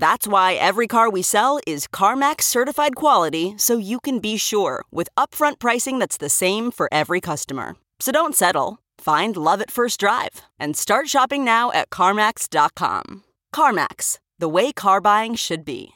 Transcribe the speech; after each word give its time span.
That's 0.00 0.26
why 0.26 0.54
every 0.54 0.86
car 0.86 1.10
we 1.10 1.20
sell 1.20 1.60
is 1.66 1.86
CarMax 1.86 2.44
certified 2.44 2.96
quality 2.96 3.52
so 3.58 3.76
you 3.76 4.00
can 4.00 4.18
be 4.18 4.38
sure 4.38 4.82
with 4.90 5.10
upfront 5.14 5.58
pricing 5.58 5.98
that's 5.98 6.16
the 6.16 6.30
same 6.30 6.70
for 6.70 6.88
every 6.90 7.20
customer. 7.20 7.76
So 7.98 8.10
don't 8.10 8.34
settle. 8.34 8.78
Find 8.96 9.36
love 9.36 9.60
at 9.60 9.70
first 9.70 10.00
drive 10.00 10.40
and 10.58 10.74
start 10.74 11.08
shopping 11.08 11.44
now 11.44 11.70
at 11.72 11.90
CarMax.com. 11.90 13.24
CarMax, 13.54 14.16
the 14.38 14.48
way 14.48 14.72
car 14.72 15.02
buying 15.02 15.34
should 15.34 15.66
be. 15.66 15.90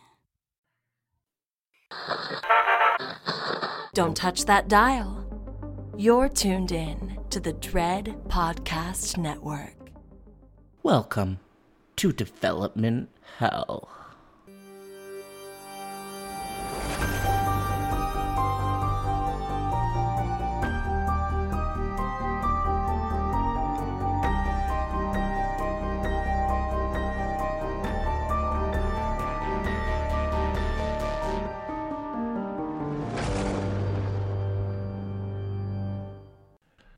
Don't 3.95 4.15
touch 4.15 4.45
that 4.45 4.69
dial. 4.69 5.25
You're 5.97 6.29
tuned 6.29 6.73
in 6.73 7.19
to 7.31 7.41
the 7.41 7.55
Dread 7.55 8.15
Podcast 8.29 9.17
Network. 9.17 9.93
Welcome 10.83 11.39
to 11.97 12.13
Development 12.13 13.09
Hell. 13.39 13.89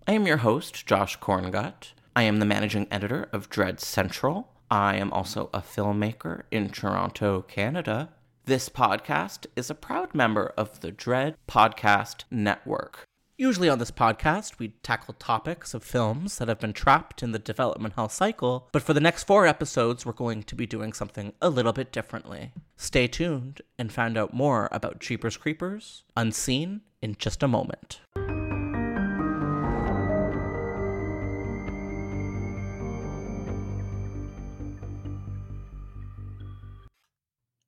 I 0.06 0.12
am 0.12 0.26
your 0.26 0.36
host, 0.36 0.86
Josh 0.86 1.18
Korngut. 1.18 1.92
I 2.14 2.22
am 2.22 2.40
the 2.40 2.44
managing 2.44 2.86
editor 2.90 3.28
of 3.32 3.48
Dread 3.48 3.80
Central. 3.80 4.55
I 4.70 4.96
am 4.96 5.12
also 5.12 5.48
a 5.54 5.60
filmmaker 5.60 6.42
in 6.50 6.70
Toronto, 6.70 7.42
Canada. 7.42 8.10
This 8.46 8.68
podcast 8.68 9.46
is 9.54 9.70
a 9.70 9.74
proud 9.74 10.14
member 10.14 10.52
of 10.56 10.80
the 10.80 10.90
Dread 10.90 11.36
Podcast 11.48 12.24
Network. 12.30 13.04
Usually 13.38 13.68
on 13.68 13.78
this 13.78 13.90
podcast, 13.90 14.58
we 14.58 14.68
tackle 14.82 15.14
topics 15.18 15.74
of 15.74 15.84
films 15.84 16.38
that 16.38 16.48
have 16.48 16.58
been 16.58 16.72
trapped 16.72 17.22
in 17.22 17.32
the 17.32 17.38
development 17.38 17.94
hell 17.94 18.08
cycle, 18.08 18.68
but 18.72 18.82
for 18.82 18.94
the 18.94 19.00
next 19.00 19.24
four 19.24 19.46
episodes, 19.46 20.06
we're 20.06 20.12
going 20.12 20.42
to 20.44 20.54
be 20.54 20.66
doing 20.66 20.92
something 20.92 21.32
a 21.42 21.50
little 21.50 21.72
bit 21.72 21.92
differently. 21.92 22.52
Stay 22.76 23.06
tuned 23.06 23.60
and 23.78 23.92
find 23.92 24.16
out 24.16 24.32
more 24.32 24.68
about 24.72 25.00
Jeepers 25.00 25.36
Creepers 25.36 26.02
Unseen 26.16 26.80
in 27.02 27.14
just 27.18 27.42
a 27.42 27.48
moment. 27.48 28.00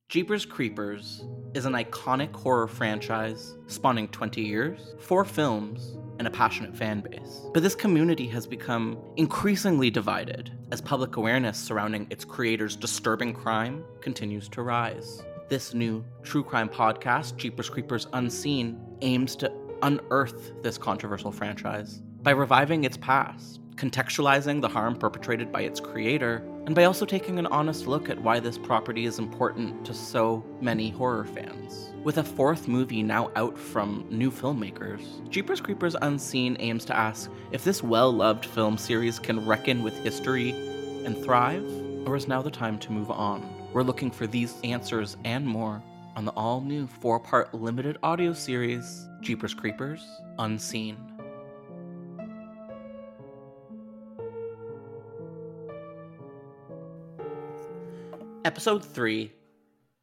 Jeepers 0.09 0.47
Creepers 0.47 1.23
is 1.53 1.67
an 1.67 1.75
iconic 1.75 2.35
horror 2.35 2.67
franchise 2.67 3.57
spanning 3.67 4.09
20 4.09 4.41
years, 4.41 4.95
four 4.99 5.23
films, 5.23 5.99
and 6.19 6.27
a 6.27 6.31
passionate 6.31 6.75
fan 6.75 7.01
base. 7.01 7.43
But 7.53 7.63
this 7.63 7.75
community 7.75 8.27
has 8.29 8.47
become 8.47 8.97
increasingly 9.17 9.91
divided 9.91 10.51
as 10.73 10.81
public 10.81 11.19
awareness 11.19 11.59
surrounding 11.59 12.07
its 12.09 12.25
creators' 12.25 12.75
disturbing 12.75 13.35
crime 13.35 13.85
continues 14.01 14.49
to 14.49 14.63
rise. 14.63 15.23
This 15.51 15.75
new 15.75 16.03
true 16.23 16.43
crime 16.43 16.71
podcast, 16.71 17.37
Jeepers 17.37 17.69
Creepers 17.69 18.07
Unseen, 18.15 18.81
aims 19.03 19.37
to 19.37 19.53
unearth 19.83 20.63
this 20.63 20.79
controversial 20.79 21.33
franchise 21.33 22.01
by 22.23 22.31
reviving 22.31 22.85
its 22.85 22.97
past, 22.97 23.61
contextualizing 23.77 24.63
the 24.63 24.69
harm 24.69 24.97
perpetrated 24.97 25.53
by 25.53 25.61
its 25.61 25.81
creator, 25.81 26.43
and 26.69 26.75
by 26.75 26.85
also 26.85 27.07
taking 27.07 27.39
an 27.39 27.47
honest 27.47 27.87
look 27.87 28.11
at 28.11 28.21
why 28.21 28.39
this 28.39 28.59
property 28.59 29.07
is 29.07 29.19
important 29.19 29.87
to 29.87 29.95
so 29.95 30.45
many 30.61 30.91
horror 30.91 31.25
fans. 31.25 31.95
With 32.05 32.19
a 32.19 32.23
fourth 32.23 32.69
movie 32.69 33.03
now 33.03 33.31
out 33.37 33.57
from 33.57 34.05
new 34.11 34.31
filmmakers, 34.31 35.27
Jeepers 35.31 35.63
Creepers 35.63 35.97
Unseen 36.03 36.59
aims 36.61 36.85
to 36.85 36.95
ask 36.95 37.31
if 37.53 37.65
this 37.65 37.83
well 37.83 38.13
loved 38.13 38.45
film 38.45 38.77
series 38.77 39.19
can 39.19 39.47
reckon 39.47 39.83
with 39.83 39.97
history 40.05 40.51
and 41.07 41.17
thrive, 41.25 41.65
or 42.07 42.17
is 42.17 42.29
now 42.29 42.43
the 42.43 42.51
time 42.51 42.79
to 42.81 42.93
move 42.93 43.11
on? 43.11 43.51
We're 43.73 43.83
looking 43.83 44.11
for 44.11 44.27
these 44.27 44.61
answers 44.63 45.17
and 45.25 45.47
more 45.47 45.83
on 46.17 46.27
the 46.27 46.33
all 46.33 46.61
new 46.61 46.87
four 46.87 47.19
part 47.19 47.55
limited 47.55 47.97
audio 48.03 48.35
series, 48.35 49.09
Jeepers 49.23 49.55
Creepers 49.55 50.07
Unseen. 50.39 51.08
Episode 58.49 58.83
3 58.83 59.31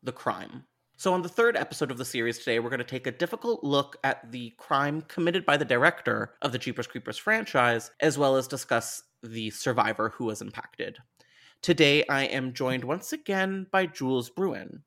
The 0.03 0.11
Crime. 0.11 0.66
So, 0.97 1.11
on 1.16 1.23
the 1.23 1.28
third 1.28 1.57
episode 1.57 1.89
of 1.89 1.97
the 1.97 2.06
series 2.06 2.38
today, 2.38 2.59
we're 2.59 2.69
going 2.69 2.78
to 2.78 2.83
take 2.83 3.07
a 3.07 3.11
difficult 3.11 3.63
look 3.63 3.97
at 4.03 4.31
the 4.31 4.53
crime 4.59 5.01
committed 5.07 5.47
by 5.47 5.57
the 5.57 5.66
director 5.66 6.35
of 6.44 6.51
the 6.51 6.59
Jeepers 6.59 6.85
Creepers 6.85 7.17
franchise, 7.17 7.89
as 8.01 8.19
well 8.19 8.35
as 8.35 8.47
discuss 8.47 9.01
the 9.23 9.50
survivor 9.50 10.09
who 10.09 10.25
was 10.25 10.44
impacted. 10.44 11.00
Today, 11.63 12.06
I 12.07 12.25
am 12.25 12.53
joined 12.53 12.83
once 12.83 13.13
again 13.13 13.66
by 13.72 13.88
Jules 13.88 14.29
Bruin. 14.29 14.83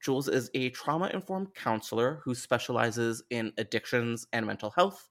Jules 0.00 0.28
is 0.28 0.48
a 0.54 0.70
trauma 0.70 1.10
informed 1.12 1.52
counselor 1.56 2.20
who 2.24 2.32
specializes 2.32 3.24
in 3.30 3.52
addictions 3.58 4.28
and 4.32 4.46
mental 4.46 4.70
health. 4.70 5.09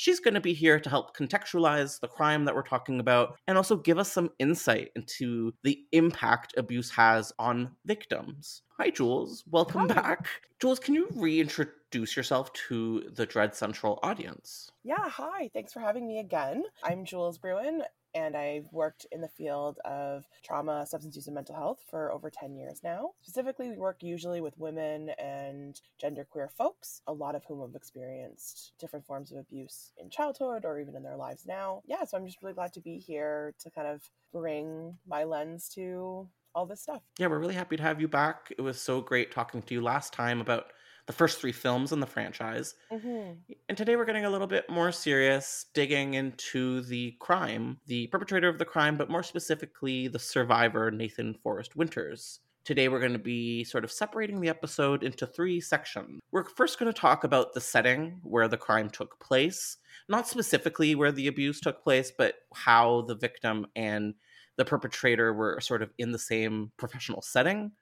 She's 0.00 0.18
going 0.18 0.32
to 0.32 0.40
be 0.40 0.54
here 0.54 0.80
to 0.80 0.88
help 0.88 1.14
contextualize 1.14 2.00
the 2.00 2.08
crime 2.08 2.46
that 2.46 2.54
we're 2.54 2.62
talking 2.62 3.00
about 3.00 3.36
and 3.46 3.58
also 3.58 3.76
give 3.76 3.98
us 3.98 4.10
some 4.10 4.30
insight 4.38 4.92
into 4.96 5.52
the 5.62 5.78
impact 5.92 6.54
abuse 6.56 6.88
has 6.88 7.34
on 7.38 7.72
victims. 7.84 8.62
Hi, 8.78 8.88
Jules. 8.88 9.44
Welcome 9.50 9.90
Hi. 9.90 9.94
back. 9.94 10.26
Jules, 10.58 10.78
can 10.78 10.94
you 10.94 11.06
reintroduce 11.14 12.16
yourself 12.16 12.50
to 12.68 13.10
the 13.12 13.26
Dread 13.26 13.54
Central 13.54 13.98
audience? 14.02 14.70
Yeah, 14.84 15.06
hi. 15.06 15.50
Thanks 15.52 15.74
for 15.74 15.80
having 15.80 16.08
me 16.08 16.20
again. 16.20 16.64
I'm 16.82 17.04
Jules 17.04 17.36
Bruin, 17.36 17.82
and 18.14 18.36
I've 18.36 18.66
worked 18.72 19.06
in 19.12 19.20
the 19.20 19.28
field 19.28 19.78
of 19.84 20.26
trauma, 20.42 20.86
substance 20.86 21.16
use, 21.16 21.26
and 21.26 21.34
mental 21.34 21.54
health 21.54 21.84
for 21.88 22.12
over 22.12 22.30
10 22.30 22.54
years 22.54 22.80
now. 22.82 23.10
Specifically, 23.22 23.70
we 23.70 23.76
work 23.76 24.02
usually 24.02 24.40
with 24.40 24.58
women 24.58 25.10
and 25.18 25.80
genderqueer 26.02 26.50
folks, 26.50 27.02
a 27.06 27.12
lot 27.12 27.34
of 27.34 27.44
whom 27.44 27.60
have 27.60 27.74
experienced 27.74 28.72
different 28.78 29.06
forms 29.06 29.32
of 29.32 29.38
abuse 29.38 29.92
in 29.98 30.10
childhood 30.10 30.64
or 30.64 30.78
even 30.78 30.96
in 30.96 31.02
their 31.02 31.16
lives 31.16 31.46
now. 31.46 31.82
Yeah, 31.86 32.04
so 32.04 32.16
I'm 32.16 32.26
just 32.26 32.42
really 32.42 32.54
glad 32.54 32.72
to 32.74 32.80
be 32.80 32.98
here 32.98 33.54
to 33.60 33.70
kind 33.70 33.86
of 33.86 34.02
bring 34.32 34.98
my 35.06 35.24
lens 35.24 35.68
to 35.70 36.28
all 36.54 36.66
this 36.66 36.80
stuff. 36.80 37.02
Yeah, 37.18 37.28
we're 37.28 37.38
really 37.38 37.54
happy 37.54 37.76
to 37.76 37.82
have 37.82 38.00
you 38.00 38.08
back. 38.08 38.52
It 38.56 38.62
was 38.62 38.80
so 38.80 39.00
great 39.00 39.30
talking 39.30 39.62
to 39.62 39.74
you 39.74 39.80
last 39.80 40.12
time 40.12 40.40
about 40.40 40.72
the 41.10 41.16
first 41.16 41.40
three 41.40 41.50
films 41.50 41.90
in 41.90 41.98
the 41.98 42.06
franchise. 42.06 42.76
Mm-hmm. 42.92 43.32
And 43.68 43.76
today 43.76 43.96
we're 43.96 44.04
getting 44.04 44.26
a 44.26 44.30
little 44.30 44.46
bit 44.46 44.70
more 44.70 44.92
serious, 44.92 45.66
digging 45.74 46.14
into 46.14 46.82
the 46.82 47.16
crime, 47.18 47.78
the 47.88 48.06
perpetrator 48.06 48.48
of 48.48 48.58
the 48.60 48.64
crime, 48.64 48.96
but 48.96 49.10
more 49.10 49.24
specifically, 49.24 50.06
the 50.06 50.20
survivor, 50.20 50.88
Nathan 50.92 51.34
Forrest 51.42 51.74
Winters. 51.74 52.38
Today 52.62 52.88
we're 52.88 53.00
going 53.00 53.12
to 53.12 53.18
be 53.18 53.64
sort 53.64 53.82
of 53.82 53.90
separating 53.90 54.40
the 54.40 54.48
episode 54.48 55.02
into 55.02 55.26
three 55.26 55.60
sections. 55.60 56.20
We're 56.30 56.44
first 56.44 56.78
going 56.78 56.92
to 56.92 57.00
talk 57.00 57.24
about 57.24 57.54
the 57.54 57.60
setting 57.60 58.20
where 58.22 58.46
the 58.46 58.56
crime 58.56 58.88
took 58.88 59.18
place, 59.18 59.78
not 60.08 60.28
specifically 60.28 60.94
where 60.94 61.10
the 61.10 61.26
abuse 61.26 61.58
took 61.58 61.82
place, 61.82 62.12
but 62.16 62.34
how 62.54 63.02
the 63.08 63.16
victim 63.16 63.66
and 63.74 64.14
the 64.56 64.64
perpetrator 64.64 65.32
were 65.32 65.58
sort 65.60 65.82
of 65.82 65.90
in 65.98 66.12
the 66.12 66.18
same 66.20 66.70
professional 66.76 67.22
setting. 67.22 67.72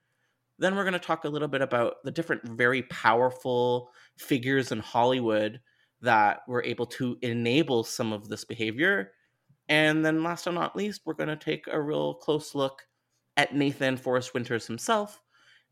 Then 0.58 0.74
we're 0.74 0.84
going 0.84 0.92
to 0.94 0.98
talk 0.98 1.24
a 1.24 1.28
little 1.28 1.48
bit 1.48 1.62
about 1.62 1.94
the 2.04 2.10
different 2.10 2.42
very 2.48 2.82
powerful 2.82 3.90
figures 4.16 4.72
in 4.72 4.80
Hollywood 4.80 5.60
that 6.00 6.40
were 6.48 6.64
able 6.64 6.86
to 6.86 7.16
enable 7.22 7.84
some 7.84 8.12
of 8.12 8.28
this 8.28 8.44
behavior. 8.44 9.12
And 9.68 10.04
then 10.04 10.22
last 10.22 10.46
but 10.46 10.54
not 10.54 10.76
least, 10.76 11.02
we're 11.04 11.14
going 11.14 11.28
to 11.28 11.36
take 11.36 11.66
a 11.70 11.80
real 11.80 12.14
close 12.14 12.54
look 12.54 12.82
at 13.36 13.54
Nathan 13.54 13.96
Forrest 13.96 14.34
Winters 14.34 14.66
himself, 14.66 15.20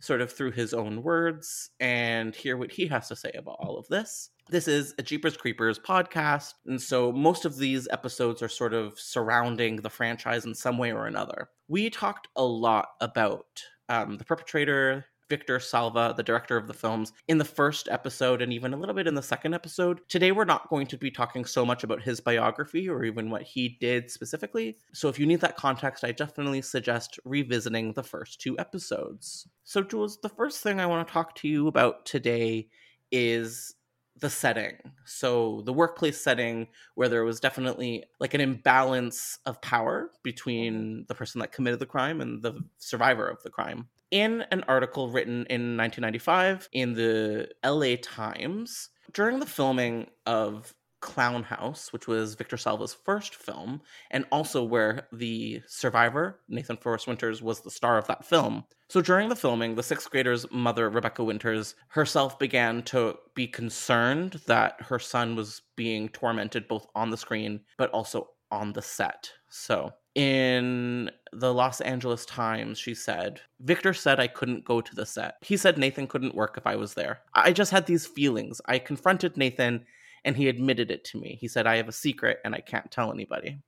sort 0.00 0.20
of 0.20 0.32
through 0.32 0.52
his 0.52 0.72
own 0.72 1.02
words, 1.02 1.70
and 1.80 2.34
hear 2.34 2.56
what 2.56 2.70
he 2.70 2.86
has 2.86 3.08
to 3.08 3.16
say 3.16 3.32
about 3.36 3.56
all 3.58 3.78
of 3.78 3.88
this. 3.88 4.30
This 4.48 4.68
is 4.68 4.94
a 4.98 5.02
Jeepers 5.02 5.36
Creepers 5.36 5.80
podcast, 5.80 6.54
and 6.66 6.80
so 6.80 7.10
most 7.10 7.44
of 7.44 7.56
these 7.56 7.88
episodes 7.90 8.42
are 8.42 8.48
sort 8.48 8.74
of 8.74 8.98
surrounding 9.00 9.76
the 9.76 9.90
franchise 9.90 10.44
in 10.44 10.54
some 10.54 10.78
way 10.78 10.92
or 10.92 11.06
another. 11.06 11.48
We 11.66 11.90
talked 11.90 12.28
a 12.36 12.44
lot 12.44 12.90
about 13.00 13.62
um, 13.88 14.16
the 14.16 14.24
perpetrator, 14.24 15.06
Victor 15.28 15.58
Salva, 15.58 16.14
the 16.16 16.22
director 16.22 16.56
of 16.56 16.66
the 16.66 16.74
films, 16.74 17.12
in 17.28 17.38
the 17.38 17.44
first 17.44 17.88
episode 17.90 18.42
and 18.42 18.52
even 18.52 18.72
a 18.72 18.76
little 18.76 18.94
bit 18.94 19.06
in 19.06 19.14
the 19.14 19.22
second 19.22 19.54
episode. 19.54 20.00
Today, 20.08 20.32
we're 20.32 20.44
not 20.44 20.68
going 20.68 20.86
to 20.88 20.96
be 20.96 21.10
talking 21.10 21.44
so 21.44 21.64
much 21.64 21.84
about 21.84 22.02
his 22.02 22.20
biography 22.20 22.88
or 22.88 23.04
even 23.04 23.30
what 23.30 23.42
he 23.42 23.76
did 23.80 24.10
specifically. 24.10 24.78
So, 24.92 25.08
if 25.08 25.18
you 25.18 25.26
need 25.26 25.40
that 25.40 25.56
context, 25.56 26.04
I 26.04 26.12
definitely 26.12 26.62
suggest 26.62 27.18
revisiting 27.24 27.92
the 27.92 28.02
first 28.02 28.40
two 28.40 28.58
episodes. 28.58 29.48
So, 29.64 29.82
Jules, 29.82 30.18
the 30.20 30.28
first 30.28 30.62
thing 30.62 30.80
I 30.80 30.86
want 30.86 31.06
to 31.06 31.12
talk 31.12 31.34
to 31.36 31.48
you 31.48 31.66
about 31.66 32.06
today 32.06 32.68
is 33.12 33.75
the 34.18 34.30
setting. 34.30 34.76
So 35.04 35.62
the 35.64 35.72
workplace 35.72 36.20
setting 36.20 36.68
where 36.94 37.08
there 37.08 37.24
was 37.24 37.40
definitely 37.40 38.04
like 38.18 38.34
an 38.34 38.40
imbalance 38.40 39.38
of 39.46 39.60
power 39.60 40.10
between 40.22 40.74
mm-hmm. 40.74 41.02
the 41.08 41.14
person 41.14 41.40
that 41.40 41.52
committed 41.52 41.80
the 41.80 41.86
crime 41.86 42.20
and 42.20 42.42
the 42.42 42.60
survivor 42.78 43.28
of 43.28 43.42
the 43.42 43.50
crime. 43.50 43.88
In 44.10 44.44
an 44.52 44.64
article 44.68 45.10
written 45.10 45.46
in 45.50 45.76
1995 45.76 46.68
in 46.72 46.94
the 46.94 47.48
LA 47.64 47.96
Times, 48.00 48.90
during 49.12 49.40
the 49.40 49.46
filming 49.46 50.06
of 50.26 50.74
Clown 51.06 51.44
House, 51.44 51.92
which 51.92 52.06
was 52.06 52.34
Victor 52.34 52.56
Salva's 52.56 52.92
first 52.92 53.34
film, 53.34 53.80
and 54.10 54.26
also 54.30 54.62
where 54.62 55.06
the 55.12 55.62
survivor, 55.66 56.40
Nathan 56.48 56.76
Forrest 56.76 57.06
Winters, 57.06 57.40
was 57.40 57.60
the 57.60 57.70
star 57.70 57.96
of 57.96 58.06
that 58.08 58.24
film. 58.24 58.64
So 58.88 59.00
during 59.00 59.28
the 59.28 59.36
filming, 59.36 59.76
the 59.76 59.82
sixth 59.82 60.10
grader's 60.10 60.50
mother, 60.50 60.90
Rebecca 60.90 61.24
Winters, 61.24 61.76
herself 61.88 62.38
began 62.38 62.82
to 62.84 63.16
be 63.34 63.46
concerned 63.46 64.40
that 64.46 64.80
her 64.80 64.98
son 64.98 65.36
was 65.36 65.62
being 65.76 66.08
tormented 66.08 66.68
both 66.68 66.86
on 66.94 67.10
the 67.10 67.16
screen 67.16 67.60
but 67.78 67.90
also 67.90 68.28
on 68.50 68.72
the 68.72 68.82
set. 68.82 69.30
So 69.48 69.92
in 70.14 71.10
the 71.32 71.52
Los 71.52 71.80
Angeles 71.82 72.24
Times, 72.26 72.78
she 72.78 72.94
said, 72.94 73.40
Victor 73.60 73.92
said 73.92 74.18
I 74.18 74.28
couldn't 74.28 74.64
go 74.64 74.80
to 74.80 74.94
the 74.94 75.04
set. 75.04 75.34
He 75.42 75.56
said 75.56 75.78
Nathan 75.78 76.06
couldn't 76.06 76.34
work 76.34 76.56
if 76.56 76.66
I 76.66 76.76
was 76.76 76.94
there. 76.94 77.20
I 77.34 77.52
just 77.52 77.70
had 77.70 77.86
these 77.86 78.06
feelings. 78.06 78.60
I 78.66 78.78
confronted 78.78 79.36
Nathan 79.36 79.84
and 80.26 80.36
he 80.36 80.48
admitted 80.48 80.90
it 80.90 81.04
to 81.04 81.18
me. 81.18 81.38
He 81.40 81.48
said, 81.48 81.66
I 81.66 81.76
have 81.76 81.88
a 81.88 81.92
secret 81.92 82.40
and 82.44 82.54
I 82.54 82.60
can't 82.60 82.90
tell 82.90 83.12
anybody. 83.12 83.58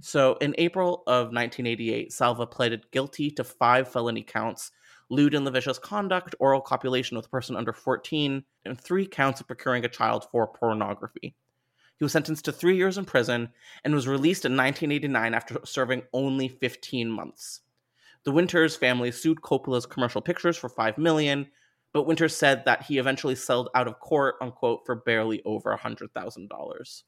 So 0.00 0.36
in 0.40 0.54
April 0.56 1.02
of 1.06 1.26
1988, 1.26 2.12
Salva 2.12 2.46
pleaded 2.46 2.90
guilty 2.90 3.30
to 3.32 3.44
five 3.44 3.86
felony 3.86 4.22
counts 4.22 4.72
lewd 5.10 5.34
and 5.34 5.44
lascivious 5.44 5.78
conduct, 5.78 6.34
oral 6.38 6.60
copulation 6.60 7.16
with 7.16 7.26
a 7.26 7.30
person 7.30 7.56
under 7.56 7.72
14, 7.72 8.42
and 8.64 8.80
three 8.80 9.06
counts 9.06 9.40
of 9.40 9.46
procuring 9.46 9.84
a 9.84 9.88
child 9.88 10.24
for 10.30 10.46
pornography. 10.46 11.34
He 11.96 12.04
was 12.04 12.12
sentenced 12.12 12.46
to 12.46 12.52
three 12.52 12.76
years 12.76 12.96
in 12.96 13.04
prison 13.04 13.50
and 13.84 13.94
was 13.94 14.08
released 14.08 14.44
in 14.44 14.52
1989 14.56 15.34
after 15.34 15.60
serving 15.64 16.02
only 16.12 16.48
15 16.48 17.10
months. 17.10 17.60
The 18.24 18.30
Winters 18.30 18.76
family 18.76 19.10
sued 19.10 19.42
Coppola's 19.42 19.84
commercial 19.84 20.22
pictures 20.22 20.56
for 20.56 20.70
$5 20.70 20.96
million, 20.96 21.48
but 21.92 22.04
Winters 22.04 22.36
said 22.36 22.64
that 22.64 22.82
he 22.82 22.98
eventually 22.98 23.34
settled 23.34 23.68
out 23.74 23.88
of 23.88 23.98
court, 24.00 24.36
unquote, 24.40 24.86
for 24.86 24.94
barely 24.94 25.42
over 25.44 25.76
$100,000. 25.76 27.02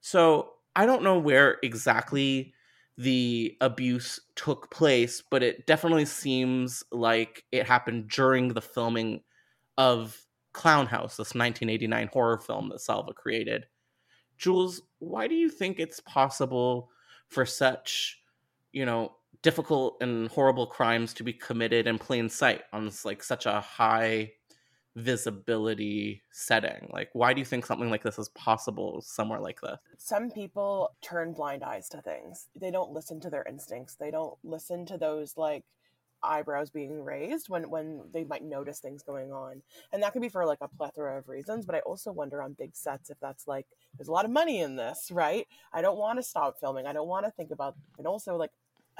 So 0.00 0.52
I 0.76 0.86
don't 0.86 1.02
know 1.02 1.18
where 1.18 1.58
exactly 1.62 2.54
the 2.96 3.56
abuse 3.60 4.20
took 4.36 4.70
place, 4.70 5.22
but 5.22 5.42
it 5.42 5.66
definitely 5.66 6.04
seems 6.04 6.84
like 6.92 7.44
it 7.50 7.66
happened 7.66 8.08
during 8.08 8.48
the 8.48 8.60
filming 8.60 9.22
of 9.78 10.24
Clown 10.52 10.86
House, 10.86 11.16
this 11.16 11.34
1989 11.34 12.10
horror 12.12 12.38
film 12.38 12.68
that 12.68 12.80
Salva 12.80 13.12
created. 13.12 13.66
Jules, 14.36 14.82
why 14.98 15.26
do 15.28 15.34
you 15.34 15.48
think 15.48 15.78
it's 15.78 16.00
possible 16.00 16.90
for 17.28 17.46
such, 17.46 18.20
you 18.72 18.84
know, 18.84 19.12
difficult 19.42 19.96
and 20.00 20.28
horrible 20.28 20.66
crimes 20.66 21.14
to 21.14 21.24
be 21.24 21.32
committed 21.32 21.86
in 21.86 21.98
plain 21.98 22.28
sight 22.28 22.62
on 22.72 22.90
like 23.04 23.22
such 23.22 23.46
a 23.46 23.60
high 23.60 24.32
visibility 24.96 26.22
setting. 26.30 26.88
Like 26.92 27.10
why 27.12 27.32
do 27.32 27.40
you 27.40 27.44
think 27.44 27.64
something 27.64 27.90
like 27.90 28.02
this 28.02 28.18
is 28.18 28.28
possible 28.30 29.02
somewhere 29.02 29.40
like 29.40 29.60
this? 29.60 29.78
Some 29.98 30.30
people 30.30 30.94
turn 31.00 31.32
blind 31.32 31.62
eyes 31.62 31.88
to 31.90 32.02
things. 32.02 32.48
They 32.54 32.70
don't 32.70 32.92
listen 32.92 33.20
to 33.20 33.30
their 33.30 33.44
instincts. 33.48 33.96
They 33.96 34.10
don't 34.10 34.36
listen 34.42 34.86
to 34.86 34.98
those 34.98 35.36
like 35.36 35.64
eyebrows 36.22 36.68
being 36.70 37.02
raised 37.02 37.48
when 37.48 37.70
when 37.70 38.02
they 38.12 38.24
might 38.24 38.44
notice 38.44 38.80
things 38.80 39.02
going 39.02 39.32
on. 39.32 39.62
And 39.92 40.02
that 40.02 40.12
could 40.12 40.22
be 40.22 40.28
for 40.28 40.44
like 40.44 40.58
a 40.60 40.68
plethora 40.68 41.18
of 41.18 41.28
reasons 41.28 41.64
but 41.64 41.74
i 41.74 41.80
also 41.80 42.12
wonder 42.12 42.42
on 42.42 42.52
big 42.52 42.76
sets 42.76 43.08
if 43.08 43.18
that's 43.20 43.46
like 43.46 43.66
there's 43.96 44.08
a 44.08 44.12
lot 44.12 44.26
of 44.26 44.30
money 44.30 44.60
in 44.60 44.76
this 44.76 45.08
right? 45.10 45.46
I 45.72 45.80
don't 45.80 45.98
want 45.98 46.18
to 46.18 46.22
stop 46.22 46.58
filming. 46.60 46.86
I 46.86 46.92
don't 46.92 47.08
want 47.08 47.24
to 47.26 47.32
think 47.32 47.50
about 47.52 47.76
and 47.96 48.06
also 48.06 48.36
like 48.36 48.50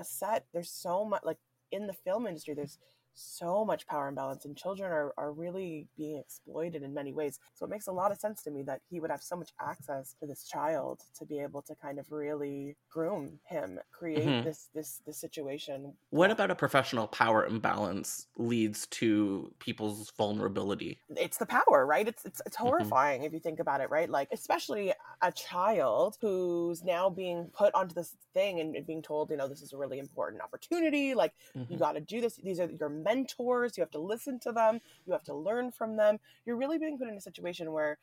a 0.00 0.04
set 0.04 0.46
there's 0.52 0.70
so 0.70 1.04
much 1.04 1.22
like 1.24 1.38
in 1.70 1.86
the 1.86 1.92
film 1.92 2.26
industry 2.26 2.54
there's 2.54 2.78
so 3.14 3.64
much 3.64 3.86
power 3.86 4.08
imbalance 4.08 4.44
and 4.44 4.56
children 4.56 4.90
are, 4.90 5.12
are 5.18 5.32
really 5.32 5.88
being 5.96 6.18
exploited 6.18 6.82
in 6.82 6.94
many 6.94 7.12
ways 7.12 7.38
so 7.54 7.66
it 7.66 7.68
makes 7.68 7.86
a 7.86 7.92
lot 7.92 8.10
of 8.10 8.18
sense 8.18 8.42
to 8.42 8.50
me 8.50 8.62
that 8.62 8.80
he 8.88 9.00
would 9.00 9.10
have 9.10 9.22
so 9.22 9.36
much 9.36 9.50
access 9.60 10.14
to 10.20 10.26
this 10.26 10.44
child 10.44 11.00
to 11.18 11.26
be 11.26 11.38
able 11.38 11.60
to 11.60 11.74
kind 11.74 11.98
of 11.98 12.10
really 12.10 12.76
groom 12.90 13.38
him 13.44 13.78
create 13.92 14.26
mm-hmm. 14.26 14.44
this 14.44 14.68
this 14.74 15.02
this 15.06 15.20
situation 15.20 15.92
what 16.10 16.30
about 16.30 16.50
a 16.50 16.54
professional 16.54 17.06
power 17.06 17.44
imbalance 17.44 18.26
leads 18.36 18.86
to 18.86 19.52
people's 19.58 20.12
vulnerability 20.16 20.98
it's 21.16 21.38
the 21.38 21.46
power 21.46 21.84
right 21.86 22.08
it's 22.08 22.24
it's, 22.24 22.40
it's 22.46 22.56
mm-hmm. 22.56 22.66
horrifying 22.68 23.18
mm-hmm. 23.18 23.26
if 23.26 23.32
you 23.32 23.40
think 23.40 23.60
about 23.60 23.80
it 23.80 23.90
right 23.90 24.08
like 24.08 24.28
especially 24.32 24.92
a 25.22 25.30
child 25.32 26.16
who's 26.20 26.82
now 26.82 27.10
being 27.10 27.50
put 27.52 27.74
onto 27.74 27.94
this 27.94 28.16
thing 28.32 28.60
and 28.60 28.86
being 28.86 29.02
told 29.02 29.30
you 29.30 29.36
know 29.36 29.48
this 29.48 29.62
is 29.62 29.72
a 29.72 29.76
really 29.76 29.98
important 29.98 30.42
opportunity 30.42 31.14
like 31.14 31.34
mm-hmm. 31.56 31.70
you 31.72 31.78
got 31.78 31.92
to 31.92 32.00
do 32.00 32.20
this 32.20 32.36
these 32.36 32.60
are 32.60 32.70
your 32.78 32.88
mentors, 32.88 33.76
you 33.76 33.82
have 33.82 33.90
to 33.90 33.98
listen 33.98 34.38
to 34.40 34.52
them, 34.52 34.80
you 35.06 35.12
have 35.12 35.24
to 35.24 35.34
learn 35.34 35.70
from 35.70 35.96
them. 35.96 36.18
You're 36.46 36.56
really 36.56 36.78
being 36.78 36.98
put 36.98 37.08
in 37.08 37.14
a 37.14 37.20
situation 37.20 37.72
where 37.72 37.98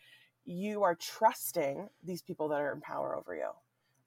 you 0.45 0.83
are 0.83 0.95
trusting 0.95 1.89
these 2.03 2.21
people 2.21 2.47
that 2.49 2.61
are 2.61 2.71
in 2.71 2.81
power 2.81 3.15
over 3.15 3.35
you 3.35 3.49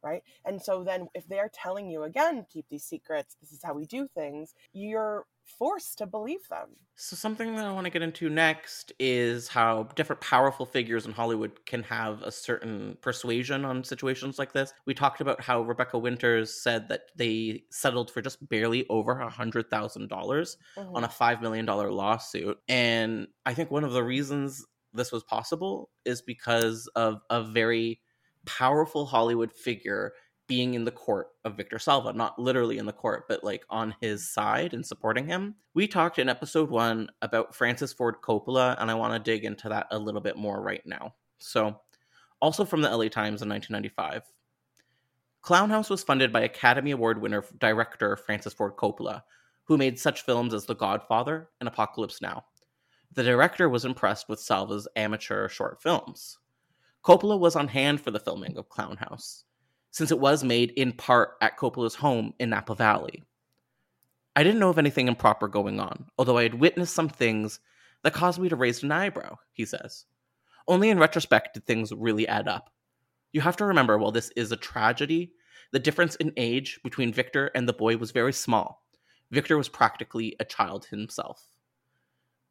right? 0.02 0.22
And 0.44 0.60
so 0.60 0.84
then 0.84 1.08
if 1.14 1.26
they're 1.28 1.50
telling 1.52 1.90
you 1.90 2.04
again, 2.04 2.46
keep 2.52 2.68
these 2.68 2.84
secrets, 2.84 3.36
this 3.40 3.52
is 3.52 3.60
how 3.62 3.74
we 3.74 3.86
do 3.86 4.08
things, 4.14 4.54
you're 4.72 5.26
forced 5.58 5.98
to 5.98 6.06
believe 6.06 6.46
them. 6.48 6.68
So 6.96 7.16
something 7.16 7.56
that 7.56 7.64
I 7.64 7.72
want 7.72 7.86
to 7.86 7.90
get 7.90 8.02
into 8.02 8.28
next 8.28 8.92
is 8.98 9.48
how 9.48 9.84
different 9.94 10.20
powerful 10.20 10.66
figures 10.66 11.06
in 11.06 11.12
Hollywood 11.12 11.64
can 11.64 11.82
have 11.84 12.22
a 12.22 12.30
certain 12.30 12.98
persuasion 13.00 13.64
on 13.64 13.82
situations 13.82 14.38
like 14.38 14.52
this. 14.52 14.72
We 14.86 14.94
talked 14.94 15.20
about 15.20 15.40
how 15.40 15.62
Rebecca 15.62 15.98
Winters 15.98 16.52
said 16.52 16.88
that 16.88 17.04
they 17.16 17.64
settled 17.70 18.10
for 18.10 18.20
just 18.20 18.46
barely 18.48 18.86
over 18.88 19.18
a 19.18 19.30
hundred 19.30 19.70
thousand 19.70 20.08
dollars 20.08 20.56
mm-hmm. 20.76 20.94
on 20.94 21.04
a 21.04 21.08
five 21.08 21.40
million 21.40 21.64
dollar 21.64 21.90
lawsuit. 21.90 22.58
And 22.68 23.28
I 23.46 23.54
think 23.54 23.70
one 23.70 23.84
of 23.84 23.92
the 23.92 24.04
reasons 24.04 24.64
this 24.92 25.12
was 25.12 25.22
possible 25.22 25.90
is 26.04 26.20
because 26.20 26.88
of 26.96 27.20
a 27.30 27.42
very 27.42 28.00
powerful 28.46 29.06
Hollywood 29.06 29.52
figure 29.52 30.12
being 30.50 30.74
in 30.74 30.84
the 30.84 30.90
court 30.90 31.28
of 31.44 31.56
Victor 31.56 31.78
Salva, 31.78 32.12
not 32.12 32.36
literally 32.36 32.78
in 32.78 32.86
the 32.86 32.92
court, 32.92 33.26
but 33.28 33.44
like 33.44 33.64
on 33.70 33.94
his 34.00 34.28
side 34.28 34.74
and 34.74 34.84
supporting 34.84 35.24
him. 35.24 35.54
We 35.74 35.86
talked 35.86 36.18
in 36.18 36.28
episode 36.28 36.70
one 36.70 37.08
about 37.22 37.54
Francis 37.54 37.92
Ford 37.92 38.16
Coppola, 38.20 38.74
and 38.80 38.90
I 38.90 38.94
want 38.94 39.14
to 39.14 39.30
dig 39.30 39.44
into 39.44 39.68
that 39.68 39.86
a 39.92 39.98
little 39.98 40.20
bit 40.20 40.36
more 40.36 40.60
right 40.60 40.84
now. 40.84 41.14
So, 41.38 41.80
also 42.40 42.64
from 42.64 42.80
the 42.80 42.90
LA 42.90 43.08
Times 43.08 43.42
in 43.42 43.48
1995. 43.48 44.24
Clown 45.42 45.70
House 45.70 45.88
was 45.88 46.02
funded 46.02 46.32
by 46.32 46.40
Academy 46.40 46.90
Award 46.90 47.22
winner 47.22 47.44
director 47.58 48.16
Francis 48.16 48.52
Ford 48.52 48.74
Coppola, 48.76 49.22
who 49.64 49.78
made 49.78 50.00
such 50.00 50.22
films 50.22 50.52
as 50.52 50.66
The 50.66 50.74
Godfather 50.74 51.48
and 51.60 51.68
Apocalypse 51.68 52.20
Now. 52.20 52.44
The 53.12 53.22
director 53.22 53.68
was 53.68 53.84
impressed 53.84 54.28
with 54.28 54.40
Salva's 54.40 54.88
amateur 54.96 55.48
short 55.48 55.80
films. 55.80 56.38
Coppola 57.02 57.38
was 57.38 57.56
on 57.56 57.68
hand 57.68 58.00
for 58.00 58.10
the 58.10 58.20
filming 58.20 58.58
of 58.58 58.68
Clown 58.68 58.98
House, 58.98 59.44
since 59.90 60.10
it 60.10 60.20
was 60.20 60.44
made 60.44 60.70
in 60.72 60.92
part 60.92 61.30
at 61.40 61.56
Coppola's 61.56 61.94
home 61.94 62.34
in 62.38 62.50
Napa 62.50 62.74
Valley. 62.74 63.24
I 64.36 64.42
didn't 64.42 64.60
know 64.60 64.68
of 64.68 64.78
anything 64.78 65.08
improper 65.08 65.48
going 65.48 65.80
on, 65.80 66.06
although 66.18 66.36
I 66.36 66.42
had 66.42 66.60
witnessed 66.60 66.94
some 66.94 67.08
things 67.08 67.60
that 68.02 68.12
caused 68.12 68.38
me 68.38 68.50
to 68.50 68.56
raise 68.56 68.82
an 68.82 68.92
eyebrow, 68.92 69.38
he 69.52 69.64
says. 69.64 70.04
Only 70.68 70.90
in 70.90 70.98
retrospect 70.98 71.54
did 71.54 71.66
things 71.66 71.90
really 71.90 72.28
add 72.28 72.46
up. 72.46 72.70
You 73.32 73.40
have 73.40 73.56
to 73.56 73.64
remember, 73.64 73.96
while 73.96 74.12
this 74.12 74.30
is 74.36 74.52
a 74.52 74.56
tragedy, 74.56 75.32
the 75.72 75.78
difference 75.78 76.16
in 76.16 76.34
age 76.36 76.80
between 76.84 77.14
Victor 77.14 77.50
and 77.54 77.66
the 77.66 77.72
boy 77.72 77.96
was 77.96 78.10
very 78.10 78.32
small. 78.32 78.84
Victor 79.30 79.56
was 79.56 79.70
practically 79.70 80.36
a 80.38 80.44
child 80.44 80.84
himself 80.86 81.48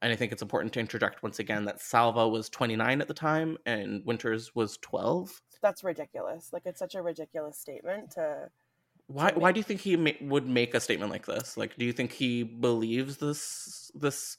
and 0.02 0.14
I 0.14 0.16
think 0.16 0.32
it's 0.32 0.42
important 0.42 0.74
to 0.74 0.80
interject 0.80 1.24
once 1.24 1.40
again 1.40 1.66
that 1.66 1.82
Salva 1.82 2.28
was 2.28 2.50
29 2.50 3.02
at 3.02 3.08
the 3.08 3.14
time 3.14 3.58
and 3.66 4.06
Winters 4.06 4.56
was 4.56 4.78
12. 4.78 5.42
That's 5.62 5.84
ridiculous. 5.84 6.52
Like 6.54 6.64
it's 6.66 6.80
such 6.80 6.96
a 6.96 7.02
ridiculous 7.02 7.58
statement 7.58 8.12
to. 8.12 8.50
Why? 9.08 9.32
To 9.32 9.40
why 9.40 9.52
do 9.52 9.60
you 9.60 9.64
think 9.64 9.82
he 9.82 9.98
ma- 9.98 10.12
would 10.22 10.48
make 10.48 10.74
a 10.74 10.80
statement 10.80 11.12
like 11.12 11.26
this? 11.26 11.58
Like, 11.58 11.76
do 11.78 11.86
you 11.86 11.92
think 11.92 12.14
he 12.14 12.44
believes 12.44 13.18
this? 13.18 13.92
This, 13.94 14.38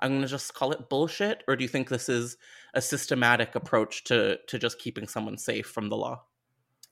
I'm 0.00 0.14
gonna 0.14 0.28
just 0.28 0.54
call 0.54 0.70
it 0.72 0.88
bullshit, 0.88 1.42
or 1.48 1.56
do 1.56 1.64
you 1.64 1.68
think 1.68 1.88
this 1.88 2.08
is 2.08 2.36
a 2.74 2.80
systematic 2.80 3.54
approach 3.54 4.04
to 4.04 4.38
to 4.46 4.58
just 4.58 4.78
keeping 4.78 5.08
someone 5.08 5.38
safe 5.38 5.66
from 5.66 5.88
the 5.88 5.96
law? 5.96 6.22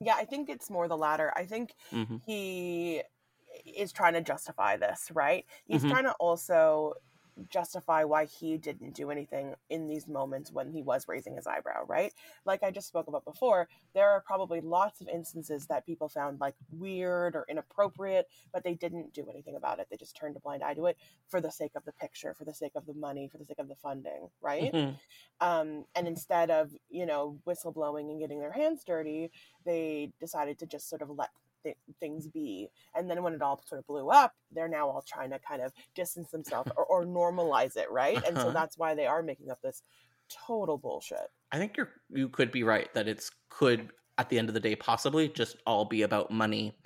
Yeah, 0.01 0.15
I 0.15 0.25
think 0.25 0.49
it's 0.49 0.69
more 0.69 0.87
the 0.87 0.97
latter. 0.97 1.31
I 1.35 1.45
think 1.45 1.75
mm-hmm. 1.93 2.17
he 2.25 3.03
is 3.65 3.91
trying 3.91 4.13
to 4.13 4.21
justify 4.21 4.77
this, 4.77 5.09
right? 5.13 5.45
He's 5.65 5.81
mm-hmm. 5.81 5.91
trying 5.91 6.03
to 6.05 6.13
also 6.13 6.95
justify 7.49 8.03
why 8.03 8.25
he 8.25 8.57
didn't 8.57 8.93
do 8.93 9.09
anything 9.11 9.55
in 9.69 9.87
these 9.87 10.07
moments 10.07 10.51
when 10.51 10.71
he 10.71 10.81
was 10.81 11.07
raising 11.07 11.35
his 11.35 11.47
eyebrow, 11.47 11.85
right? 11.85 12.13
Like 12.45 12.63
I 12.63 12.71
just 12.71 12.87
spoke 12.87 13.07
about 13.07 13.25
before, 13.25 13.69
there 13.93 14.09
are 14.09 14.21
probably 14.21 14.61
lots 14.61 15.01
of 15.01 15.07
instances 15.07 15.67
that 15.67 15.85
people 15.85 16.09
found 16.09 16.39
like 16.39 16.55
weird 16.71 17.35
or 17.35 17.45
inappropriate, 17.49 18.27
but 18.51 18.63
they 18.63 18.75
didn't 18.75 19.13
do 19.13 19.29
anything 19.29 19.55
about 19.55 19.79
it. 19.79 19.87
They 19.89 19.97
just 19.97 20.15
turned 20.15 20.35
a 20.35 20.39
blind 20.39 20.63
eye 20.63 20.73
to 20.73 20.87
it 20.87 20.97
for 21.27 21.41
the 21.41 21.51
sake 21.51 21.71
of 21.75 21.85
the 21.85 21.93
picture, 21.93 22.33
for 22.33 22.45
the 22.45 22.53
sake 22.53 22.73
of 22.75 22.85
the 22.85 22.93
money, 22.93 23.27
for 23.27 23.37
the 23.37 23.45
sake 23.45 23.59
of 23.59 23.67
the 23.67 23.75
funding, 23.75 24.29
right? 24.41 24.73
Mhm. 24.73 24.99
Um, 25.41 25.85
and 25.95 26.07
instead 26.07 26.51
of, 26.51 26.71
you 26.89 27.05
know, 27.05 27.39
whistleblowing 27.47 28.09
and 28.09 28.19
getting 28.19 28.39
their 28.39 28.51
hands 28.51 28.83
dirty, 28.83 29.31
they 29.65 30.13
decided 30.19 30.59
to 30.59 30.65
just 30.65 30.89
sort 30.89 31.01
of 31.01 31.09
let 31.09 31.29
th- 31.63 31.77
things 31.99 32.27
be. 32.27 32.69
And 32.95 33.09
then 33.09 33.23
when 33.23 33.33
it 33.33 33.41
all 33.41 33.61
sort 33.67 33.79
of 33.79 33.87
blew 33.87 34.09
up, 34.09 34.33
they're 34.51 34.67
now 34.67 34.89
all 34.89 35.03
trying 35.07 35.31
to 35.31 35.39
kind 35.39 35.61
of 35.61 35.73
distance 35.95 36.31
themselves 36.31 36.71
or, 36.75 36.85
or 36.85 37.05
normalize 37.05 37.77
it, 37.77 37.91
right? 37.91 38.21
And 38.25 38.39
so 38.39 38.49
Uh-huh. 38.49 38.51
that's 38.51 38.77
why 38.77 38.95
they 38.95 39.07
are 39.07 39.23
making 39.23 39.51
up 39.51 39.61
this 39.61 39.83
total 40.29 40.77
bullshit. 40.77 41.31
I 41.51 41.57
think 41.57 41.77
you're 41.77 41.91
you 42.09 42.29
could 42.29 42.51
be 42.51 42.63
right 42.63 42.93
that 42.93 43.07
it's 43.07 43.31
could 43.49 43.91
at 44.17 44.29
the 44.29 44.37
end 44.37 44.49
of 44.49 44.53
the 44.53 44.59
day 44.59 44.75
possibly 44.75 45.29
just 45.29 45.57
all 45.65 45.85
be 45.85 46.03
about 46.03 46.31
money. 46.31 46.77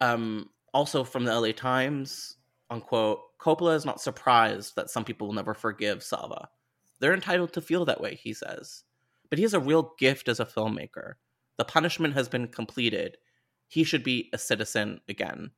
Um, 0.00 0.50
also 0.72 1.04
from 1.04 1.24
the 1.24 1.38
LA 1.38 1.52
Times, 1.52 2.36
unquote, 2.70 3.20
Coppola 3.40 3.74
is 3.74 3.84
not 3.84 4.00
surprised 4.00 4.76
that 4.76 4.90
some 4.90 5.04
people 5.04 5.26
will 5.26 5.34
never 5.34 5.54
forgive 5.54 6.02
Salva. 6.02 6.48
They're 7.00 7.14
entitled 7.14 7.52
to 7.54 7.60
feel 7.60 7.84
that 7.86 8.00
way, 8.00 8.14
he 8.14 8.32
says. 8.32 8.84
But 9.28 9.38
he 9.38 9.42
has 9.44 9.54
a 9.54 9.60
real 9.60 9.94
gift 9.98 10.28
as 10.28 10.40
a 10.40 10.46
filmmaker. 10.46 11.14
The 11.58 11.64
punishment 11.64 12.14
has 12.14 12.28
been 12.28 12.48
completed. 12.48 13.16
He 13.70 13.84
should 13.84 14.02
be 14.02 14.28
a 14.32 14.38
citizen 14.38 15.00
again. 15.08 15.52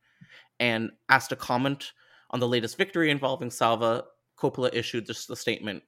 And 0.61 0.91
asked 1.09 1.31
to 1.31 1.37
comment 1.37 1.93
on 2.31 2.41
the 2.41 2.47
latest 2.47 2.77
victory 2.77 3.11
involving 3.11 3.51
Salva, 3.51 4.05
Coppola 4.39 4.71
issued 4.73 5.07
just 5.07 5.29
the 5.29 5.37
statement 5.37 5.83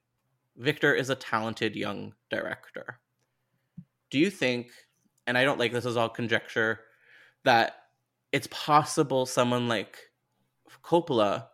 Victor 0.57 0.95
is 0.95 1.11
a 1.11 1.17
talented 1.17 1.75
young 1.77 2.15
director. 2.31 3.01
Do 4.11 4.19
you 4.19 4.31
think, 4.31 4.71
and 5.27 5.37
I 5.37 5.45
don't 5.45 5.59
like 5.59 5.73
this 5.73 5.85
is 5.85 5.97
all 5.97 6.09
conjecture, 6.09 6.81
that 7.43 7.75
it's 8.33 8.47
possible 8.51 9.27
someone 9.27 9.69
like 9.69 9.99
Coppola 10.83 11.49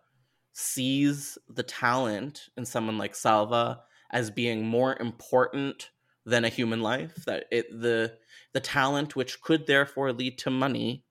sees 0.52 1.38
the 1.48 1.62
talent 1.62 2.50
in 2.56 2.64
someone 2.64 2.98
like 2.98 3.14
Salva 3.14 3.80
as 4.10 4.30
being 4.30 4.66
more 4.66 4.96
important 5.00 5.90
than 6.30 6.44
a 6.44 6.48
human 6.48 6.80
life? 6.80 7.14
That 7.26 7.46
it 7.50 7.70
the 7.70 8.16
the 8.52 8.60
talent 8.60 9.16
which 9.16 9.40
could 9.42 9.66
therefore 9.66 10.12
lead 10.12 10.38
to 10.38 10.50
money 10.50 11.04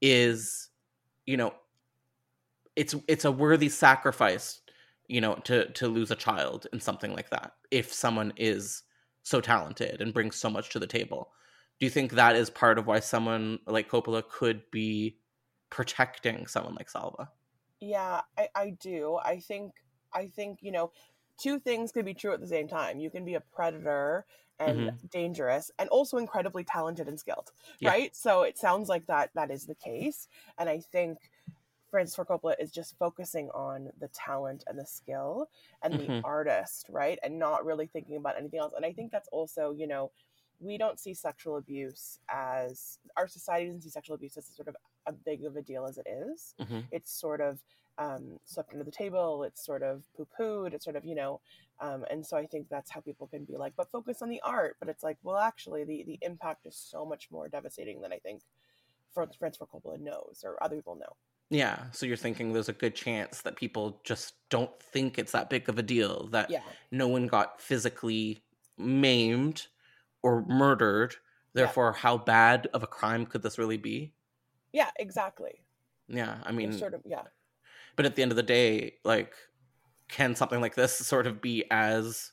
is, 0.00 0.68
you 1.26 1.36
know, 1.36 1.54
it's 2.76 2.94
it's 3.08 3.24
a 3.24 3.32
worthy 3.32 3.68
sacrifice 3.68 4.60
you 5.08 5.20
know 5.20 5.34
to 5.44 5.70
to 5.72 5.88
lose 5.88 6.10
a 6.10 6.16
child 6.16 6.66
and 6.72 6.82
something 6.82 7.12
like 7.12 7.30
that 7.30 7.52
if 7.70 7.92
someone 7.92 8.32
is 8.36 8.82
so 9.22 9.40
talented 9.40 10.00
and 10.00 10.14
brings 10.14 10.36
so 10.36 10.48
much 10.48 10.70
to 10.70 10.78
the 10.78 10.86
table 10.86 11.32
do 11.78 11.86
you 11.86 11.90
think 11.90 12.12
that 12.12 12.36
is 12.36 12.48
part 12.48 12.78
of 12.78 12.86
why 12.86 13.00
someone 13.00 13.58
like 13.66 13.90
coppola 13.90 14.26
could 14.28 14.62
be 14.70 15.18
protecting 15.68 16.46
someone 16.46 16.74
like 16.74 16.88
salva 16.88 17.28
Yeah, 17.80 18.20
I, 18.36 18.48
I 18.54 18.70
do. 18.70 19.18
I 19.22 19.38
think 19.38 19.72
I 20.12 20.26
think, 20.26 20.58
you 20.62 20.72
know, 20.72 20.92
two 21.38 21.58
things 21.58 21.92
can 21.92 22.04
be 22.04 22.14
true 22.14 22.32
at 22.32 22.40
the 22.40 22.46
same 22.46 22.68
time. 22.68 22.98
You 23.00 23.10
can 23.10 23.24
be 23.24 23.34
a 23.34 23.40
predator 23.40 24.26
and 24.60 24.92
dangerous 25.10 25.72
and 25.78 25.88
also 25.90 26.18
incredibly 26.18 26.64
talented 26.64 27.08
and 27.08 27.18
skilled. 27.18 27.52
Yeah. 27.80 27.90
Right? 27.90 28.14
So 28.14 28.42
it 28.42 28.58
sounds 28.58 28.88
like 28.88 29.06
that 29.06 29.32
that 29.34 29.50
is 29.50 29.66
the 29.66 29.74
case. 29.74 30.28
And 30.58 30.68
I 30.68 30.80
think 30.80 31.30
Francis 31.90 32.14
Ford 32.14 32.28
Coppola 32.28 32.54
is 32.60 32.70
just 32.70 32.96
focusing 32.98 33.50
on 33.50 33.90
the 33.98 34.08
talent 34.08 34.64
and 34.68 34.78
the 34.78 34.86
skill 34.86 35.50
and 35.82 35.98
the 35.98 36.12
Mhm. 36.12 36.24
artist, 36.24 36.86
right? 36.88 37.18
And 37.22 37.38
not 37.38 37.64
really 37.64 37.86
thinking 37.88 38.16
about 38.16 38.36
anything 38.38 38.60
else. 38.60 38.74
And 38.76 38.86
I 38.86 38.92
think 38.92 39.10
that's 39.10 39.28
also, 39.32 39.72
you 39.72 39.88
know, 39.88 40.12
we 40.60 40.78
don't 40.78 41.00
see 41.00 41.14
sexual 41.14 41.56
abuse 41.56 42.20
as 42.28 42.98
our 43.16 43.26
society 43.26 43.66
doesn't 43.66 43.82
see 43.82 43.90
sexual 43.90 44.14
abuse 44.14 44.36
as 44.36 44.46
sort 44.46 44.68
of 44.68 44.76
a 45.06 45.12
big 45.12 45.44
of 45.44 45.56
a 45.56 45.62
deal 45.62 45.86
as 45.86 45.98
it 45.98 46.06
is 46.08 46.54
Mhm. 46.58 46.90
it's 46.90 47.10
sort 47.10 47.40
of 47.40 47.62
um, 48.00 48.40
swept 48.46 48.72
under 48.72 48.84
the 48.84 48.90
table. 48.90 49.44
It's 49.44 49.64
sort 49.64 49.82
of 49.84 50.02
poo 50.16 50.26
pooed. 50.38 50.74
It's 50.74 50.84
sort 50.84 50.96
of, 50.96 51.04
you 51.04 51.14
know, 51.14 51.40
um, 51.80 52.04
and 52.10 52.26
so 52.26 52.36
I 52.36 52.46
think 52.46 52.66
that's 52.68 52.90
how 52.90 53.00
people 53.00 53.26
can 53.28 53.44
be 53.44 53.56
like, 53.56 53.74
but 53.76 53.90
focus 53.92 54.22
on 54.22 54.28
the 54.28 54.40
art. 54.42 54.76
But 54.80 54.88
it's 54.88 55.04
like, 55.04 55.18
well, 55.22 55.36
actually, 55.38 55.84
the, 55.84 56.02
the 56.04 56.18
impact 56.22 56.66
is 56.66 56.74
so 56.76 57.04
much 57.06 57.28
more 57.30 57.48
devastating 57.48 58.00
than 58.00 58.12
I 58.12 58.18
think 58.18 58.40
Francis 59.14 59.36
Ford 59.38 59.68
Coppola 59.72 60.00
knows 60.00 60.42
or 60.44 60.60
other 60.62 60.76
people 60.76 60.96
know. 60.96 61.14
yeah 61.50 61.78
so 61.90 62.06
you're 62.06 62.16
thinking 62.16 62.52
there's 62.52 62.68
a 62.68 62.72
good 62.84 62.94
chance 62.94 63.42
that 63.42 63.56
people 63.56 64.00
just 64.04 64.34
don't 64.50 64.74
think 64.80 65.18
it's 65.18 65.32
that 65.32 65.50
big 65.50 65.68
of 65.68 65.78
a 65.78 65.82
deal 65.82 66.28
that 66.30 66.48
Yeah. 66.48 66.62
no 66.92 67.08
one 67.08 67.26
got 67.26 67.60
physically 67.60 68.44
maimed 68.78 69.66
or 70.22 70.42
murdered 70.46 71.16
therefore 71.54 71.92
how 71.92 72.16
bad 72.18 72.68
of 72.72 72.82
a 72.84 72.86
crime 72.86 73.26
could 73.26 73.42
this 73.42 73.58
really 73.58 73.78
be 73.78 74.12
Yeah, 74.72 74.90
exactly. 74.98 75.60
yeah 76.06 76.38
i 76.44 76.48
It's 76.50 76.56
mean 76.56 76.72
sort 76.72 76.94
of, 76.94 77.02
yeah. 77.04 77.22
But 77.96 78.06
at 78.06 78.16
the 78.16 78.22
end 78.22 78.32
of 78.32 78.36
the 78.36 78.42
day 78.42 78.94
like 79.04 79.34
can 80.08 80.34
something 80.34 80.60
like 80.60 80.74
this 80.74 80.96
sort 80.96 81.26
of 81.26 81.40
be 81.40 81.64
as 81.70 82.32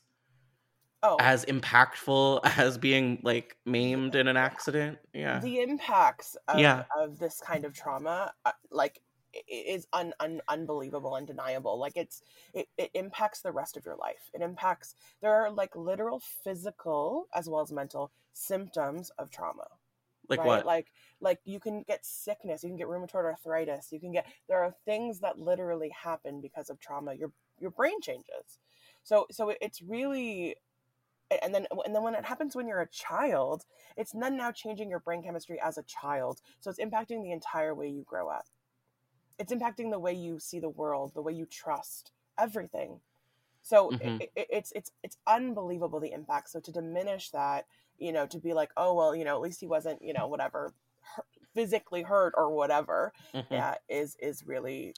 Oh, 1.02 1.18
as 1.18 1.44
impactful 1.46 2.40
as 2.58 2.78
being 2.78 3.20
like 3.22 3.56
maimed 3.66 4.14
in 4.14 4.28
an 4.28 4.36
accident? 4.36 4.98
Yeah. 5.12 5.40
The 5.42 5.60
impacts 5.60 6.36
of, 6.48 6.58
Yeah. 6.58 6.84
of 6.96 7.18
this 7.18 7.40
kind 7.40 7.64
of 7.64 7.72
trauma 7.72 8.34
uh, 8.44 8.52
like 8.70 9.02
is 9.46 9.86
un, 9.92 10.14
un, 10.20 10.40
unbelievable 10.48 11.14
undeniable 11.14 11.78
like 11.78 11.96
it's 11.96 12.22
it, 12.54 12.68
it 12.78 12.90
impacts 12.94 13.42
the 13.42 13.52
rest 13.52 13.76
of 13.76 13.84
your 13.84 13.96
life. 13.96 14.30
It 14.34 14.40
impacts 14.42 14.94
there 15.20 15.34
are 15.34 15.50
like 15.50 15.76
literal 15.76 16.18
physical 16.20 17.28
as 17.34 17.48
well 17.48 17.60
as 17.60 17.72
mental 17.72 18.12
symptoms 18.32 19.10
of 19.18 19.30
trauma 19.30 19.77
like 20.28 20.44
right? 20.44 20.44
what? 20.44 20.64
Like 20.64 20.88
like 21.20 21.40
you 21.44 21.60
can 21.60 21.82
get 21.88 22.04
sickness 22.04 22.62
you 22.62 22.70
can 22.70 22.76
get 22.78 22.86
rheumatoid 22.88 23.24
arthritis 23.24 23.88
you 23.92 24.00
can 24.00 24.12
get 24.12 24.26
there 24.48 24.62
are 24.62 24.74
things 24.84 25.20
that 25.20 25.38
literally 25.38 25.90
happen 25.90 26.40
because 26.40 26.70
of 26.70 26.80
trauma. 26.80 27.14
Your 27.14 27.32
your 27.60 27.70
brain 27.70 28.00
changes. 28.00 28.58
So 29.02 29.26
so 29.30 29.54
it's 29.60 29.82
really 29.82 30.56
and 31.42 31.54
then 31.54 31.66
and 31.84 31.94
then 31.94 32.02
when 32.02 32.14
it 32.14 32.24
happens 32.24 32.56
when 32.56 32.68
you're 32.68 32.80
a 32.80 32.88
child 32.90 33.64
it's 33.96 34.12
then 34.12 34.36
now 34.36 34.52
changing 34.52 34.90
your 34.90 35.00
brain 35.00 35.22
chemistry 35.22 35.60
as 35.62 35.78
a 35.78 35.82
child. 35.84 36.40
So 36.60 36.70
it's 36.70 36.80
impacting 36.80 37.22
the 37.22 37.32
entire 37.32 37.74
way 37.74 37.88
you 37.88 38.02
grow 38.06 38.28
up. 38.28 38.46
It's 39.38 39.52
impacting 39.52 39.90
the 39.90 39.98
way 40.00 40.12
you 40.14 40.38
see 40.38 40.60
the 40.60 40.68
world 40.68 41.12
the 41.14 41.22
way 41.22 41.32
you 41.32 41.46
trust 41.46 42.12
everything. 42.38 43.00
So 43.62 43.92
Mhm. 43.92 44.20
it, 44.20 44.30
it, 44.36 44.46
it's 44.50 44.72
it's 44.72 44.92
it's 45.02 45.18
unbelievable 45.26 46.00
the 46.00 46.12
impact. 46.12 46.50
So 46.50 46.60
to 46.60 46.72
diminish 46.72 47.30
that 47.30 47.66
you 47.98 48.12
know 48.12 48.26
to 48.26 48.38
be 48.38 48.52
like 48.54 48.70
oh 48.76 48.94
well 48.94 49.14
you 49.14 49.24
know 49.24 49.34
at 49.34 49.40
least 49.40 49.60
he 49.60 49.66
wasn't 49.66 50.00
you 50.02 50.12
know 50.12 50.26
whatever 50.28 50.72
hu- 51.16 51.22
physically 51.54 52.02
hurt 52.02 52.32
or 52.36 52.50
whatever 52.54 53.12
Mhm. 53.34 53.46
yeah 53.50 53.74
is 53.88 54.16
is 54.20 54.44
really 54.46 54.94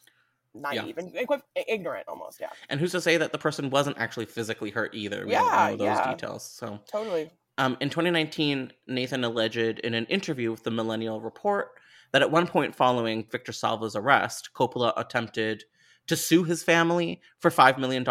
Yeah. 0.54 0.62
naive 0.62 0.99
and, 0.99 1.14
and 1.14 1.26
quite 1.26 1.42
ignorant 1.69 2.07
almost 2.09 2.40
yeah 2.40 2.50
and 2.69 2.80
who's 2.80 2.92
to 2.92 3.00
say 3.00 3.16
that 3.16 3.33
the 3.33 3.38
person 3.38 3.71
wasn't 3.71 3.97
actually 3.99 4.26
physically 4.26 4.71
hurt 4.71 4.95
either 4.95 5.25
we 5.26 5.33
Yeah, 5.33 5.40
don't 5.42 5.78
know 5.78 5.85
those 5.87 5.99
yeah. 5.99 6.11
details 6.12 6.45
so 6.45 6.80
totally 6.90 7.30
Um, 7.59 7.76
in 7.80 7.90
2019, 7.90 8.73
Nathan 8.87 9.23
alleged 9.23 9.80
in 9.80 9.92
an 9.92 10.07
interview 10.07 10.50
with 10.50 10.62
the 10.64 10.71
Millennial 10.71 11.21
Report 11.21 11.69
that 12.12 12.23
at 12.23 12.30
one 12.30 12.47
point 12.47 12.75
following 12.75 13.26
Victor 13.30 13.52
Salva's 13.52 13.95
arrest, 13.95 14.50
Coppola 14.54 14.95
attempted 14.97 15.64
to 16.07 16.16
sue 16.16 16.42
his 16.45 16.62
family 16.62 17.21
for 17.38 17.50
$5 17.50 17.76
million 17.76 18.02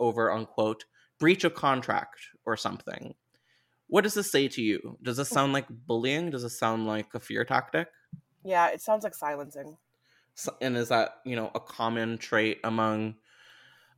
over, 0.00 0.32
unquote, 0.32 0.86
breach 1.20 1.44
of 1.44 1.54
contract 1.54 2.18
or 2.44 2.56
something. 2.56 3.14
What 3.88 4.02
does 4.04 4.14
this 4.14 4.30
say 4.30 4.48
to 4.48 4.62
you? 4.62 4.98
Does 5.02 5.16
this 5.16 5.30
sound 5.30 5.52
like 5.52 5.66
bullying? 5.68 6.30
Does 6.30 6.42
this 6.42 6.58
sound 6.58 6.86
like 6.86 7.14
a 7.14 7.20
fear 7.20 7.44
tactic? 7.44 7.88
yeah 8.44 8.68
it 8.68 8.80
sounds 8.80 9.04
like 9.04 9.14
silencing 9.14 9.76
S- 10.36 10.48
And 10.60 10.76
is 10.76 10.88
that, 10.90 11.20
you 11.24 11.34
know, 11.36 11.50
a 11.54 11.60
common 11.60 12.18
trait 12.18 12.60
among 12.62 13.16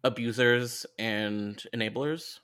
abusers 0.05 0.87
and 0.99 1.57
enablers? 1.75 2.41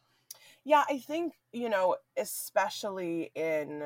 Yeah, 0.65 0.85
I 0.89 0.99
think 0.99 1.35
you 1.53 1.69
know, 1.69 1.97
especially 2.17 3.31
in 3.35 3.83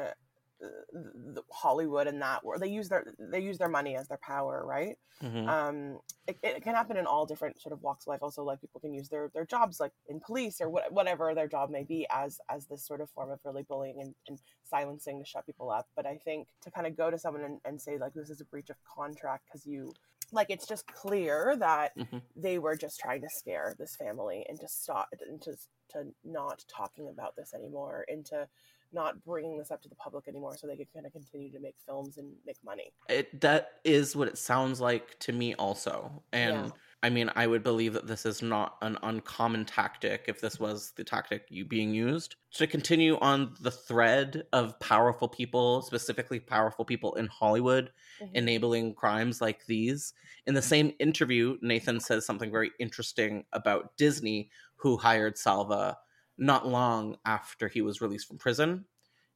Hollywood 1.50 2.06
and 2.06 2.20
that 2.22 2.44
where 2.44 2.58
they 2.58 2.68
use 2.68 2.88
their 2.88 3.14
they 3.18 3.40
use 3.40 3.58
their 3.58 3.68
money 3.68 3.96
as 3.96 4.08
their 4.08 4.18
power, 4.22 4.64
right? 4.66 4.96
Mhm. 5.22 5.48
Um, 5.48 6.00
it, 6.26 6.38
it 6.42 6.62
can 6.62 6.74
happen 6.74 6.96
in 6.96 7.06
all 7.06 7.26
different 7.26 7.60
sort 7.60 7.72
of 7.72 7.82
walks 7.82 8.04
of 8.04 8.08
life. 8.08 8.22
Also, 8.22 8.42
like 8.44 8.60
people 8.60 8.80
can 8.80 8.92
use 8.92 9.08
their 9.08 9.30
their 9.34 9.46
jobs, 9.46 9.80
like 9.80 9.92
in 10.08 10.20
police 10.20 10.60
or 10.60 10.68
what, 10.68 10.92
whatever 10.92 11.34
their 11.34 11.48
job 11.48 11.70
may 11.70 11.84
be, 11.84 12.06
as 12.10 12.40
as 12.48 12.66
this 12.66 12.84
sort 12.86 13.00
of 13.00 13.10
form 13.10 13.30
of 13.30 13.40
really 13.44 13.62
bullying 13.62 14.00
and, 14.00 14.14
and 14.28 14.38
silencing 14.64 15.18
to 15.18 15.24
shut 15.24 15.46
people 15.46 15.70
up. 15.70 15.88
But 15.96 16.06
I 16.06 16.16
think 16.18 16.48
to 16.62 16.70
kind 16.70 16.86
of 16.86 16.96
go 16.96 17.10
to 17.10 17.18
someone 17.18 17.44
and, 17.44 17.60
and 17.64 17.80
say 17.80 17.98
like 17.98 18.14
this 18.14 18.30
is 18.30 18.40
a 18.40 18.44
breach 18.44 18.70
of 18.70 18.76
contract 18.84 19.46
because 19.46 19.66
you 19.66 19.92
like 20.32 20.50
it's 20.50 20.66
just 20.66 20.86
clear 20.86 21.56
that 21.58 21.92
Mhm. 21.96 22.22
they 22.36 22.58
were 22.58 22.76
just 22.76 23.00
trying 23.00 23.22
to 23.22 23.28
scare 23.30 23.74
this 23.78 23.96
family 23.96 24.44
into 24.48 24.68
stop 24.68 25.08
into 25.28 25.56
to 25.90 26.14
not 26.22 26.64
talking 26.68 27.08
about 27.08 27.34
this 27.36 27.54
anymore 27.54 28.04
into 28.08 28.46
not 28.92 29.22
bringing 29.24 29.58
this 29.58 29.70
up 29.70 29.82
to 29.82 29.88
the 29.88 29.94
public 29.96 30.28
anymore 30.28 30.56
so 30.56 30.66
they 30.66 30.76
can 30.76 30.86
kind 30.94 31.06
of 31.06 31.12
continue 31.12 31.50
to 31.52 31.60
make 31.60 31.76
films 31.84 32.16
and 32.18 32.32
make 32.46 32.56
money. 32.64 32.92
It 33.08 33.40
that 33.40 33.80
is 33.84 34.14
what 34.16 34.28
it 34.28 34.38
sounds 34.38 34.80
like 34.80 35.18
to 35.20 35.32
me 35.32 35.54
also. 35.54 36.22
And 36.32 36.66
Yeah. 36.66 36.70
I 37.02 37.10
mean, 37.10 37.30
I 37.36 37.46
would 37.46 37.62
believe 37.62 37.92
that 37.92 38.08
this 38.08 38.26
is 38.26 38.42
not 38.42 38.76
an 38.82 38.98
uncommon 39.04 39.64
tactic 39.66 40.24
if 40.26 40.40
this 40.40 40.58
was 40.58 40.92
the 40.96 41.04
tactic 41.04 41.46
you 41.48 41.64
being 41.64 41.94
used 41.94 42.34
to 42.54 42.66
continue 42.66 43.16
on 43.20 43.54
the 43.60 43.70
thread 43.70 44.44
of 44.52 44.78
powerful 44.80 45.28
people, 45.28 45.82
specifically 45.82 46.40
powerful 46.40 46.84
people 46.84 47.14
in 47.14 47.26
Hollywood, 47.28 47.92
Mhm. 48.20 48.30
enabling 48.34 48.94
crimes 48.94 49.40
like 49.40 49.66
these. 49.66 50.12
In 50.46 50.54
the 50.54 50.62
same 50.62 50.92
interview, 50.98 51.56
Nathan 51.62 52.00
says 52.00 52.26
something 52.26 52.50
very 52.50 52.72
interesting 52.80 53.44
about 53.52 53.96
Disney, 53.96 54.50
who 54.76 54.96
hired 54.96 55.38
Salva 55.38 55.98
not 56.38 56.66
long 56.66 57.16
after 57.24 57.68
he 57.68 57.82
was 57.82 58.00
released 58.00 58.28
from 58.28 58.38
prison. 58.38 58.84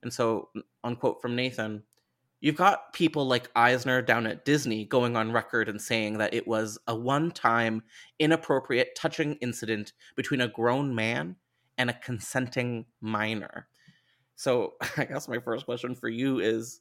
And 0.03 0.13
so, 0.13 0.49
unquote 0.83 1.21
from 1.21 1.37
Nathan, 1.37 1.83
you've 2.41 2.57
got 2.57 2.93
people 2.93 3.27
like 3.27 3.51
Eisner 3.55 4.03
down 4.03 4.27
at 4.27 4.45
Disney 4.45 4.85
going 4.85 5.17
on 5.17 5.33
record 5.33 5.69
and 5.69 5.81
saying 5.81 6.19
that 6.19 6.35
it 6.35 6.47
was 6.47 6.79
a 6.87 6.95
one 6.95 7.31
time, 7.31 7.83
inappropriate, 8.19 8.95
touching 8.97 9.35
incident 9.35 9.93
between 10.17 10.41
a 10.41 10.49
grown 10.49 10.95
man 10.95 11.37
and 11.79 11.91
a 11.91 11.95
consenting 11.95 12.87
minor. 13.01 13.69
So, 14.37 14.75
I 14.97 15.05
guess 15.05 15.29
my 15.29 15.39
first 15.39 15.67
question 15.67 15.95
for 15.95 16.09
you 16.09 16.41
is 16.41 16.81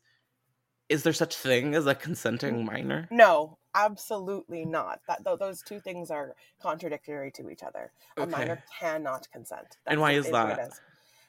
Is 0.89 1.03
there 1.03 1.13
such 1.13 1.35
thing 1.35 1.75
as 1.75 1.87
a 1.87 1.95
consenting 1.95 2.65
minor? 2.65 3.07
No, 3.11 3.57
absolutely 3.75 4.65
not. 4.65 5.01
That 5.07 5.23
th- 5.25 5.39
those 5.39 5.61
two 5.61 5.79
things 5.79 6.11
are 6.11 6.35
contradictory 6.61 7.31
to 7.31 7.49
each 7.49 7.63
other. 7.63 7.91
A 8.17 8.21
Okay. 8.21 8.31
minor 8.31 8.63
cannot 8.79 9.29
consent. 9.31 9.77
And 9.85 9.99
why 9.99 10.11
is 10.11 10.29
that? 10.31 10.71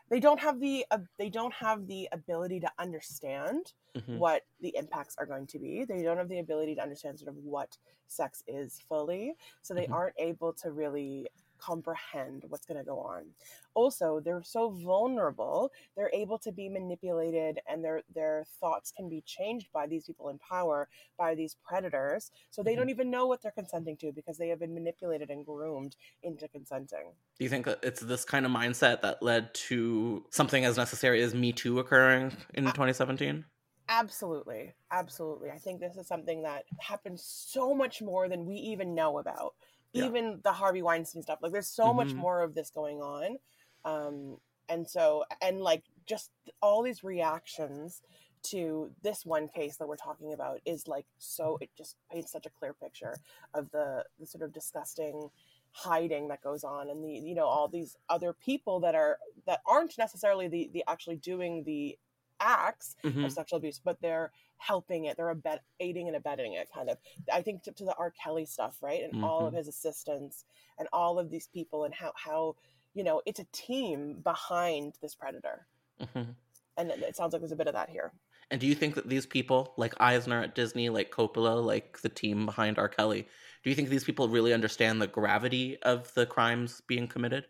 They 0.08 0.20
don't 0.20 0.40
have 0.40 0.61
the 0.61 0.84
uh, 0.90 0.99
they 1.18 1.30
don't 1.30 1.54
have 1.54 1.87
the 1.87 2.08
ability 2.12 2.61
to 2.61 2.70
understand 2.78 3.72
Mhm. 3.94 4.18
what 4.18 4.42
the 4.61 4.76
impacts 4.76 5.16
are 5.16 5.25
going 5.25 5.46
to 5.49 5.58
be. 5.58 5.84
They 5.84 6.02
don't 6.02 6.18
have 6.18 6.28
the 6.28 6.38
ability 6.40 6.75
to 6.75 6.82
understand 6.82 7.18
sort 7.18 7.30
of 7.30 7.37
what 7.37 7.78
sex 8.08 8.42
is 8.46 8.78
fully. 8.88 9.34
So 9.62 9.72
they 9.72 9.87
Mhm. 9.87 9.92
aren't 9.92 10.16
able 10.18 10.52
to 10.54 10.70
really 10.70 11.28
comprehend 11.62 12.45
what's 12.49 12.66
going 12.66 12.78
to 12.78 12.85
go 12.85 12.99
on. 13.00 13.35
Also, 13.75 14.21
they're 14.21 14.42
so 14.42 14.71
vulnerable, 14.71 15.73
they're 15.97 16.11
able 16.12 16.38
to 16.38 16.52
be 16.52 16.69
manipulated 16.69 17.61
and 17.69 17.85
their 17.85 18.02
their 18.14 18.45
thoughts 18.61 18.90
can 18.92 19.09
be 19.09 19.21
changed 19.23 19.71
by 19.73 19.87
these 19.87 20.04
people 20.07 20.28
in 20.28 20.38
power, 20.38 20.88
by 21.16 21.35
these 21.35 21.54
predators. 21.54 22.31
So 22.50 22.62
they 22.62 22.75
Mhm. 22.75 22.76
don't 22.76 22.90
even 22.90 23.11
know 23.11 23.26
what 23.26 23.42
they're 23.42 23.52
consenting 23.52 23.97
to 23.99 24.12
because 24.12 24.38
they 24.38 24.49
have 24.49 24.59
been 24.61 24.75
manipulated 24.75 25.31
and 25.31 25.45
groomed 25.47 25.97
into 26.23 26.49
consenting. 26.49 27.14
Do 27.38 27.45
you 27.45 27.50
think 27.50 27.64
that 27.66 27.81
it's 27.83 28.00
this 28.00 28.25
kind 28.25 28.47
of 28.47 28.52
mindset 28.52 29.00
that 29.02 29.23
led 29.23 29.52
to 29.54 30.26
something 30.31 30.64
as 30.64 30.76
necessary 30.76 31.23
as 31.23 31.35
Me 31.35 31.52
Too 31.52 31.78
occurring 31.78 32.37
in 32.54 32.73
2017? 32.73 33.47
Absolutely. 33.88 34.73
Absolutely. 34.90 35.50
I 35.50 35.59
think 35.59 35.81
this 35.81 35.97
is 35.97 36.07
something 36.07 36.42
that 36.42 36.64
happens 36.81 37.23
so 37.25 37.75
much 37.75 38.00
more 38.00 38.28
than 38.28 38.47
we 38.47 38.54
even 38.57 38.95
know 38.95 39.19
about. 39.19 39.54
Yeah. 39.94 40.04
Even 40.06 40.40
the 40.42 40.52
Harvey 40.52 40.82
Weinstein 40.82 41.22
stuff. 41.22 41.40
Like 41.42 41.52
there's 41.52 41.68
so 41.68 41.92
much 41.94 42.14
Mhm. 42.14 42.16
more 42.16 42.40
of 42.42 42.54
this 42.54 42.70
going 42.70 43.00
on. 43.02 43.38
Um 43.84 44.38
and 44.68 44.88
so 44.88 45.25
and 45.42 45.61
like 45.61 45.84
just 46.06 46.30
all 46.62 46.82
these 46.82 47.04
reactions 47.04 48.02
to 48.44 48.92
this 49.02 49.25
one 49.25 49.49
case 49.49 49.76
that 49.76 49.87
we're 49.88 49.96
talking 49.96 50.32
about 50.32 50.61
is 50.64 50.88
like 50.88 51.06
so 51.18 51.58
it 51.61 51.70
just 51.76 51.96
paints 52.11 52.32
such 52.32 52.46
a 52.46 52.50
clear 52.50 52.75
picture 52.75 53.20
of 53.54 53.70
the 53.70 54.04
the 54.18 54.26
sort 54.26 54.42
of 54.42 54.52
disgusting 54.52 55.30
hiding 55.72 56.28
that 56.28 56.42
goes 56.42 56.64
on 56.64 56.90
and 56.90 57.04
the 57.04 57.11
you 57.12 57.34
know 57.34 57.46
all 57.46 57.68
these 57.68 57.96
other 58.08 58.32
people 58.32 58.80
that 58.80 58.94
are 58.94 59.18
that 59.46 59.61
aren't 59.66 59.96
necessarily 59.99 60.49
the 60.49 60.70
the 60.72 60.84
actually 60.88 61.16
doing 61.16 61.64
the 61.64 61.99
acts 62.42 62.96
Mhm. 63.02 63.25
of 63.25 63.32
sexual 63.32 63.56
abuse, 63.58 63.78
but 63.78 64.00
they're 64.02 64.32
helping 64.58 65.06
it. 65.06 65.16
They're 65.16 65.34
abet- 65.34 65.61
aiding 65.80 66.08
and 66.08 66.16
abetting 66.16 66.52
it, 66.54 66.68
kind 66.72 66.90
of. 66.90 66.99
I 67.32 67.40
think 67.42 67.62
to, 67.64 67.72
to 67.72 67.84
the 67.84 67.94
R. 67.96 68.11
Kelly 68.11 68.44
stuff, 68.44 68.76
right, 68.82 69.02
and 69.02 69.25
all 69.25 69.46
of 69.46 69.54
his 69.54 69.68
assistants 69.68 70.44
and 70.78 70.88
all 70.92 71.18
of 71.18 71.30
these 71.30 71.49
people, 71.49 71.84
and 71.84 71.94
how 71.94 72.12
how 72.16 72.56
you 72.94 73.04
know 73.04 73.22
it's 73.26 73.40
a 73.40 73.46
team 73.52 74.20
behind 74.22 74.98
this 75.00 75.14
predator, 75.14 75.66
Mhm. 76.00 76.35
and 76.76 76.90
it, 76.90 76.98
it 77.00 77.16
sounds 77.16 77.33
like 77.33 77.40
there's 77.40 77.52
a 77.52 77.57
bit 77.57 77.66
of 77.68 77.74
that 77.74 77.88
here. 77.88 78.12
And 78.50 78.61
do 78.61 78.66
you 78.66 78.74
think 78.74 78.96
that 78.96 79.09
these 79.09 79.24
people, 79.24 79.72
like 79.78 79.94
Eisner 79.98 80.42
at 80.42 80.55
Disney, 80.55 80.90
like 80.90 81.11
Coppola, 81.11 81.64
like 81.64 82.00
the 82.02 82.11
team 82.11 82.44
behind 82.44 82.78
R. 82.78 82.88
Kelly, 82.88 83.26
do 83.62 83.70
you 83.70 83.74
think 83.76 83.88
these 83.88 84.05
people 84.05 84.28
really 84.28 84.52
understand 84.52 85.00
the 85.00 85.07
gravity 85.07 85.78
of 85.83 86.12
the 86.14 86.26
crimes 86.26 86.83
being 86.83 87.09
committed? 87.09 87.46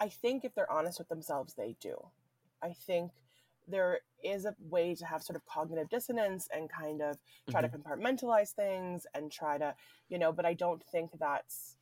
I 0.00 0.08
think 0.08 0.44
if 0.44 0.54
they're 0.54 0.70
honest 0.72 0.98
with 0.98 1.08
themselves, 1.08 1.54
they 1.54 1.74
do. 1.80 1.96
I 2.62 2.72
think 2.72 3.12
there 3.68 4.00
is 4.22 4.44
a 4.44 4.54
way 4.70 4.94
to 4.94 5.04
have 5.04 5.22
sort 5.22 5.36
of 5.36 5.44
cognitive 5.46 5.88
dissonance 5.88 6.48
and 6.54 6.70
kind 6.70 7.00
of 7.00 7.16
try 7.50 7.60
to 7.60 7.68
compartmentalize 7.68 8.50
things 8.50 9.06
and 9.14 9.30
try 9.30 9.58
to, 9.58 9.74
you 10.08 10.18
know, 10.18 10.32
but 10.32 10.44
I 10.44 10.54
don't 10.54 10.82
think 10.84 11.10
that's 11.18 11.76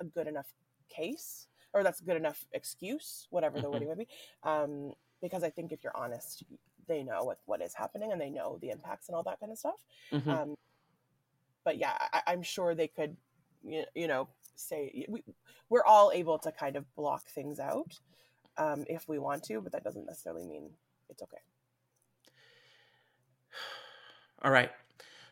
a 0.00 0.04
good 0.04 0.26
enough 0.26 0.52
case 0.88 1.48
or 1.72 1.82
that's 1.82 2.00
a 2.00 2.04
good 2.04 2.16
enough 2.16 2.44
excuse, 2.52 3.26
whatever 3.30 3.60
the 3.60 3.70
wording 3.70 3.88
would 3.88 3.98
be. 3.98 4.08
Um, 4.42 4.92
because 5.20 5.42
I 5.42 5.50
think 5.50 5.72
if 5.72 5.82
you're 5.82 5.96
honest, 5.96 6.44
they 6.86 7.02
know 7.02 7.24
what, 7.24 7.38
what 7.46 7.62
is 7.62 7.74
happening 7.74 8.12
and 8.12 8.20
they 8.20 8.30
know 8.30 8.58
the 8.60 8.70
impacts 8.70 9.08
and 9.08 9.16
all 9.16 9.22
that 9.22 9.40
kind 9.40 9.52
of 9.52 9.58
stuff. 9.58 9.80
Mhm. 10.10 10.26
Um, 10.26 10.56
but 11.64 11.78
yeah, 11.78 11.96
I, 12.12 12.22
I'm 12.26 12.42
sure 12.42 12.74
they 12.74 12.88
could, 12.88 13.16
you, 13.64 13.84
you 13.94 14.08
know, 14.08 14.28
say 14.54 15.06
we, 15.08 15.22
we're 15.68 15.84
all 15.84 16.10
able 16.12 16.38
to 16.40 16.52
kind 16.52 16.76
of 16.76 16.84
block 16.94 17.26
things 17.28 17.58
out 17.58 17.98
um, 18.58 18.84
if 18.88 19.08
we 19.08 19.18
want 19.18 19.44
to, 19.44 19.60
but 19.60 19.72
that 19.72 19.84
doesn't 19.84 20.06
necessarily 20.06 20.44
mean 20.44 20.70
it's 21.08 21.22
okay. 21.22 21.38
All 24.42 24.50
right. 24.50 24.70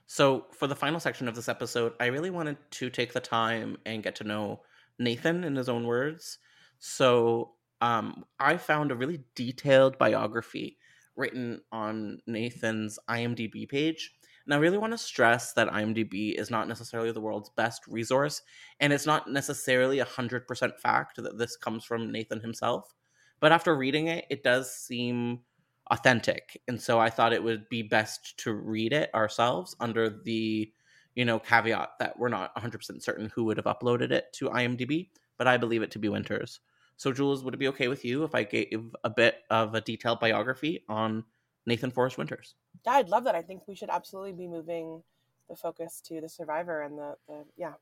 So, 0.07 0.47
for 0.51 0.67
the 0.67 0.75
final 0.75 0.99
section 0.99 1.29
of 1.29 1.37
this 1.37 1.49
episode, 1.49 1.93
I 2.01 2.07
really 2.07 2.31
wanted 2.31 2.57
to 2.73 2.91
take 2.91 3.13
the 3.13 3.21
time 3.21 3.77
and 3.87 4.03
get 4.03 4.17
to 4.17 4.25
know 4.25 4.63
Nathan 4.99 5.45
in 5.45 5.55
his 5.55 5.69
own 5.69 5.87
words. 5.87 6.39
So, 6.81 7.53
um, 7.81 8.25
I 8.39 8.57
found 8.57 8.91
a 8.91 8.97
really 8.97 9.25
detailed 9.35 9.99
biography 9.99 10.79
written 11.17 11.61
on 11.71 12.19
Nathan's 12.27 12.99
IMDb 13.09 13.69
page. 13.69 14.13
And 14.45 14.55
I 14.55 14.57
really 14.57 14.79
want 14.79 14.93
to 14.93 14.99
stress 14.99 15.53
that 15.53 15.69
IMDb 15.69 16.35
is 16.35 16.51
not 16.51 16.67
necessarily 16.67 17.13
the 17.13 17.21
world's 17.21 17.51
best 17.51 17.87
resource, 17.87 18.43
and 18.81 18.93
it's 18.93 19.07
not 19.07 19.31
necessarily 19.31 20.01
a 20.01 20.07
100% 20.07 20.79
fact 20.79 21.23
that 21.23 21.39
this 21.39 21.57
comes 21.57 21.85
from 21.85 22.11
Nathan 22.11 22.41
himself. 22.41 22.95
But 23.39 23.53
after 23.53 23.77
reading 23.77 24.09
it, 24.09 24.25
it 24.29 24.43
does 24.43 24.75
seem 24.75 25.41
authentic 25.91 26.61
and 26.69 26.81
so 26.81 26.99
i 26.99 27.11
thought 27.11 27.33
it 27.33 27.43
would 27.43 27.69
be 27.69 27.83
best 27.83 28.39
to 28.39 28.53
read 28.53 28.93
it 28.93 29.13
ourselves 29.15 29.75
under 29.81 30.09
the 30.09 30.73
you 31.15 31.25
know 31.25 31.39
caveat 31.39 31.91
that 31.99 32.19
we're 32.19 32.29
not 32.29 32.55
100% 32.55 33.03
certain 33.03 33.31
who 33.35 33.45
would 33.45 33.57
have 33.57 33.67
uploaded 33.67 34.11
it 34.13 34.33
to 34.33 34.49
imdb 34.51 35.09
but 35.37 35.47
i 35.47 35.57
believe 35.57 35.83
it 35.83 35.91
to 35.91 35.99
be 35.99 36.09
winters 36.09 36.61
so 36.97 37.13
jules 37.13 37.43
would 37.43 37.55
it 37.55 37.59
be 37.59 37.69
okay 37.69 37.89
with 37.89 38.05
you 38.05 38.23
if 38.25 38.35
i 38.35 38.43
gave 38.43 38.95
a 39.05 39.11
bit 39.11 39.39
of 39.51 39.75
a 39.75 39.81
detailed 39.81 40.21
biography 40.21 40.85
on 40.89 41.25
nathan 41.67 41.91
forrest 41.91 42.19
winters 42.19 42.55
Yeah, 42.87 42.93
I'd 42.93 43.09
love 43.09 43.25
that. 43.25 43.35
I 43.35 43.43
think 43.43 43.67
we 43.67 43.75
should 43.75 43.91
absolutely 43.91 44.33
be 44.33 44.47
moving 44.47 45.03
the 45.49 45.57
focus 45.57 46.01
to 46.07 46.21
the 46.21 46.29
survivor 46.29 46.83
and 46.83 46.97
the, 46.97 47.17
the 47.29 47.45
yeah. 47.57 47.73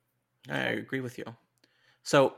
I 0.48 0.58
agree 0.58 1.00
with 1.00 1.18
you. 1.18 1.24
So, 2.02 2.34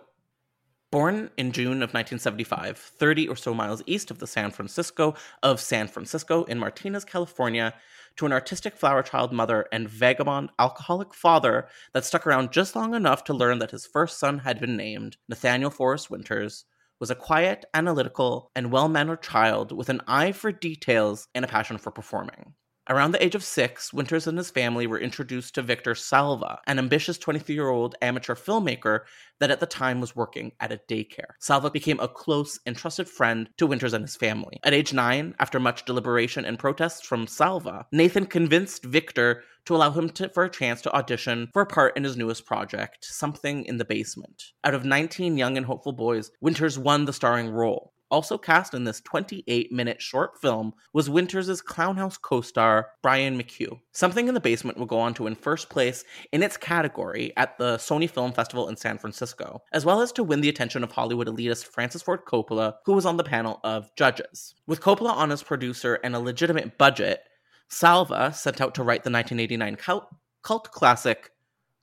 born 0.90 1.30
in 1.36 1.52
June 1.52 1.82
of 1.82 1.94
1975, 1.94 2.76
30 2.76 3.28
or 3.28 3.36
so 3.36 3.54
miles 3.54 3.82
east 3.86 4.10
of 4.10 4.18
the 4.18 4.26
San 4.26 4.50
Francisco 4.50 5.14
of 5.42 5.60
San 5.60 5.86
Francisco 5.86 6.44
in 6.44 6.58
Martinez, 6.58 7.04
California, 7.04 7.72
to 8.16 8.26
an 8.26 8.32
artistic 8.32 8.76
flower 8.76 9.02
child 9.02 9.32
mother 9.32 9.66
and 9.72 9.88
vagabond 9.88 10.50
alcoholic 10.58 11.14
father 11.14 11.68
that 11.92 12.04
stuck 12.04 12.26
around 12.26 12.50
just 12.52 12.74
long 12.74 12.94
enough 12.94 13.22
to 13.24 13.34
learn 13.34 13.60
that 13.60 13.70
his 13.70 13.86
first 13.86 14.18
son 14.18 14.40
had 14.40 14.60
been 14.60 14.76
named 14.76 15.16
Nathaniel 15.28 15.70
Forrest 15.70 16.10
Winters 16.10 16.64
was 16.98 17.10
a 17.10 17.14
quiet, 17.14 17.64
analytical, 17.72 18.50
and 18.54 18.72
well 18.72 18.88
mannered 18.88 19.22
child 19.22 19.72
with 19.72 19.88
an 19.88 20.02
eye 20.06 20.32
for 20.32 20.52
details 20.52 21.28
and 21.34 21.44
a 21.44 21.48
passion 21.48 21.78
for 21.78 21.90
performing. 21.90 22.54
Around 22.90 23.12
the 23.12 23.24
age 23.24 23.36
of 23.36 23.44
six, 23.44 23.92
Winters 23.92 24.26
and 24.26 24.36
his 24.36 24.50
family 24.50 24.88
were 24.88 24.98
introduced 24.98 25.54
to 25.54 25.62
Victor 25.62 25.94
Salva, 25.94 26.58
an 26.66 26.80
ambitious 26.80 27.18
23 27.18 27.54
year 27.54 27.68
old 27.68 27.94
amateur 28.02 28.34
filmmaker 28.34 29.02
that 29.38 29.52
at 29.52 29.60
the 29.60 29.66
time 29.66 30.00
was 30.00 30.16
working 30.16 30.50
at 30.58 30.72
a 30.72 30.80
daycare. 30.88 31.34
Salva 31.38 31.70
became 31.70 32.00
a 32.00 32.08
close 32.08 32.58
and 32.66 32.76
trusted 32.76 33.08
friend 33.08 33.48
to 33.58 33.68
Winters 33.68 33.92
and 33.92 34.02
his 34.02 34.16
family. 34.16 34.58
At 34.64 34.74
age 34.74 34.92
nine, 34.92 35.36
after 35.38 35.60
much 35.60 35.84
deliberation 35.84 36.44
and 36.44 36.58
protests 36.58 37.06
from 37.06 37.28
Salva, 37.28 37.86
Nathan 37.92 38.26
convinced 38.26 38.84
Victor 38.84 39.44
to 39.66 39.76
allow 39.76 39.92
him 39.92 40.10
to, 40.10 40.28
for 40.30 40.42
a 40.42 40.50
chance 40.50 40.82
to 40.82 40.92
audition 40.92 41.48
for 41.52 41.62
a 41.62 41.66
part 41.66 41.96
in 41.96 42.02
his 42.02 42.16
newest 42.16 42.44
project, 42.44 43.04
Something 43.04 43.66
in 43.66 43.76
the 43.76 43.84
Basement. 43.84 44.42
Out 44.64 44.74
of 44.74 44.84
19 44.84 45.38
young 45.38 45.56
and 45.56 45.66
hopeful 45.66 45.92
boys, 45.92 46.32
Winters 46.40 46.76
won 46.76 47.04
the 47.04 47.12
starring 47.12 47.50
role. 47.50 47.92
Also 48.10 48.36
cast 48.36 48.74
in 48.74 48.84
this 48.84 49.00
28 49.02 49.70
minute 49.70 50.02
short 50.02 50.40
film 50.40 50.74
was 50.92 51.08
Winters' 51.08 51.62
Clownhouse 51.62 52.20
co 52.20 52.40
star 52.40 52.88
Brian 53.02 53.38
McHugh. 53.38 53.78
Something 53.92 54.26
in 54.26 54.34
the 54.34 54.40
Basement 54.40 54.78
will 54.78 54.86
go 54.86 54.98
on 54.98 55.14
to 55.14 55.22
win 55.24 55.34
first 55.34 55.70
place 55.70 56.04
in 56.32 56.42
its 56.42 56.56
category 56.56 57.32
at 57.36 57.56
the 57.58 57.76
Sony 57.76 58.10
Film 58.10 58.32
Festival 58.32 58.68
in 58.68 58.76
San 58.76 58.98
Francisco, 58.98 59.62
as 59.72 59.84
well 59.84 60.00
as 60.00 60.10
to 60.12 60.24
win 60.24 60.40
the 60.40 60.48
attention 60.48 60.82
of 60.82 60.90
Hollywood 60.90 61.28
elitist 61.28 61.66
Francis 61.66 62.02
Ford 62.02 62.24
Coppola, 62.24 62.74
who 62.84 62.94
was 62.94 63.06
on 63.06 63.16
the 63.16 63.24
panel 63.24 63.60
of 63.62 63.94
judges. 63.94 64.54
With 64.66 64.80
Coppola 64.80 65.10
on 65.10 65.30
as 65.30 65.42
producer 65.42 66.00
and 66.02 66.16
a 66.16 66.20
legitimate 66.20 66.78
budget, 66.78 67.22
Salva 67.68 68.32
set 68.32 68.60
out 68.60 68.74
to 68.74 68.82
write 68.82 69.04
the 69.04 69.10
1989 69.10 69.76
cult, 69.76 70.08
cult 70.42 70.72
classic 70.72 71.30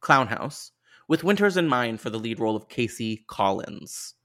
Clownhouse, 0.02 0.72
with 1.08 1.24
Winters 1.24 1.56
in 1.56 1.70
mind 1.70 2.02
for 2.02 2.10
the 2.10 2.20
lead 2.20 2.40
role 2.40 2.58
of 2.58 2.68
Casey 2.68 3.24
Collins. 3.28 4.16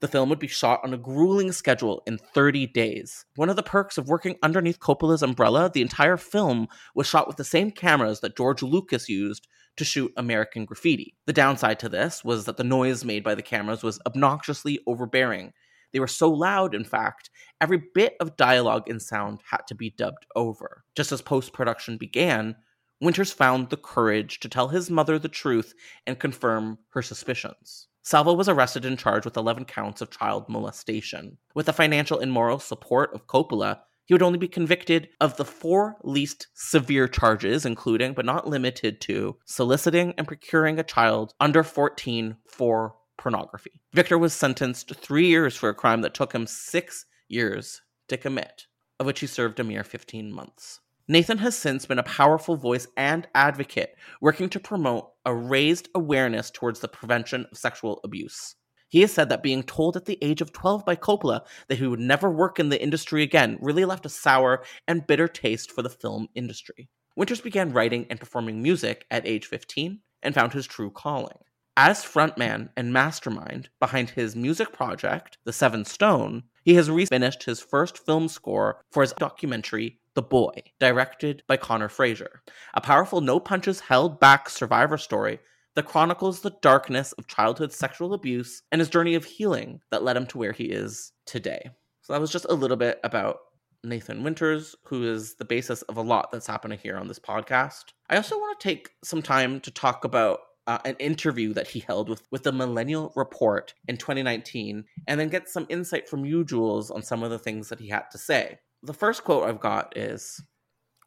The 0.00 0.08
film 0.08 0.28
would 0.28 0.38
be 0.38 0.46
shot 0.46 0.80
on 0.84 0.94
a 0.94 0.98
grueling 0.98 1.50
schedule 1.50 2.02
in 2.06 2.18
30 2.18 2.68
days. 2.68 3.24
One 3.34 3.48
of 3.50 3.56
the 3.56 3.64
perks 3.64 3.98
of 3.98 4.08
working 4.08 4.36
underneath 4.44 4.78
Coppola's 4.78 5.24
umbrella, 5.24 5.70
the 5.72 5.82
entire 5.82 6.16
film 6.16 6.68
was 6.94 7.08
shot 7.08 7.26
with 7.26 7.36
the 7.36 7.44
same 7.44 7.72
cameras 7.72 8.20
that 8.20 8.36
George 8.36 8.62
Lucas 8.62 9.08
used 9.08 9.48
to 9.76 9.84
shoot 9.84 10.12
American 10.16 10.64
Graffiti. 10.64 11.16
The 11.26 11.32
downside 11.32 11.80
to 11.80 11.88
this 11.88 12.22
was 12.22 12.44
that 12.44 12.56
the 12.56 12.64
noise 12.64 13.04
made 13.04 13.24
by 13.24 13.34
the 13.34 13.42
cameras 13.42 13.82
was 13.82 14.00
obnoxiously 14.06 14.78
overbearing. 14.86 15.52
They 15.92 15.98
were 15.98 16.06
so 16.06 16.30
loud, 16.30 16.76
in 16.76 16.84
fact, 16.84 17.30
every 17.60 17.82
bit 17.94 18.14
of 18.20 18.36
dialogue 18.36 18.88
and 18.88 19.02
sound 19.02 19.40
had 19.50 19.66
to 19.66 19.74
be 19.74 19.90
dubbed 19.90 20.26
over. 20.36 20.84
Just 20.94 21.10
as 21.10 21.22
post 21.22 21.52
production 21.52 21.96
began, 21.96 22.54
Winters 23.00 23.32
found 23.32 23.70
the 23.70 23.76
courage 23.76 24.38
to 24.40 24.48
tell 24.48 24.68
his 24.68 24.90
mother 24.90 25.18
the 25.18 25.28
truth 25.28 25.74
and 26.06 26.18
confirm 26.18 26.78
her 26.90 27.02
suspicions. 27.02 27.87
Salva 28.02 28.32
was 28.32 28.48
arrested 28.48 28.84
and 28.84 28.98
charged 28.98 29.24
with 29.24 29.36
11 29.36 29.64
counts 29.66 30.00
of 30.00 30.10
child 30.10 30.48
molestation. 30.48 31.38
With 31.54 31.66
the 31.66 31.72
financial 31.72 32.18
and 32.18 32.32
moral 32.32 32.58
support 32.58 33.12
of 33.14 33.26
Coppola, 33.26 33.80
he 34.08 34.14
would 34.14 34.22
only 34.22 34.38
be 34.38 34.48
convicted 34.48 35.10
of 35.20 35.36
the 35.36 35.44
four 35.44 35.96
least 36.02 36.46
severe 36.54 37.06
charges, 37.06 37.66
including 37.66 38.14
but 38.14 38.24
not 38.24 38.48
limited 38.48 39.02
to 39.02 39.36
soliciting 39.44 40.14
and 40.16 40.26
procuring 40.26 40.78
a 40.78 40.82
child 40.82 41.34
under 41.38 41.62
14 41.62 42.36
for 42.46 42.94
pornography. 43.18 43.82
Victor 43.92 44.16
was 44.16 44.32
sentenced 44.32 44.88
to 44.88 44.94
three 44.94 45.26
years 45.26 45.56
for 45.56 45.68
a 45.68 45.74
crime 45.74 46.00
that 46.00 46.14
took 46.14 46.32
him 46.32 46.46
six 46.46 47.04
years 47.28 47.82
to 48.08 48.16
commit, 48.16 48.66
of 48.98 49.04
which 49.04 49.20
he 49.20 49.26
served 49.26 49.60
a 49.60 49.64
mere 49.64 49.84
15 49.84 50.32
months. 50.32 50.80
Nathan 51.10 51.38
has 51.38 51.56
since 51.56 51.86
been 51.86 51.98
a 51.98 52.02
powerful 52.02 52.54
voice 52.54 52.86
and 52.94 53.26
advocate 53.34 53.94
working 54.20 54.50
to 54.50 54.60
promote 54.60 55.08
a 55.24 55.34
raised 55.34 55.88
awareness 55.94 56.50
towards 56.50 56.80
the 56.80 56.88
prevention 56.88 57.46
of 57.50 57.56
sexual 57.56 57.98
abuse. 58.04 58.56
He 58.90 59.00
has 59.00 59.10
said 59.10 59.30
that 59.30 59.42
being 59.42 59.62
told 59.62 59.96
at 59.96 60.04
the 60.04 60.18
age 60.20 60.42
of 60.42 60.52
12 60.52 60.84
by 60.84 60.96
Coppola 60.96 61.46
that 61.68 61.78
he 61.78 61.86
would 61.86 61.98
never 61.98 62.30
work 62.30 62.60
in 62.60 62.68
the 62.68 62.82
industry 62.82 63.22
again 63.22 63.56
really 63.62 63.86
left 63.86 64.04
a 64.04 64.10
sour 64.10 64.62
and 64.86 65.06
bitter 65.06 65.28
taste 65.28 65.72
for 65.72 65.80
the 65.80 65.88
film 65.88 66.28
industry. 66.34 66.90
Winters 67.16 67.40
began 67.40 67.72
writing 67.72 68.06
and 68.10 68.20
performing 68.20 68.62
music 68.62 69.06
at 69.10 69.26
age 69.26 69.46
15 69.46 70.00
and 70.22 70.34
found 70.34 70.52
his 70.52 70.66
true 70.66 70.90
calling. 70.90 71.38
As 71.74 72.04
frontman 72.04 72.68
and 72.76 72.92
mastermind 72.92 73.70
behind 73.80 74.10
his 74.10 74.36
music 74.36 74.72
project, 74.72 75.38
The 75.44 75.52
Seven 75.54 75.86
Stone, 75.86 76.42
he 76.64 76.74
has 76.74 76.90
refinished 76.90 77.44
his 77.44 77.60
first 77.60 77.96
film 77.96 78.28
score 78.28 78.82
for 78.90 79.02
his 79.02 79.12
documentary, 79.12 80.00
The 80.18 80.22
Boy, 80.22 80.64
directed 80.80 81.44
by 81.46 81.58
Connor 81.58 81.88
Fraser, 81.88 82.42
a 82.74 82.80
powerful 82.80 83.20
no 83.20 83.38
punches 83.38 83.78
held 83.78 84.18
back 84.18 84.50
survivor 84.50 84.98
story 84.98 85.38
that 85.76 85.86
chronicles 85.86 86.40
the 86.40 86.56
darkness 86.60 87.12
of 87.12 87.28
childhood 87.28 87.72
sexual 87.72 88.12
abuse 88.12 88.62
and 88.72 88.80
his 88.80 88.88
journey 88.88 89.14
of 89.14 89.24
healing 89.24 89.80
that 89.92 90.02
led 90.02 90.16
him 90.16 90.26
to 90.26 90.38
where 90.38 90.50
he 90.50 90.64
is 90.64 91.12
today. 91.24 91.70
So 92.02 92.12
that 92.12 92.20
was 92.20 92.32
just 92.32 92.46
a 92.48 92.54
little 92.54 92.76
bit 92.76 92.98
about 93.04 93.38
Nathan 93.84 94.24
Winters, 94.24 94.74
who 94.86 95.04
is 95.04 95.36
the 95.36 95.44
basis 95.44 95.82
of 95.82 95.96
a 95.96 96.02
lot 96.02 96.32
that's 96.32 96.48
happening 96.48 96.80
here 96.82 96.96
on 96.96 97.06
this 97.06 97.20
podcast. 97.20 97.84
I 98.10 98.16
also 98.16 98.36
want 98.36 98.58
to 98.58 98.68
take 98.68 98.90
some 99.04 99.22
time 99.22 99.60
to 99.60 99.70
talk 99.70 100.04
about 100.04 100.40
uh, 100.66 100.78
an 100.84 100.96
interview 100.96 101.52
that 101.52 101.68
he 101.68 101.78
held 101.78 102.08
with, 102.08 102.22
with 102.32 102.42
the 102.42 102.50
Millennial 102.50 103.12
Report 103.14 103.72
in 103.86 103.96
2019, 103.98 104.84
and 105.06 105.20
then 105.20 105.28
get 105.28 105.48
some 105.48 105.66
insight 105.68 106.08
from 106.08 106.24
you, 106.24 106.44
Jules, 106.44 106.90
on 106.90 107.04
some 107.04 107.22
of 107.22 107.30
the 107.30 107.38
things 107.38 107.68
that 107.68 107.78
he 107.78 107.88
had 107.88 108.10
to 108.10 108.18
say. 108.18 108.58
The 108.82 108.94
first 108.94 109.24
quote 109.24 109.48
I've 109.48 109.60
got 109.60 109.96
is 109.96 110.40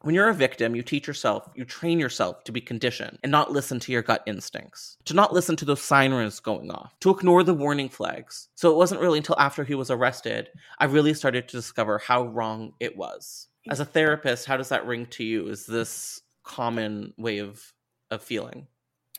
When 0.02 0.14
you're 0.14 0.28
a 0.28 0.34
victim, 0.34 0.74
you 0.76 0.82
teach 0.82 1.06
yourself, 1.06 1.48
you 1.54 1.64
train 1.64 1.98
yourself 1.98 2.44
to 2.44 2.52
be 2.52 2.60
conditioned 2.60 3.18
and 3.22 3.30
not 3.32 3.52
listen 3.52 3.78
to 3.80 3.92
your 3.92 4.02
gut 4.02 4.22
instincts, 4.26 4.96
to 5.06 5.14
not 5.14 5.32
listen 5.32 5.56
to 5.56 5.64
those 5.64 5.80
sirens 5.80 6.40
going 6.40 6.70
off, 6.70 6.92
to 7.00 7.10
ignore 7.10 7.42
the 7.44 7.54
warning 7.54 7.88
flags. 7.88 8.48
So 8.56 8.70
it 8.70 8.76
wasn't 8.76 9.00
really 9.00 9.18
until 9.18 9.38
after 9.38 9.64
he 9.64 9.74
was 9.74 9.90
arrested 9.90 10.48
I 10.78 10.86
really 10.86 11.14
started 11.14 11.48
to 11.48 11.56
discover 11.56 11.98
how 11.98 12.24
wrong 12.24 12.72
it 12.80 12.96
was. 12.96 13.48
As 13.70 13.80
a 13.80 13.84
therapist, 13.84 14.46
how 14.46 14.56
does 14.56 14.70
that 14.70 14.86
ring 14.86 15.06
to 15.06 15.24
you? 15.24 15.48
Is 15.48 15.66
this 15.66 16.22
common 16.44 17.14
way 17.16 17.38
of 17.38 17.72
of 18.10 18.22
feeling? 18.22 18.66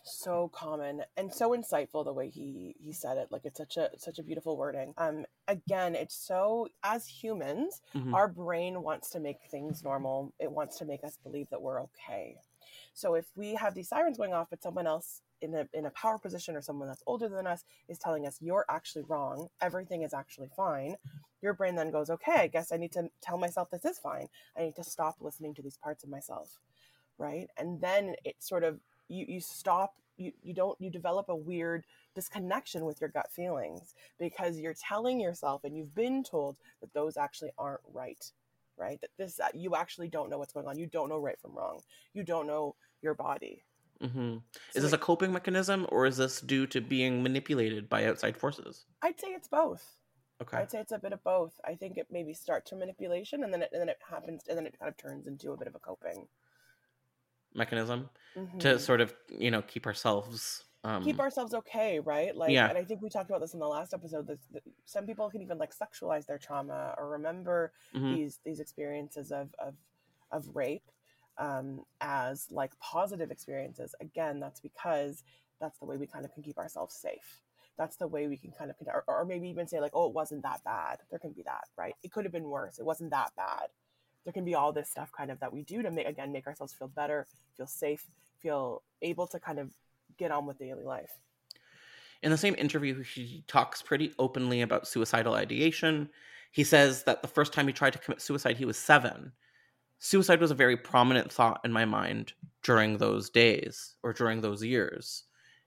So 0.03 0.49
common 0.53 1.03
and 1.17 1.33
so 1.33 1.51
insightful 1.51 2.03
the 2.03 2.13
way 2.13 2.29
he 2.29 2.75
he 2.79 2.91
said 2.93 3.17
it 3.17 3.27
like 3.31 3.45
it's 3.45 3.57
such 3.57 3.77
a 3.77 3.89
such 3.97 4.19
a 4.19 4.23
beautiful 4.23 4.57
wording. 4.57 4.93
Um 4.97 5.25
again 5.47 5.95
it's 5.95 6.15
so 6.15 6.67
as 6.83 7.07
humans 7.07 7.81
Mhm. 7.95 8.13
our 8.13 8.27
brain 8.27 8.81
wants 8.83 9.09
to 9.11 9.19
make 9.19 9.39
things 9.49 9.83
normal. 9.83 10.33
It 10.39 10.51
wants 10.51 10.77
to 10.79 10.85
make 10.85 11.03
us 11.03 11.17
believe 11.23 11.49
that 11.49 11.61
we're 11.61 11.81
okay. 11.83 12.37
So 12.93 13.15
if 13.15 13.25
we 13.35 13.55
have 13.55 13.73
these 13.73 13.89
sirens 13.89 14.17
going 14.17 14.33
off 14.33 14.49
but 14.49 14.61
someone 14.61 14.87
else 14.87 15.21
in 15.41 15.53
a 15.55 15.67
in 15.73 15.85
a 15.85 15.91
power 15.91 16.17
position 16.17 16.55
or 16.55 16.61
someone 16.61 16.87
that's 16.87 17.03
older 17.07 17.27
than 17.29 17.47
us 17.47 17.63
is 17.87 17.97
telling 17.97 18.25
us 18.27 18.37
you're 18.41 18.65
actually 18.69 19.03
wrong. 19.07 19.49
Everything 19.61 20.03
is 20.03 20.13
actually 20.13 20.49
fine. 20.55 20.97
Your 21.41 21.53
brain 21.53 21.75
then 21.75 21.91
goes 21.91 22.09
okay 22.09 22.35
i 22.39 22.47
guess 22.47 22.71
i 22.71 22.77
need 22.77 22.93
to 22.93 23.09
tell 23.21 23.37
myself 23.37 23.69
this 23.69 23.85
is 23.85 23.99
fine. 23.99 24.27
I 24.57 24.61
need 24.63 24.75
to 24.75 24.83
stop 24.83 25.15
listening 25.21 25.53
to 25.55 25.61
these 25.61 25.77
parts 25.77 26.03
of 26.03 26.09
myself. 26.09 26.59
Right? 27.17 27.47
And 27.57 27.79
then 27.79 28.15
it 28.25 28.35
sort 28.43 28.63
of 28.63 28.79
you 29.09 29.25
you 29.27 29.39
stop 29.41 29.95
you 30.17 30.31
you 30.43 30.53
don't 30.53 30.79
you 30.79 30.89
develop 30.89 31.27
a 31.29 31.35
weird 31.35 31.85
disconnection 32.15 32.85
with 32.85 33.01
your 33.01 33.09
gut 33.09 33.31
feelings 33.31 33.95
because 34.19 34.59
you're 34.59 34.75
telling 34.75 35.19
yourself 35.19 35.63
and 35.63 35.75
you've 35.75 35.95
been 35.95 36.23
told 36.23 36.55
that 36.81 36.93
those 36.93 37.17
actually 37.17 37.51
aren't 37.57 37.81
right 37.91 38.31
right? 38.75 38.99
That 39.01 39.11
this 39.19 39.35
that 39.35 39.53
you 39.53 39.75
actually 39.75 40.07
don't 40.09 40.31
know 40.31 40.39
what's 40.39 40.51
going 40.51 40.65
on. 40.67 40.79
You 40.79 40.87
don't 40.87 41.07
know 41.07 41.19
right 41.19 41.39
from 41.39 41.53
wrong. 41.55 41.79
You 42.15 42.23
don't 42.23 42.47
know 42.47 42.75
your 43.03 43.13
body. 43.13 43.63
Mm-hmm. 44.01 44.37
So 44.71 44.77
Is 44.77 44.81
this 44.83 44.93
it- 44.93 44.95
a 44.95 44.97
coping 44.97 45.31
mechanism 45.31 45.85
or 45.89 46.07
is 46.07 46.17
this 46.17 46.41
due 46.41 46.65
to 46.67 46.81
being 46.81 47.21
manipulated 47.21 47.87
by 47.87 48.05
outside 48.05 48.35
forces? 48.35 48.85
i'd 49.03 49.19
say 49.19 49.27
it's 49.27 49.47
both. 49.47 49.95
Okay. 50.41 50.57
i'd 50.57 50.71
say 50.71 50.79
it's 50.79 50.91
a 50.91 50.97
bit 50.97 51.13
of 51.13 51.23
both. 51.23 51.53
I 51.63 51.75
think 51.75 51.97
it 51.97 52.07
maybe 52.11 52.33
starts 52.33 52.71
from 52.71 52.79
manipulation 52.79 53.43
and 53.43 53.53
then 53.53 53.61
it, 53.61 53.69
and 53.71 53.79
then 53.81 53.89
it 53.89 53.99
happens 54.09 54.41
and 54.49 54.57
then 54.57 54.65
it 54.65 54.77
kind 54.79 54.89
of 54.89 54.97
turns 54.97 55.27
into 55.27 55.51
a 55.51 55.57
bit 55.57 55.67
of 55.67 55.75
a 55.75 55.79
coping 55.79 56.27
Mechanism 57.55 58.09
Mhm. 58.35 58.59
to 58.59 58.79
sort 58.79 59.01
of, 59.01 59.15
you 59.29 59.51
know, 59.51 59.61
keep 59.61 59.85
ourselves 59.87 60.65
um 60.83 61.01
keep 61.01 61.19
ourselves 61.19 61.53
okay, 61.53 61.99
right? 61.99 62.35
Like, 62.35 62.61
Yeah. 62.61 62.69
and 62.69 62.77
I 62.77 62.85
think 62.85 63.01
we 63.01 63.09
talked 63.09 63.29
about 63.29 63.41
this 63.41 63.53
in 63.53 63.59
the 63.59 63.67
last 63.67 63.93
episode. 63.93 64.27
That, 64.27 64.39
that 64.51 64.63
some 64.85 65.05
people 65.05 65.29
can 65.29 65.41
even 65.41 65.57
like 65.57 65.73
sexualize 65.75 66.25
their 66.25 66.37
trauma 66.37 66.95
or 66.97 67.09
remember 67.09 67.73
mhm, 67.93 68.15
these 68.15 68.39
these 68.45 68.59
experiences 68.59 69.31
of 69.31 69.53
of 69.59 69.75
of 70.31 70.55
rape 70.55 70.89
um, 71.37 71.83
as 72.01 72.49
like 72.51 72.77
positive 72.79 73.31
experiences. 73.31 73.95
Again, 73.99 74.39
that's 74.39 74.59
because 74.61 75.23
that's 75.59 75.79
the 75.79 75.85
way 75.85 75.97
we 75.97 76.07
kind 76.07 76.25
of 76.25 76.33
can 76.33 76.43
keep 76.43 76.57
ourselves 76.57 76.95
safe. 76.95 77.41
That's 77.77 77.97
the 77.97 78.07
way 78.07 78.27
we 78.27 78.37
can 78.37 78.51
kind 78.51 78.69
of, 78.69 78.77
or, 78.85 79.03
or 79.07 79.25
maybe 79.25 79.49
even 79.49 79.67
say 79.67 79.79
like, 79.79 79.93
oh, 79.95 80.07
it 80.07 80.13
wasn't 80.13 80.43
that 80.43 80.63
bad. 80.63 80.99
There 81.09 81.17
can 81.17 81.31
be 81.33 81.41
that, 81.43 81.69
right? 81.75 81.95
It 82.03 82.11
could 82.11 82.23
have 82.23 82.31
been 82.31 82.43
worse. 82.49 82.77
It 82.77 82.85
wasn't 82.85 83.09
that 83.11 83.35
bad. 83.35 83.69
There 84.23 84.33
can 84.33 84.45
be 84.45 84.55
all 84.55 84.71
this 84.71 84.89
stuff 84.89 85.11
kind 85.11 85.31
of 85.31 85.39
that 85.39 85.51
we 85.51 85.63
do 85.63 85.81
to 85.81 85.91
make 85.91 86.07
again 86.07 86.31
make 86.31 86.47
ourselves 86.47 86.73
feel 86.73 86.87
better, 86.87 87.27
feel 87.57 87.67
safe, 87.67 88.05
feel 88.39 88.83
able 89.01 89.27
to 89.27 89.39
kind 89.39 89.59
of 89.59 89.73
get 90.17 90.31
on 90.31 90.45
with 90.45 90.59
daily 90.59 90.83
life. 90.83 91.11
In 92.21 92.31
the 92.31 92.37
same 92.37 92.55
interview, 92.57 93.03
he 93.03 93.43
talks 93.47 93.81
pretty 93.81 94.13
openly 94.17 94.61
about 94.61 94.87
suicidal 94.87 95.33
ideation. 95.33 96.09
He 96.51 96.63
says 96.63 97.03
that 97.03 97.21
the 97.21 97.27
first 97.27 97.51
time 97.51 97.67
he 97.67 97.73
tried 97.73 97.93
to 97.93 97.99
commit 97.99 98.21
suicide, 98.21 98.57
he 98.57 98.65
was 98.65 98.77
seven. 98.77 99.33
Suicide 99.99 100.39
was 100.39 100.51
a 100.51 100.55
very 100.55 100.77
prominent 100.77 101.31
thought 101.31 101.59
in 101.65 101.73
my 101.73 101.83
mind 101.83 102.33
during 102.61 102.97
those 102.97 103.29
days 103.29 103.95
or 104.03 104.13
during 104.13 104.39
those 104.39 104.63
years. 104.63 105.23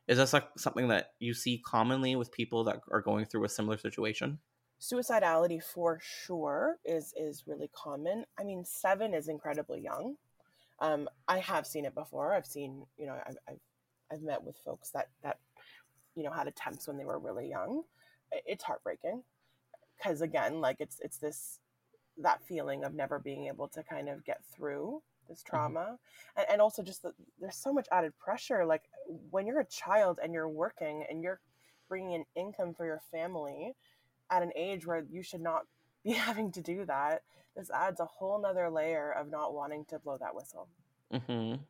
Is 0.08 0.18
this 0.18 0.32
like 0.32 0.46
something 0.56 0.88
that 0.88 1.12
you 1.18 1.34
see 1.34 1.62
commonly 1.66 2.16
with 2.16 2.32
people 2.32 2.64
that 2.64 2.80
are 2.90 3.00
going 3.02 3.26
through 3.26 3.44
a 3.44 3.48
similar 3.48 3.76
situation? 3.76 4.38
Suicidality 4.80 5.62
for 5.62 5.98
sure 6.02 6.78
is 6.84 7.14
is 7.16 7.44
really 7.46 7.70
common. 7.72 8.24
I 8.38 8.44
mean 8.44 8.64
seven 8.64 9.14
is 9.14 9.28
incredibly 9.28 9.80
young. 9.80 10.16
Um 10.80 11.08
i 11.28 11.38
have 11.38 11.66
seen 11.66 11.84
it 11.84 11.94
before. 11.94 12.34
I've 12.34 12.46
seen 12.46 12.84
you 12.98 13.06
know 13.06 13.16
i've 13.26 13.36
i've, 13.48 13.60
I've 14.12 14.22
met 14.22 14.42
with 14.42 14.56
folks 14.64 14.90
that 14.90 15.08
that 15.22 15.38
you 16.14 16.22
know 16.22 16.30
had 16.30 16.48
attempts 16.48 16.86
when 16.88 16.98
they 16.98 17.04
were 17.04 17.18
really 17.18 17.48
young. 17.48 17.82
It's 18.32 18.64
heartbreaking 18.64 19.22
because 19.96 20.20
again 20.20 20.60
like 20.60 20.76
it's 20.80 21.00
it's 21.00 21.18
this 21.18 21.60
that 22.18 22.42
feeling 22.46 22.84
of 22.84 22.94
never 22.94 23.18
being 23.18 23.46
able 23.46 23.68
to 23.68 23.82
kind 23.82 24.08
of 24.08 24.24
get 24.24 24.40
through 24.54 25.02
this 25.28 25.42
trauma. 25.42 25.98
And, 26.36 26.46
and 26.50 26.60
also 26.60 26.82
just 26.82 27.02
that 27.02 27.12
there's 27.40 27.56
so 27.56 27.72
much 27.72 27.86
added 27.92 28.16
pressure 28.18 28.64
like 28.64 28.82
when 29.30 29.46
you're 29.46 29.60
a 29.60 29.66
child 29.66 30.20
and 30.22 30.32
you're 30.32 30.48
working 30.48 31.04
and 31.08 31.22
you're 31.22 31.40
bringing 31.88 32.12
in 32.12 32.24
income 32.34 32.74
for 32.74 32.84
your 32.84 33.00
family 33.10 33.74
at 34.30 34.42
an 34.42 34.52
age 34.56 34.86
where 34.86 35.04
you 35.10 35.22
should 35.22 35.40
not 35.40 35.62
be 36.04 36.12
having 36.12 36.52
to 36.52 36.60
do 36.60 36.84
that 36.84 37.22
this 37.56 37.70
adds 37.70 38.00
a 38.00 38.04
whole 38.04 38.40
nother 38.40 38.70
layer 38.70 39.12
of 39.12 39.30
not 39.30 39.54
wanting 39.54 39.84
to 39.86 39.98
blow 39.98 40.16
that 40.18 40.34
whistle 40.34 40.68
Mm-hmm. 41.12 41.62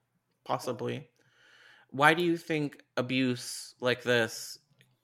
Possibly. 0.47 1.09
Why 1.90 2.14
do 2.14 2.23
you 2.23 2.38
think 2.38 2.83
abuse 2.97 3.75
like 3.81 4.03
this 4.03 4.59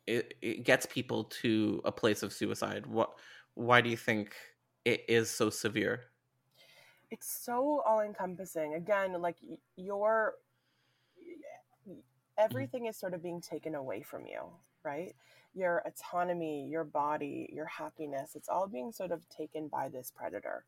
it, 0.06 0.34
it 0.40 0.64
gets 0.64 0.86
people 0.86 1.24
to 1.42 1.82
a 1.84 1.92
place 1.92 2.22
of 2.22 2.32
suicide? 2.32 2.86
What? 2.86 3.12
Why 3.54 3.82
do 3.82 3.90
you 3.90 3.96
think 3.96 4.34
it 4.86 5.04
is 5.06 5.30
so 5.30 5.50
severe? 5.50 6.04
it's 7.12 7.30
so 7.30 7.82
all 7.86 8.00
encompassing 8.00 8.74
again 8.74 9.20
like 9.20 9.36
your 9.76 10.32
everything 12.38 12.86
is 12.86 12.96
sort 12.96 13.12
of 13.12 13.22
being 13.22 13.40
taken 13.40 13.74
away 13.74 14.00
from 14.00 14.26
you 14.26 14.40
right 14.82 15.14
your 15.54 15.82
autonomy 15.86 16.66
your 16.68 16.84
body 16.84 17.50
your 17.52 17.66
happiness 17.66 18.34
it's 18.34 18.48
all 18.48 18.66
being 18.66 18.92
sort 18.92 19.12
of 19.12 19.28
taken 19.28 19.68
by 19.68 19.88
this 19.88 20.10
predator. 20.10 20.64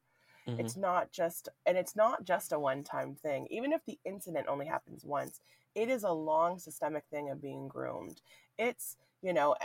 Mhm. 0.47 0.57
it's 0.59 0.77
not 0.77 1.11
just 1.11 1.49
and 1.67 1.77
it's 1.79 1.97
not 1.97 2.25
just 2.25 2.53
a 2.53 2.59
one 2.59 2.85
time 2.85 3.15
thing. 3.15 3.47
Even 3.51 3.73
if 3.73 3.85
the 3.85 3.99
incident 4.05 4.47
only 4.49 4.67
happens 4.67 5.05
once 5.05 5.41
it 5.75 5.89
is 5.89 6.05
a 6.05 6.13
long 6.13 6.59
systemic 6.59 7.05
thing 7.11 7.31
of 7.31 7.41
being 7.43 7.69
groomed. 7.69 8.21
It's 8.59 8.97
you 9.23 9.33
know 9.33 9.57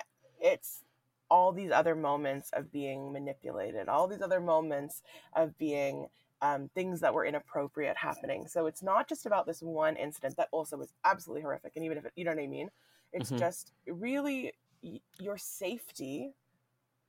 it's 0.41 0.84
all 1.29 1.51
these 1.51 1.71
other 1.71 1.95
moments 1.95 2.49
of 2.53 2.71
being 2.71 3.12
manipulated 3.12 3.88
all 3.88 4.08
these 4.08 4.21
other 4.21 4.39
moments 4.39 5.03
of 5.36 5.58
being 5.58 6.08
um, 6.41 6.69
things 6.69 7.01
that 7.01 7.13
were 7.13 7.25
inappropriate 7.25 7.97
happening. 7.97 8.47
So 8.47 8.65
it's 8.65 8.82
not 8.82 9.10
just 9.10 9.25
about 9.25 9.45
this 9.45 9.62
one 9.62 9.97
incident 9.97 10.38
that 10.38 10.47
also 10.51 10.77
was 10.77 10.93
absolutely 11.03 11.41
horrific 11.41 11.73
and 11.75 11.84
even 11.86 11.97
if 11.97 12.05
it, 12.05 12.13
you 12.15 12.23
know 12.23 12.32
what 12.32 12.41
i 12.41 12.47
mean? 12.47 12.71
It's 13.12 13.32
Mhm. 13.32 13.34
just 13.34 13.73
really 13.86 14.53
y- 14.84 15.02
your 15.20 15.38
safety 15.38 16.36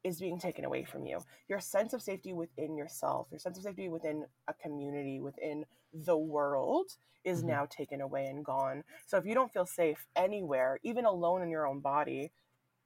is 0.02 0.20
being 0.20 0.38
taken 0.38 0.64
away 0.64 0.84
from 0.84 1.06
you. 1.06 1.20
Your 1.48 1.60
sense 1.60 1.92
of 1.92 2.02
safety 2.02 2.32
within 2.32 2.76
yourself, 2.76 3.28
your 3.30 3.38
sense 3.38 3.58
of 3.58 3.64
safety 3.64 3.88
within 3.88 4.26
a 4.48 4.54
community, 4.54 5.20
within 5.20 5.66
the 5.92 6.16
world 6.16 6.96
is 7.24 7.42
Mhm. 7.42 7.48
now 7.48 7.66
taken 7.66 8.00
away 8.00 8.26
and 8.26 8.44
gone. 8.44 8.84
So 9.06 9.18
if 9.18 9.26
you 9.26 9.34
don't 9.34 9.52
feel 9.52 9.66
safe 9.66 10.06
anywhere, 10.16 10.80
even 10.82 11.04
alone 11.04 11.42
in 11.42 11.50
your 11.50 11.66
own 11.66 11.80
body, 11.80 12.32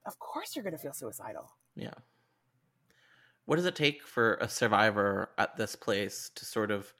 of 0.07 0.19
course 0.19 0.57
you're 0.57 0.65
going 0.65 0.73
to 0.77 0.79
feel 0.79 0.93
suicidal. 0.95 1.53
Yeah. 1.77 1.95
What 3.47 3.57
does 3.57 3.65
it 3.67 3.77
take 3.77 4.03
for 4.03 4.35
a 4.37 4.49
survivor 4.49 5.33
at 5.39 5.57
this 5.57 5.77
place 5.77 6.31
to 6.35 6.45
sort 6.45 6.71
of 6.71 6.95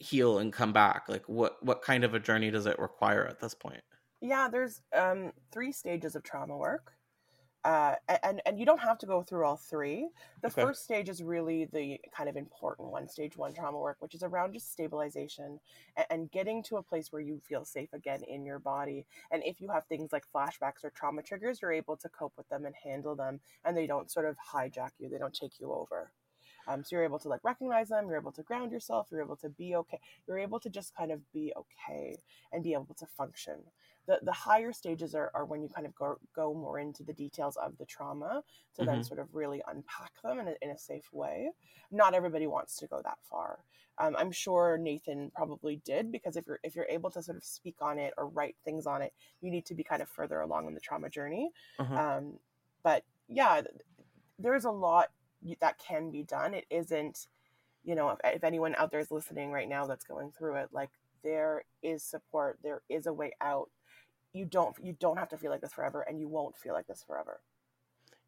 heal 0.00 0.38
and 0.38 0.52
come 0.52 0.72
back? 0.72 1.08
Like 1.08 1.28
what 1.28 1.62
what 1.64 1.82
kind 1.82 2.04
of 2.04 2.14
a 2.14 2.20
journey 2.20 2.50
does 2.50 2.66
it 2.66 2.78
require 2.78 3.26
at 3.26 3.40
this 3.40 3.54
point? 3.54 3.82
Yeah, 4.20 4.48
there's 4.48 4.80
um, 4.94 5.32
three 5.52 5.72
stages 5.72 6.16
of 6.16 6.22
trauma 6.22 6.56
work. 6.56 6.92
Uh, 7.64 7.96
and 8.22 8.42
and 8.46 8.58
you 8.60 8.66
don't 8.66 8.80
have 8.80 8.98
to 8.98 9.06
go 9.06 9.22
through 9.22 9.44
all 9.44 9.56
three. 9.56 10.08
The 10.42 10.48
Okay. 10.48 10.64
first 10.64 10.84
stage 10.84 11.08
is 11.08 11.22
really 11.22 11.66
the 11.66 12.00
kind 12.16 12.28
of 12.28 12.36
important 12.36 12.90
one, 12.90 13.08
stage 13.08 13.36
one 13.36 13.54
trauma 13.54 13.78
work, 13.78 13.96
which 14.00 14.14
is 14.14 14.22
around 14.22 14.54
just 14.54 14.72
stabilization 14.72 15.60
and, 15.96 16.06
and 16.10 16.30
getting 16.30 16.62
to 16.64 16.76
a 16.76 16.82
place 16.82 17.12
where 17.12 17.22
you 17.22 17.40
feel 17.48 17.64
safe 17.64 17.92
again 17.92 18.22
in 18.24 18.44
your 18.46 18.60
body. 18.60 19.06
And 19.30 19.42
if 19.44 19.60
you 19.60 19.70
have 19.70 19.86
things 19.86 20.12
like 20.12 20.24
flashbacks 20.34 20.84
or 20.84 20.90
trauma 20.90 21.22
triggers, 21.22 21.60
you're 21.62 21.72
able 21.72 21.96
to 21.98 22.08
cope 22.10 22.34
with 22.36 22.48
them 22.50 22.66
and 22.66 22.74
handle 22.76 23.16
them, 23.16 23.40
and 23.64 23.76
they 23.76 23.86
don't 23.86 24.10
sort 24.10 24.26
of 24.26 24.36
hijack 24.54 24.90
you. 24.98 25.08
They 25.08 25.18
don't 25.18 25.34
take 25.34 25.60
you 25.60 25.72
over. 25.72 26.12
Um, 26.66 26.82
so 26.84 26.96
you're 26.96 27.04
able 27.04 27.18
to 27.20 27.28
like 27.28 27.44
recognize 27.44 27.88
them. 27.88 28.08
You're 28.08 28.18
able 28.20 28.32
to 28.32 28.42
ground 28.42 28.72
yourself. 28.72 29.08
You're 29.10 29.22
able 29.22 29.36
to 29.36 29.48
be 29.48 29.74
okay. 29.76 30.00
You're 30.26 30.38
able 30.38 30.60
to 30.60 30.70
just 30.70 30.94
kind 30.94 31.12
of 31.12 31.20
be 31.32 31.52
okay 31.56 32.16
and 32.52 32.62
be 32.62 32.72
able 32.72 32.94
to 32.96 33.06
function 33.06 33.64
the, 34.06 34.18
the 34.22 34.32
higher 34.32 34.72
stages 34.72 35.14
are, 35.14 35.30
are 35.34 35.44
when 35.44 35.62
you 35.62 35.68
kind 35.68 35.86
of 35.86 35.94
go, 35.94 36.18
go 36.34 36.52
more 36.54 36.78
into 36.78 37.02
the 37.02 37.12
details 37.12 37.56
of 37.56 37.76
the 37.78 37.86
trauma 37.86 38.42
to 38.76 38.84
then 38.84 39.00
Mhm. 39.00 39.06
sort 39.06 39.20
of 39.20 39.34
really 39.34 39.62
unpack 39.68 40.12
them 40.22 40.40
in 40.40 40.48
a, 40.48 40.54
in 40.62 40.70
a 40.70 40.78
safe 40.78 41.12
way. 41.12 41.50
Not 41.90 42.14
everybody 42.14 42.46
wants 42.46 42.76
to 42.78 42.86
go 42.86 43.00
that 43.02 43.18
far. 43.30 43.64
Um, 43.98 44.16
I'm 44.18 44.32
sure 44.32 44.76
Nathan 44.76 45.30
probably 45.34 45.76
did 45.84 46.10
because 46.10 46.36
if 46.36 46.46
you're 46.46 46.58
if 46.64 46.74
you're 46.74 46.86
able 46.90 47.10
to 47.12 47.22
sort 47.22 47.36
of 47.36 47.44
speak 47.44 47.76
on 47.80 47.98
it 47.98 48.12
or 48.16 48.26
write 48.28 48.56
things 48.64 48.86
on 48.86 49.02
it, 49.02 49.12
you 49.40 49.50
need 49.52 49.64
to 49.66 49.74
be 49.74 49.84
kind 49.84 50.02
of 50.02 50.08
further 50.08 50.40
along 50.40 50.66
in 50.66 50.74
the 50.74 50.80
trauma 50.80 51.08
journey. 51.08 51.52
Uh-huh. 51.78 51.94
Um, 51.94 52.38
but 52.82 53.04
yeah, 53.28 53.62
there's 54.38 54.64
a 54.64 54.70
lot 54.70 55.10
that 55.60 55.78
can 55.78 56.10
be 56.10 56.22
done. 56.24 56.54
It 56.54 56.66
isn't, 56.70 57.28
you 57.84 57.94
know, 57.94 58.10
if, 58.10 58.18
if 58.24 58.44
anyone 58.44 58.74
out 58.76 58.90
there 58.90 59.00
is 59.00 59.10
listening 59.10 59.52
right 59.52 59.68
now 59.68 59.86
that's 59.86 60.04
going 60.04 60.32
through 60.32 60.56
it, 60.56 60.68
like 60.72 60.90
there 61.22 61.64
is 61.82 62.02
support, 62.02 62.58
there 62.62 62.82
is 62.88 63.06
a 63.06 63.12
way 63.12 63.32
out. 63.40 63.70
You 64.34 64.44
don't 64.44 64.76
you 64.82 64.92
don't 65.00 65.16
have 65.18 65.30
to 65.30 65.38
feel 65.38 65.50
like 65.50 65.62
this 65.62 65.72
forever, 65.72 66.02
and 66.02 66.20
you 66.20 66.28
won't 66.28 66.56
feel 66.56 66.74
like 66.74 66.86
this 66.86 67.02
forever. 67.06 67.40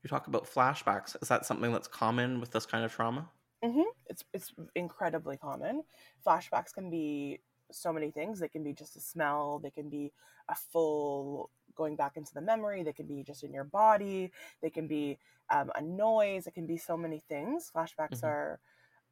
You 0.02 0.08
talk 0.08 0.26
about 0.26 0.46
flashbacks. 0.46 1.20
Is 1.20 1.28
that 1.28 1.44
something 1.44 1.70
that's 1.72 1.88
common 1.88 2.40
with 2.40 2.50
this 2.52 2.64
kind 2.64 2.82
of 2.84 2.92
trauma? 2.94 3.28
mm-hmm. 3.64 3.82
It's 4.06 4.24
it's 4.32 4.52
incredibly 4.74 5.36
common. 5.36 5.84
Flashbacks 6.26 6.72
can 6.72 6.90
be 6.90 7.40
so 7.72 7.92
many 7.92 8.10
things. 8.10 8.38
They 8.38 8.48
can 8.48 8.62
be 8.62 8.72
just 8.72 8.96
a 8.96 9.00
smell. 9.00 9.58
They 9.58 9.70
can 9.70 9.88
be 9.88 10.12
a 10.48 10.54
full 10.54 11.50
going 11.74 11.96
back 11.96 12.16
into 12.16 12.32
the 12.34 12.40
memory. 12.40 12.82
They 12.82 12.92
can 12.92 13.06
be 13.06 13.22
just 13.22 13.42
in 13.42 13.52
your 13.52 13.64
body. 13.64 14.32
They 14.62 14.70
can 14.70 14.86
be 14.86 15.18
um, 15.50 15.70
a 15.74 15.82
noise. 15.82 16.46
It 16.46 16.54
can 16.54 16.66
be 16.66 16.76
so 16.76 16.96
many 16.96 17.20
things. 17.20 17.70
Flashbacks 17.74 18.22
Mhm. 18.22 18.24
are 18.24 18.60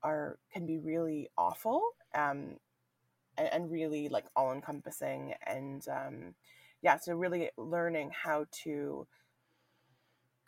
are 0.02 0.38
can 0.52 0.66
be 0.66 0.78
really 0.78 1.30
awful 1.38 1.82
um, 2.14 2.58
and, 3.36 3.48
and 3.52 3.70
really 3.70 4.08
like 4.08 4.26
all 4.36 4.52
encompassing. 4.52 5.34
And 5.46 5.86
um, 5.88 6.34
yeah, 6.84 6.98
so 6.98 7.14
really 7.14 7.50
learning 7.58 8.12
how 8.12 8.46
to 8.64 9.08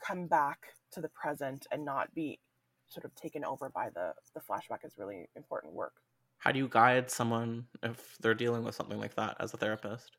come 0.01 0.27
back 0.27 0.75
to 0.91 1.01
the 1.01 1.09
present 1.09 1.67
and 1.71 1.85
not 1.85 2.15
be 2.15 2.41
sort 2.87 3.05
of 3.05 3.15
taken 3.15 3.45
over 3.45 3.69
by 3.69 3.91
the 3.91 4.15
the 4.35 4.41
flashback 4.41 4.85
is 4.85 4.97
really 4.97 5.29
important 5.35 5.73
work. 5.75 6.03
How 6.39 6.51
do 6.53 6.59
you 6.59 6.67
guide 6.69 7.11
someone 7.11 7.69
if 7.83 8.17
they're 8.19 8.35
dealing 8.35 8.65
with 8.65 8.75
something 8.75 8.99
like 8.99 9.17
that 9.17 9.37
as 9.39 9.53
a 9.53 9.59
therapist? 9.59 10.17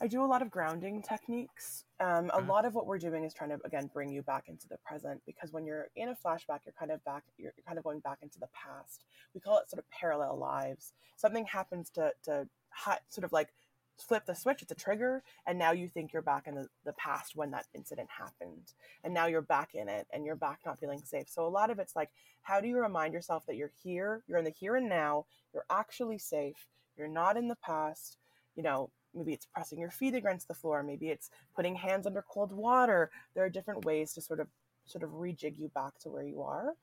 I 0.00 0.06
do 0.06 0.22
a 0.22 0.26
lot 0.26 0.42
of 0.42 0.50
grounding 0.50 1.02
techniques. 1.02 1.84
Um, 1.98 2.30
a 2.32 2.38
Mhm. 2.38 2.40
lot 2.40 2.64
of 2.64 2.74
what 2.74 2.86
we're 2.86 2.98
doing 2.98 3.24
is 3.24 3.34
trying 3.34 3.50
to 3.50 3.60
again 3.64 3.88
bring 3.88 4.10
you 4.10 4.22
back 4.22 4.48
into 4.48 4.68
the 4.68 4.78
present 4.78 5.22
because 5.26 5.52
when 5.52 5.66
you're 5.66 5.88
in 5.96 6.08
a 6.08 6.14
flashback, 6.14 6.64
you're 6.64 6.72
kind 6.78 6.92
of 6.92 7.02
back. 7.04 7.24
You're 7.36 7.54
kind 7.66 7.78
of 7.78 7.84
going 7.84 8.00
back 8.00 8.18
into 8.22 8.38
the 8.38 8.48
past. 8.48 9.04
We 9.34 9.40
call 9.40 9.58
it 9.58 9.68
sort 9.70 9.78
of 9.80 9.90
parallel 9.90 10.36
lives. 10.38 10.94
Something 11.16 11.44
happens 11.46 11.90
to 11.90 12.14
to 12.24 12.48
hi- 12.70 13.00
sort 13.08 13.24
of 13.24 13.32
like 13.32 13.54
flip 14.02 14.26
the 14.26 14.34
switch. 14.34 14.62
It's 14.62 14.72
a 14.72 14.74
trigger, 14.74 15.22
and 15.46 15.58
now 15.58 15.72
you 15.72 15.88
think 15.88 16.12
you're 16.12 16.22
back 16.22 16.46
in 16.46 16.54
the, 16.54 16.68
the 16.84 16.92
past 16.94 17.36
when 17.36 17.50
that 17.52 17.66
incident 17.74 18.10
happened, 18.10 18.72
and 19.04 19.12
now 19.14 19.26
you're 19.26 19.42
back 19.42 19.74
in 19.74 19.88
it, 19.88 20.06
and 20.12 20.24
you're 20.24 20.36
back 20.36 20.60
not 20.64 20.78
feeling 20.80 21.02
safe. 21.04 21.28
So 21.28 21.46
a 21.46 21.48
lot 21.48 21.70
of 21.70 21.78
it's 21.78 21.96
like, 21.96 22.10
how 22.42 22.60
do 22.60 22.68
you 22.68 22.78
remind 22.78 23.14
yourself 23.14 23.46
that 23.46 23.56
you're 23.56 23.72
here, 23.82 24.22
you're 24.26 24.38
in 24.38 24.44
the 24.44 24.50
here 24.50 24.76
and 24.76 24.88
now, 24.88 25.26
you're 25.52 25.66
actually 25.70 26.18
safe, 26.18 26.68
you're 26.96 27.08
not 27.08 27.36
in 27.36 27.48
the 27.48 27.56
past. 27.56 28.18
You 28.56 28.62
know, 28.62 28.90
maybe 29.14 29.32
it's 29.32 29.46
pressing 29.46 29.78
your 29.78 29.90
feet 29.90 30.14
against 30.14 30.48
the 30.48 30.54
floor 30.54 30.82
maybe 30.82 31.08
it's 31.08 31.30
putting 31.54 31.74
hands 31.74 32.06
under 32.06 32.22
cold 32.22 32.52
water 32.52 33.10
there 33.34 33.42
are 33.44 33.48
different 33.48 33.84
ways 33.84 34.12
to 34.12 34.20
sort 34.20 34.38
of 34.38 34.48
sort 34.84 35.02
of 35.02 35.10
rejig 35.10 35.56
you 35.58 35.68
back 35.68 35.98
to 35.98 36.10
where 36.10 36.22
you 36.22 36.42
are 36.42 36.74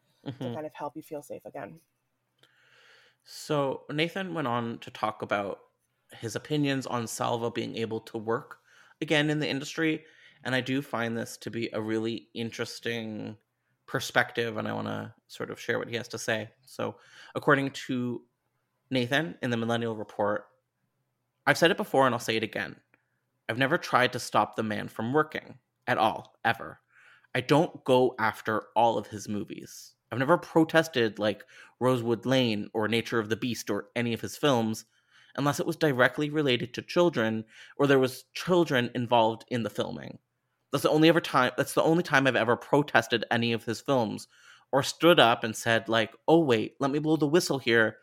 to 0.41 0.49
Mhm. 0.49 0.49
kind 0.49 0.65
of 0.65 0.73
help 0.73 0.95
you 0.95 1.03
feel 1.03 1.21
safe 1.21 1.45
again 1.45 1.79
So 3.23 3.85
Nathan 3.89 4.33
went 4.33 4.47
on 4.47 4.79
to 4.79 4.91
talk 4.91 5.21
about 5.21 5.59
his 6.13 6.35
opinions 6.35 6.85
on 6.85 7.07
Salva 7.07 7.51
being 7.51 7.75
able 7.77 7.99
to 8.01 8.17
work 8.17 8.59
again 9.01 9.29
in 9.29 9.39
the 9.39 9.49
industry, 9.49 10.03
and 10.43 10.53
I 10.55 10.61
do 10.61 10.81
find 10.81 11.17
this 11.17 11.37
to 11.37 11.51
be 11.51 11.69
a 11.73 11.81
really 11.81 12.29
interesting 12.33 13.37
perspective, 13.87 14.57
and 14.57 14.67
I 14.67 14.73
want 14.73 14.87
to 14.87 15.13
sort 15.27 15.51
of 15.51 15.59
share 15.59 15.79
what 15.79 15.89
he 15.89 15.95
has 15.95 16.07
to 16.09 16.17
say. 16.17 16.49
So, 16.65 16.95
according 17.33 17.71
to 17.71 18.21
Nathan 18.89 19.35
in 19.41 19.49
the 19.49 19.57
Millennial 19.57 19.95
Report, 19.95 20.45
I've 21.47 21.57
said 21.57 21.71
it 21.71 21.77
before 21.77 22.05
and 22.05 22.15
I'll 22.15 22.19
say 22.19 22.37
it 22.37 22.43
again. 22.43 22.75
I've 23.47 23.57
never 23.57 23.77
tried 23.77 24.13
to 24.13 24.19
stop 24.19 24.55
the 24.55 24.63
man 24.63 24.87
from 24.87 25.13
working 25.13 25.59
at 25.87 25.97
all, 25.97 26.35
ever. 26.43 26.79
I 27.35 27.41
don't 27.41 27.83
go 27.83 28.15
after 28.17 28.63
all 28.75 28.97
of 28.97 29.07
his 29.07 29.29
movies. 29.29 29.93
I've 30.11 30.19
never 30.19 30.37
protested 30.37 31.19
like 31.19 31.43
Rosewood 31.79 32.25
Lane 32.25 32.69
or 32.73 32.87
Nature 32.87 33.19
of 33.19 33.29
the 33.29 33.35
Beast 33.35 33.69
or 33.69 33.89
any 33.95 34.13
of 34.13 34.21
his 34.21 34.37
films 34.37 34.85
unless 35.37 35.59
it 35.59 35.65
was 35.65 35.75
directly 35.75 36.29
related 36.29 36.73
to 36.73 36.81
children 36.81 37.45
or 37.77 37.87
there 37.87 37.99
was 37.99 38.25
children 38.33 38.89
involved 38.95 39.45
in 39.49 39.63
the 39.63 39.69
filming. 39.69 40.19
That's 40.71 40.83
the 40.83 40.89
only 40.89 41.09
ever 41.09 41.21
time 41.21 41.51
that's 41.57 41.73
the 41.73 41.83
only 41.83 42.03
time 42.03 42.27
I've 42.27 42.35
ever 42.35 42.55
protested 42.55 43.25
any 43.31 43.53
of 43.53 43.63
his 43.63 43.81
films 43.81 44.27
or 44.71 44.83
stood 44.83 45.19
up 45.19 45.43
and 45.43 45.55
said 45.55 45.87
like, 45.87 46.13
"Oh 46.27 46.39
wait, 46.39 46.75
let 46.79 46.91
me 46.91 46.99
blow 46.99 47.15
the 47.15 47.27
whistle 47.27 47.59
here 47.59 47.97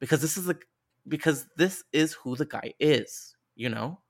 because 0.00 0.20
this 0.22 0.36
is 0.36 0.46
the 0.46 0.58
because 1.08 1.46
this 1.56 1.84
is 1.92 2.14
who 2.14 2.36
the 2.36 2.46
guy 2.46 2.72
is, 2.80 3.36
you 3.56 3.68
know? 3.68 4.00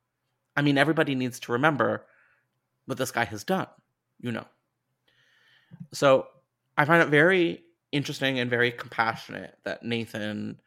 I 0.56 0.62
mean, 0.62 0.78
everybody 0.78 1.14
needs 1.14 1.40
to 1.40 1.52
remember 1.52 2.06
what 2.87 2.98
this 2.98 3.10
guy 3.10 3.24
has 3.24 3.44
done, 3.44 3.66
you 4.20 4.30
know. 4.32 4.46
So, 5.92 6.28
I 6.76 6.84
find 6.84 7.02
it 7.02 7.08
very 7.08 7.64
interesting 7.92 8.38
and 8.38 8.50
very 8.50 8.70
compassionate 8.72 9.58
that 9.64 9.82
Nathan 9.82 10.60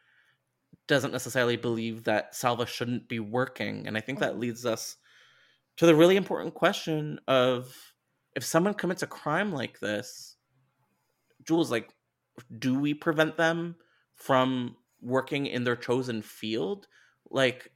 doesn't 0.87 1.11
necessarily 1.11 1.57
believe 1.57 2.03
that 2.05 2.35
Salva 2.35 2.65
shouldn't 2.65 3.07
be 3.07 3.19
working. 3.19 3.87
And 3.87 3.97
I 3.97 4.01
think 4.01 4.19
that 4.19 4.35
Mhm. 4.35 4.39
leads 4.39 4.65
us 4.65 4.97
to 5.77 5.85
the 5.85 5.95
really 5.95 6.15
important 6.15 6.53
question 6.53 7.19
of 7.27 7.93
if 8.35 8.43
someone 8.43 8.73
commits 8.73 9.03
a 9.03 9.07
crime 9.07 9.51
like 9.51 9.79
this, 9.79 10.37
Jules, 11.43 11.71
like, 11.71 11.93
do 12.59 12.79
we 12.79 12.93
prevent 12.93 13.37
them 13.37 13.75
from 14.15 14.77
working 15.01 15.45
in 15.45 15.63
their 15.63 15.75
chosen 15.75 16.21
field? 16.21 16.87
Like, 17.29 17.71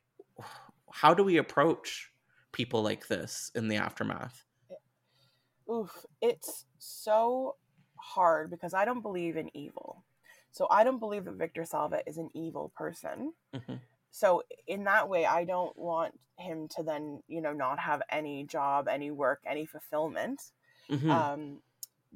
how 0.91 1.13
do 1.13 1.23
we 1.23 1.37
approach 1.37 2.11
people 2.51 2.81
like 2.81 3.07
this 3.07 3.51
in 3.55 3.67
the 3.67 3.77
aftermath? 3.77 4.45
Oof, 5.69 6.05
it's 6.21 6.65
so 6.79 7.55
hard 7.97 8.49
because 8.49 8.73
I 8.73 8.83
don't 8.85 9.01
believe 9.01 9.37
in 9.37 9.55
evil. 9.55 10.03
So 10.51 10.67
I 10.69 10.83
don't 10.83 10.99
believe 10.99 11.25
that 11.25 11.35
Victor 11.35 11.65
Salva 11.65 12.01
is 12.05 12.17
an 12.17 12.29
evil 12.33 12.71
person. 12.75 13.33
Mm-hmm. 13.55 13.75
So 14.11 14.43
in 14.67 14.83
that 14.83 15.07
way, 15.07 15.25
I 15.25 15.45
don't 15.45 15.75
want 15.77 16.19
him 16.37 16.67
to 16.75 16.83
then, 16.83 17.23
you 17.27 17.41
know, 17.41 17.53
not 17.53 17.79
have 17.79 18.01
any 18.11 18.43
job, 18.43 18.87
any 18.89 19.11
work, 19.11 19.39
any 19.45 19.65
fulfillment. 19.65 20.41
Mm-hmm. 20.89 21.09
Um, 21.09 21.57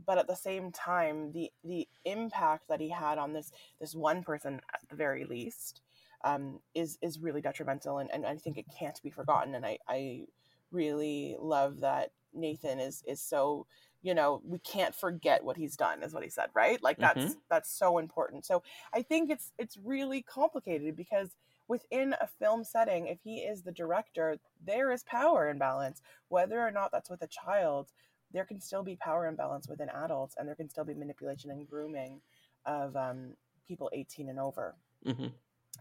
but 0.05 0.17
at 0.17 0.27
the 0.27 0.35
same 0.35 0.71
time, 0.71 1.31
the 1.31 1.49
the 1.63 1.87
impact 2.03 2.67
that 2.67 2.81
he 2.81 2.89
had 2.89 3.17
on 3.17 3.31
this 3.31 3.53
this 3.79 3.95
one 3.95 4.23
person 4.23 4.59
at 4.73 4.81
the 4.89 4.95
very 4.95 5.23
least 5.23 5.81
um, 6.25 6.59
is 6.73 6.97
is 7.01 7.19
really 7.19 7.39
detrimental, 7.39 7.99
and, 7.99 8.09
and 8.13 8.25
I 8.25 8.35
think 8.35 8.57
it 8.57 8.65
can't 8.77 9.01
be 9.01 9.09
forgotten. 9.09 9.55
And 9.55 9.65
I 9.65 9.77
I 9.87 10.25
really 10.71 11.37
love 11.39 11.79
that 11.79 12.11
Nathan 12.33 12.79
is 12.79 13.03
is 13.07 13.21
so 13.21 13.67
you 14.05 14.13
know 14.13 14.39
we 14.45 14.59
can't 14.59 14.93
forget 14.93 15.43
what 15.43 15.57
he's 15.57 15.75
done 15.75 16.03
is 16.03 16.13
what 16.13 16.23
he 16.23 16.29
said 16.29 16.49
right? 16.53 16.81
Like 16.83 16.99
that's 16.99 17.19
mm-hmm. 17.19 17.39
that's 17.49 17.71
so 17.71 17.97
important. 17.97 18.45
So 18.45 18.61
i 18.93 19.01
think 19.01 19.31
it's 19.31 19.51
it's 19.57 19.77
really 19.83 20.21
complicated 20.21 20.95
because 20.95 21.29
within 21.67 22.13
a 22.21 22.27
film 22.27 22.63
setting 22.63 23.07
if 23.07 23.17
he 23.23 23.37
is 23.37 23.63
the 23.63 23.71
director 23.71 24.37
there 24.63 24.91
is 24.91 25.03
power 25.03 25.49
imbalance. 25.49 26.03
Whether 26.29 26.59
or 26.59 26.69
not 26.69 26.91
that's 26.91 27.09
with 27.09 27.23
a 27.23 27.27
child 27.27 27.91
there 28.31 28.45
can 28.45 28.61
still 28.61 28.83
be 28.83 28.95
power 28.95 29.25
imbalance 29.25 29.67
within 29.67 29.89
adults 29.89 30.35
and 30.37 30.47
there 30.47 30.55
can 30.55 30.69
still 30.69 30.85
be 30.85 30.93
manipulation 30.93 31.49
and 31.49 31.67
grooming 31.67 32.21
of 32.65 32.95
um, 32.95 33.33
people 33.67 33.89
18 33.91 34.29
and 34.29 34.39
over. 34.39 34.75
Mm-hmm. 35.05 35.27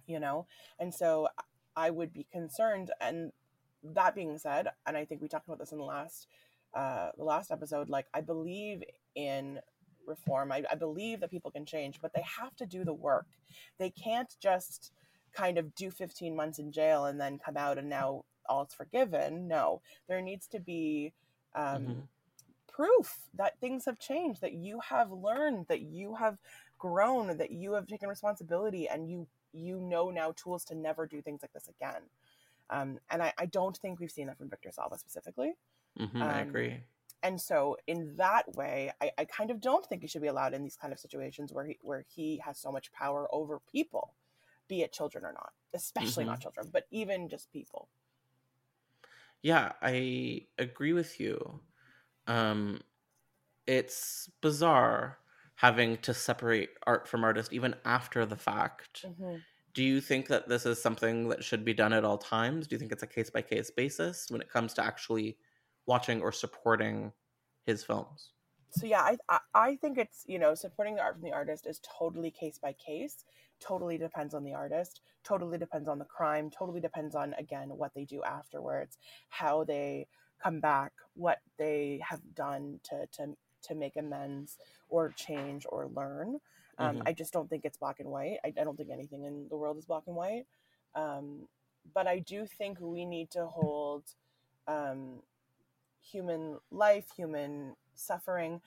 you 0.07 0.19
know? 0.19 0.47
And 0.79 0.93
so 0.95 1.29
i 1.77 1.91
would 1.91 2.13
be 2.15 2.25
concerned 2.33 2.91
and 3.01 3.33
that 3.83 4.15
being 4.15 4.39
said 4.39 4.69
and 4.87 4.97
i 4.97 5.05
think 5.05 5.21
we 5.21 5.29
talked 5.29 5.49
about 5.49 5.59
this 5.59 5.73
in 5.73 5.79
the 5.79 5.85
last 5.85 6.29
uh, 6.75 7.11
the 7.17 7.25
last 7.25 7.51
episode, 7.51 7.89
like 7.89 8.07
I 8.13 8.21
believe 8.21 8.83
in 9.15 9.61
reform. 10.07 10.53
I, 10.53 10.65
I 10.71 10.75
believe 10.75 11.21
that 11.21 11.31
people 11.31 11.51
can 11.51 11.65
change, 11.65 12.01
but 12.01 12.13
they 12.15 12.25
have 12.41 12.55
to 12.57 12.67
do 12.67 12.85
the 12.85 12.93
work. 12.93 13.27
They 13.79 13.91
can't 13.91 14.35
just 14.41 14.93
kind 15.33 15.59
of 15.59 15.75
do 15.75 15.91
15 15.91 16.35
months 16.35 16.59
in 16.59 16.73
jail 16.73 17.07
and 17.07 17.21
then 17.21 17.39
come 17.39 17.57
out 17.57 17.79
and 17.79 17.89
now 17.89 18.25
all 18.49 18.65
is 18.65 18.75
forgiven. 18.75 19.49
No, 19.49 19.81
there 20.09 20.21
needs 20.21 20.47
to 20.49 20.61
be 20.61 21.13
um, 21.55 21.65
mm-hmm. 21.65 22.01
proof 22.69 23.19
that 23.35 23.59
things 23.61 23.85
have 23.87 23.99
changed, 23.99 24.41
that 24.41 24.55
you 24.55 24.81
have 24.81 25.11
learned, 25.11 25.67
that 25.69 25.83
you 25.83 26.15
have 26.17 26.39
grown, 26.79 27.37
that 27.39 27.51
you 27.51 27.73
have 27.73 27.87
taken 27.87 28.09
responsibility, 28.09 28.89
and 28.89 29.09
you 29.09 29.27
you 29.53 29.81
know 29.81 30.11
now 30.11 30.33
tools 30.37 30.65
to 30.65 30.75
never 30.75 31.07
do 31.07 31.23
things 31.23 31.41
like 31.43 31.53
this 31.53 31.69
again. 31.69 32.03
Um, 32.71 32.99
and 33.11 33.23
I, 33.23 33.33
I 33.39 33.47
don't 33.47 33.77
think 33.77 34.01
we've 34.01 34.11
seen 34.11 34.27
that 34.27 34.39
from 34.39 34.51
Victor 34.51 34.71
Salva 34.73 34.99
specifically. 34.99 35.55
Mm-hmm, 35.99 36.23
um, 36.23 36.29
I 36.29 36.41
agree. 36.41 36.81
And 37.23 37.41
so, 37.41 37.79
in 37.87 38.17
that 38.17 38.55
way, 38.55 38.93
I, 39.01 39.11
I 39.17 39.25
kind 39.25 39.51
of 39.51 39.61
don't 39.61 39.85
think 39.87 40.03
he 40.03 40.09
should 40.09 40.21
be 40.21 40.29
allowed 40.29 40.53
in 40.53 40.63
these 40.63 40.77
kind 40.77 40.93
of 40.93 40.99
situations 40.99 41.53
where 41.53 41.67
he 41.67 41.79
where 41.81 42.05
he 42.07 42.41
has 42.45 42.59
so 42.59 42.71
much 42.71 42.93
power 42.93 43.27
over 43.33 43.61
people, 43.73 44.15
be 44.69 44.83
it 44.83 44.93
children 44.93 45.25
or 45.25 45.33
not, 45.33 45.53
especially 45.73 46.25
mm-hmm. 46.25 46.33
not 46.33 46.41
children, 46.41 46.69
but 46.73 46.85
even 46.91 47.29
just 47.29 47.51
people. 47.51 47.89
Yeah, 49.43 49.73
I 49.83 50.47
agree 50.59 50.93
with 50.93 51.19
you. 51.21 51.61
Um, 52.27 52.81
it's 53.67 54.31
bizarre 54.41 55.19
having 55.57 55.97
to 55.99 56.13
separate 56.13 56.71
art 56.87 57.07
from 57.07 57.25
artist 57.25 57.53
even 57.53 57.75
after 57.85 58.27
the 58.27 58.37
fact. 58.37 59.05
Mm-hmm. 59.07 59.37
Do 59.73 59.83
you 59.83 60.01
think 60.01 60.29
that 60.29 60.49
this 60.49 60.67
is 60.67 60.81
something 60.81 61.29
that 61.29 61.43
should 61.43 61.65
be 61.65 61.75
done 61.75 61.93
at 61.93 62.05
all 62.05 62.19
times? 62.19 62.67
Do 62.67 62.75
you 62.75 62.79
think 62.79 62.93
it's 62.93 63.03
a 63.03 63.07
case 63.07 63.31
by 63.31 63.43
case 63.43 63.71
basis 63.71 64.31
when 64.31 64.41
it 64.41 64.51
comes 64.51 64.73
to 64.75 64.85
actually 64.85 65.37
watching 65.87 66.23
or 66.23 66.33
supporting 66.33 67.13
his 67.67 67.85
films. 67.85 68.31
So 68.71 68.87
yeah, 68.87 69.17
I 69.29 69.39
I 69.55 69.77
think 69.77 69.99
it's 69.99 70.25
you 70.27 70.39
know 70.39 70.55
supporting 70.55 70.97
the 70.97 71.03
art 71.03 71.15
from 71.15 71.23
the 71.23 71.33
artist 71.33 71.67
is 71.67 71.81
totally 71.99 72.31
case 72.31 72.59
by 72.59 72.73
case. 72.73 73.25
Totally 73.61 73.99
depends 73.99 74.35
on 74.35 74.43
the 74.43 74.55
artist. 74.55 75.01
Totally 75.23 75.59
depends 75.59 75.89
on 75.89 75.99
the 75.99 76.05
crime. 76.05 76.51
Totally 76.51 76.81
depends 76.81 77.15
on 77.15 77.35
again 77.39 77.69
what 77.69 77.95
they 77.95 78.05
do 78.05 78.23
afterwards, 78.25 78.99
how 79.29 79.63
they 79.63 80.09
come 80.43 80.61
back, 80.61 80.93
what 81.15 81.39
they 81.57 82.01
have 82.09 82.21
done 82.35 82.81
to 82.85 83.07
to 83.13 83.37
to 83.63 83.75
make 83.75 83.97
amends 83.97 84.59
or 84.89 85.11
change 85.11 85.67
or 85.69 85.89
learn. 85.95 86.39
Um, 86.79 86.97
mm-hmm. 86.97 87.03
I 87.07 87.13
just 87.13 87.33
don't 87.33 87.49
think 87.49 87.65
it's 87.65 87.79
black 87.79 88.01
and 88.01 88.09
white. 88.09 88.39
I, 88.45 88.49
I, 88.49 88.65
don't 88.65 88.77
think 88.77 88.91
anything 88.91 89.25
in 89.25 89.47
the 89.49 89.57
world 89.57 89.79
is 89.79 89.87
black 89.87 90.03
and 90.07 90.17
white. 90.17 90.45
Um, 90.95 91.47
but 91.95 92.07
I 92.07 92.19
do 92.19 92.47
think 92.47 92.79
we 92.81 93.05
need 93.05 93.31
to 93.31 93.47
hold 93.47 94.03
um, 94.67 95.21
human 96.11 96.59
life, 96.71 97.07
human 97.17 97.75
suffering 97.95 98.61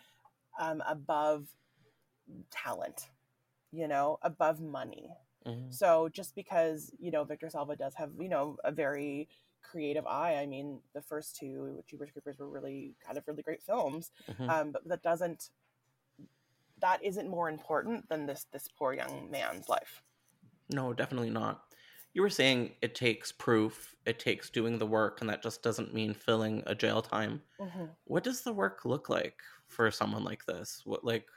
um, 0.60 0.82
above 0.88 1.48
talent, 2.52 3.10
you 3.72 3.88
know, 3.88 4.18
above 4.22 4.60
money. 4.60 5.10
Mm-hmm. 5.46 5.72
So 5.72 6.10
just 6.10 6.36
because, 6.36 6.92
you 7.00 7.12
know, 7.12 7.24
Victor 7.24 7.50
Salva 7.50 7.76
does 7.76 7.94
have, 7.96 8.12
you 8.20 8.30
know, 8.30 8.58
a 8.64 8.72
very 8.72 9.30
creative 9.62 10.06
eye. 10.06 10.36
I 10.36 10.46
mean, 10.46 10.80
the 10.94 11.02
first 11.02 11.36
two 11.36 11.84
Jeepers 11.90 12.10
Creepers 12.12 12.38
were 12.40 12.50
really 12.50 12.96
kind 13.06 13.18
of 13.18 13.24
really 13.28 13.44
great 13.44 13.64
films, 13.64 14.12
mm-hmm. 14.30 14.50
um, 14.50 14.72
but 14.72 14.88
that 14.88 15.04
doesn't 15.04 15.50
that 16.80 17.04
isn't 17.04 17.30
more 17.30 17.50
important 17.50 18.08
than 18.10 18.26
this 18.26 18.46
this 18.52 18.68
poor 18.78 18.94
young 18.94 19.30
man's 19.32 19.68
life. 19.68 20.04
No, 20.70 20.94
definitely 20.94 21.30
not 21.30 21.62
you 22.18 22.24
were 22.24 22.32
saying 22.32 22.72
it 22.82 22.96
takes 22.96 23.32
proof, 23.32 23.96
it 24.08 24.18
takes 24.18 24.50
doing 24.50 24.80
the 24.80 24.88
work, 24.88 25.22
and 25.22 25.30
that 25.30 25.44
just 25.44 25.62
doesn't 25.62 25.94
mean 25.94 26.16
filling 26.16 26.64
a 26.66 26.74
jail 26.74 27.00
time. 27.00 27.44
Mm-hmm. 27.62 27.84
What 28.06 28.24
does 28.24 28.42
the 28.42 28.52
work 28.52 28.86
look 28.86 29.08
like 29.08 29.36
for 29.68 29.92
someone 29.92 30.24
like 30.24 30.44
this? 30.48 30.82
What 30.84 31.06
like 31.06 31.28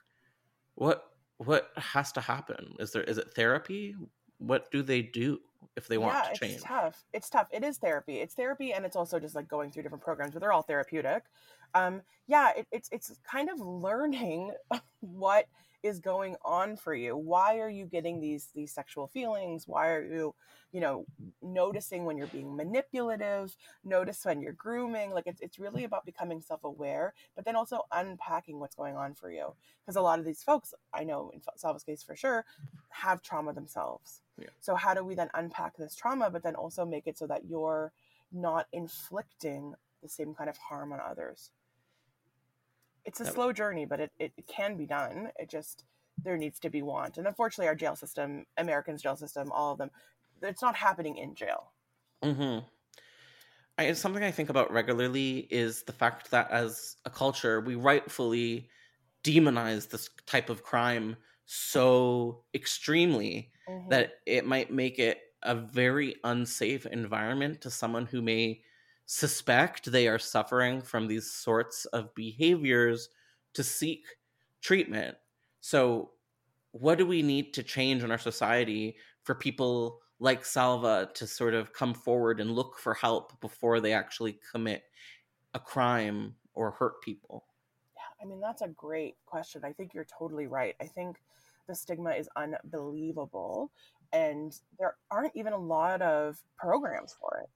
what 0.76 1.10
what 1.36 1.72
has 1.76 2.12
to 2.12 2.22
happen? 2.22 2.76
Is 2.78 2.92
there 2.92 3.02
is 3.02 3.18
it 3.18 3.34
therapy? 3.34 3.94
What 4.38 4.70
do 4.70 4.82
they 4.82 5.02
do 5.02 5.40
if 5.76 5.86
they 5.86 5.98
want 5.98 6.14
yeah, 6.14 6.32
to 6.32 6.38
change? 6.40 6.54
It's 6.54 6.64
tough. 6.64 7.04
It's 7.12 7.28
tough. 7.28 7.48
It 7.52 7.62
is 7.62 7.76
therapy. 7.76 8.20
It's 8.20 8.32
therapy 8.32 8.72
and 8.72 8.86
it's 8.86 8.96
also 8.96 9.20
just 9.20 9.34
like 9.34 9.48
going 9.48 9.70
through 9.70 9.82
different 9.82 10.02
programs, 10.02 10.32
but 10.32 10.40
they're 10.40 10.52
all 10.52 10.62
therapeutic. 10.62 11.24
Um, 11.74 12.02
yeah, 12.26 12.50
it, 12.56 12.66
it's 12.70 12.88
it's 12.92 13.12
kind 13.24 13.48
of 13.50 13.60
learning 13.60 14.52
what 15.00 15.46
is 15.82 15.98
going 15.98 16.36
on 16.44 16.76
for 16.76 16.94
you. 16.94 17.16
Why 17.16 17.58
are 17.58 17.68
you 17.68 17.86
getting 17.86 18.20
these 18.20 18.48
these 18.54 18.72
sexual 18.72 19.06
feelings? 19.06 19.66
Why 19.66 19.88
are 19.88 20.04
you 20.04 20.34
you 20.72 20.80
know 20.80 21.06
noticing 21.42 22.04
when 22.04 22.16
you're 22.18 22.26
being 22.26 22.54
manipulative? 22.54 23.56
Notice 23.84 24.24
when 24.24 24.40
you're 24.42 24.52
grooming? 24.52 25.10
Like 25.10 25.26
it's, 25.26 25.40
it's 25.40 25.58
really 25.58 25.84
about 25.84 26.04
becoming 26.04 26.40
self-aware 26.40 27.14
but 27.34 27.44
then 27.44 27.56
also 27.56 27.82
unpacking 27.92 28.60
what's 28.60 28.76
going 28.76 28.96
on 28.96 29.14
for 29.14 29.30
you. 29.30 29.54
Because 29.82 29.96
a 29.96 30.02
lot 30.02 30.18
of 30.18 30.24
these 30.24 30.42
folks 30.42 30.74
i 30.92 31.02
know 31.04 31.30
in 31.34 31.40
salva's 31.56 31.84
case 31.84 32.02
for 32.02 32.16
sure 32.16 32.44
have 32.90 33.22
trauma 33.22 33.52
themselves. 33.52 34.20
Yeah. 34.38 34.48
so 34.60 34.74
how 34.74 34.94
do 34.94 35.04
we 35.04 35.14
then 35.14 35.28
unpack 35.34 35.76
this 35.76 35.94
trauma 35.94 36.30
but 36.30 36.42
then 36.42 36.54
also 36.54 36.86
make 36.86 37.06
it 37.06 37.18
so 37.18 37.26
that 37.26 37.44
you're 37.46 37.92
not 38.32 38.66
inflicting 38.72 39.74
the 40.02 40.08
same 40.08 40.34
kind 40.34 40.48
of 40.48 40.56
harm 40.56 40.92
on 40.92 41.00
others 41.00 41.50
it's 43.04 43.20
a 43.20 43.24
slow 43.24 43.52
journey, 43.52 43.84
but 43.84 44.00
it, 44.00 44.12
it, 44.18 44.32
can 44.46 44.76
be 44.76 44.86
done. 44.86 45.30
It 45.38 45.48
just 45.48 45.84
there 46.22 46.36
needs 46.36 46.58
to 46.60 46.70
be 46.70 46.82
want. 46.82 47.18
And 47.18 47.26
unfortunately, 47.26 47.68
our 47.68 47.74
jail 47.74 47.96
system, 47.96 48.44
Americans' 48.56 49.02
jail 49.02 49.16
system, 49.16 49.50
all 49.52 49.72
of 49.72 49.78
them, 49.78 49.90
it's 50.42 50.62
not 50.62 50.76
happening 50.76 51.16
in 51.16 51.34
jail. 51.34 51.72
Mm-hmm. 52.22 52.66
I, 53.78 53.92
something 53.92 54.22
I 54.22 54.30
think 54.30 54.50
about 54.50 54.70
regularly 54.70 55.48
is 55.50 55.82
the 55.84 55.92
fact 55.92 56.30
that 56.30 56.50
as 56.50 56.96
a 57.04 57.10
culture, 57.10 57.60
we 57.60 57.74
rightfully 57.74 58.68
demonize 59.24 59.88
this 59.88 60.10
type 60.26 60.50
of 60.50 60.62
crime 60.62 61.16
so 61.46 62.42
extremely 62.54 63.50
mm-hmm. 63.68 63.88
that 63.88 64.14
it 64.26 64.46
might 64.46 64.70
make 64.70 64.98
it 64.98 65.20
a 65.42 65.54
very 65.54 66.16
unsafe 66.24 66.84
environment 66.86 67.60
to 67.62 67.70
someone 67.70 68.06
who 68.06 68.20
may 68.20 68.60
suspect 69.12 69.90
they 69.90 70.06
are 70.06 70.20
suffering 70.20 70.80
from 70.80 71.08
these 71.08 71.28
sorts 71.28 71.84
of 71.86 72.14
behaviors 72.14 73.08
to 73.52 73.64
seek 73.64 74.04
treatment. 74.62 75.16
So, 75.60 76.12
what 76.70 76.96
do 76.96 77.04
we 77.04 77.20
need 77.20 77.52
to 77.54 77.64
change 77.64 78.04
in 78.04 78.12
our 78.12 78.18
society 78.18 78.96
for 79.24 79.34
people 79.34 79.98
like 80.20 80.44
Salva 80.44 81.10
to 81.14 81.26
sort 81.26 81.54
of 81.54 81.72
come 81.72 81.92
forward 81.92 82.40
and 82.40 82.52
look 82.52 82.78
for 82.78 82.94
help 82.94 83.40
before 83.40 83.80
they 83.80 83.92
actually 83.92 84.38
commit 84.52 84.84
a 85.54 85.58
crime 85.58 86.36
or 86.54 86.70
hurt 86.70 87.02
people? 87.02 87.46
Yeah, 87.96 88.24
I 88.24 88.28
mean, 88.28 88.40
that's 88.40 88.62
a 88.62 88.68
great 88.68 89.16
question. 89.26 89.62
I 89.64 89.72
think 89.72 89.92
you're 89.92 90.06
totally 90.16 90.46
right. 90.46 90.76
I 90.80 90.84
think 90.84 91.16
the 91.66 91.74
stigma 91.74 92.10
is 92.10 92.28
unbelievable, 92.36 93.72
and 94.12 94.56
there 94.78 94.94
aren't 95.10 95.34
even 95.34 95.52
a 95.52 95.58
lot 95.58 96.00
of 96.00 96.40
programs 96.56 97.12
for 97.20 97.40
it 97.42 97.50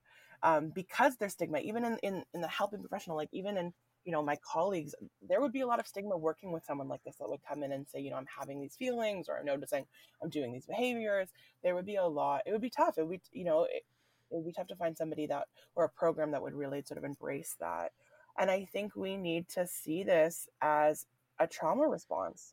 um, 0.45 0.69
because 0.69 1.17
there's 1.17 1.33
stigma, 1.33 1.59
even 1.61 1.85
in, 1.85 1.99
in, 2.03 2.25
in 2.35 2.41
the 2.43 2.49
helping 2.49 2.81
professional, 2.81 3.17
like 3.17 3.31
even 3.33 3.57
in 3.57 3.73
you 4.05 4.13
know 4.13 4.23
my 4.23 4.37
colleagues 4.45 4.95
there 5.27 5.41
would 5.41 5.53
be 5.53 5.63
a 5.63 5.67
lot 5.67 5.81
of 5.81 5.87
stigma 5.87 6.15
working 6.15 6.53
with 6.53 6.63
someone 6.65 6.89
like 6.89 7.03
this 7.05 7.17
that 7.17 7.29
would 7.29 7.41
come 7.49 7.63
in 7.63 7.73
and 7.73 7.89
say 7.89 7.99
you 7.99 8.11
know 8.11 8.17
i'm 8.17 8.27
having 8.27 8.61
these 8.61 8.77
feelings 8.77 9.31
or 9.31 9.39
i'm 9.39 9.47
noticing 9.47 9.87
i'm 10.23 10.29
doing 10.29 10.53
these 10.53 10.67
behaviors. 10.67 11.31
There 11.63 11.75
would 11.75 11.87
be 11.87 11.97
a 11.97 12.07
lot 12.07 12.43
it 12.45 12.53
would 12.53 12.61
be 12.61 12.69
tough 12.69 12.99
it 12.99 13.09
would 13.09 13.21
you 13.33 13.45
know 13.45 13.63
it, 13.63 13.83
it 14.31 14.37
would 14.37 14.45
be 14.45 14.53
tough 14.53 14.67
to 14.67 14.77
find 14.77 14.95
somebody 14.95 15.27
that 15.29 15.47
or 15.75 15.85
a 15.85 15.89
program 15.89 16.33
that 16.33 16.43
would 16.43 16.53
really 16.53 16.83
sort 16.83 16.99
of 16.99 17.05
embrace 17.05 17.57
that. 17.61 17.93
And 18.39 18.51
i 18.51 18.67
think 18.67 18.95
we 18.95 19.17
need 19.17 19.49
to 19.51 19.67
see 19.67 20.03
this 20.03 20.49
as 20.61 21.07
a 21.39 21.47
trauma 21.47 21.89
response. 21.89 22.53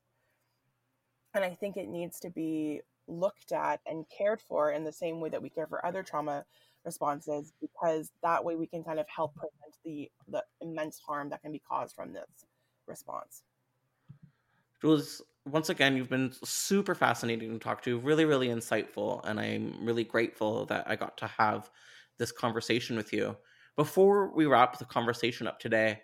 And 1.33 1.43
i 1.43 1.53
think 1.53 1.75
it 1.75 1.89
needs 1.89 2.17
to 2.21 2.29
be 2.29 2.79
looked 3.07 3.51
at 3.51 3.81
and 3.85 4.05
cared 4.15 4.41
for 4.41 4.71
in 4.71 4.85
the 4.85 4.93
same 4.93 5.19
way 5.19 5.27
that 5.29 5.41
we 5.41 5.49
care 5.49 5.67
for 5.67 5.85
other 5.85 6.03
trauma 6.03 6.45
responses 6.85 7.53
because 7.61 8.11
that 8.23 8.43
way 8.43 8.55
we 8.55 8.67
can 8.67 8.83
kind 8.83 8.99
of 8.99 9.05
help 9.13 9.35
prevent 9.35 9.75
the 9.85 10.09
the 10.27 10.43
immense 10.61 10.99
harm 10.99 11.29
that 11.29 11.41
can 11.41 11.51
be 11.51 11.61
caused 11.67 11.95
from 11.95 12.13
this 12.13 12.45
response. 12.87 13.43
Jules, 14.81 15.21
once 15.45 15.69
again, 15.69 15.95
you've 15.95 16.09
been 16.09 16.33
super 16.43 16.95
fascinating 16.95 17.51
to 17.51 17.59
talk 17.59 17.83
to, 17.83 17.99
really, 17.99 18.25
really 18.25 18.47
insightful, 18.47 19.21
and 19.23 19.39
I'm 19.39 19.85
really 19.85 20.03
grateful 20.03 20.65
that 20.65 20.85
I 20.87 20.95
got 20.95 21.17
to 21.17 21.27
have 21.27 21.69
this 22.17 22.31
conversation 22.31 22.95
with 22.95 23.13
you. 23.13 23.37
Before 23.75 24.33
we 24.35 24.45
wrap 24.47 24.79
the 24.79 24.85
conversation 24.85 25.47
up 25.47 25.59
today, 25.59 26.01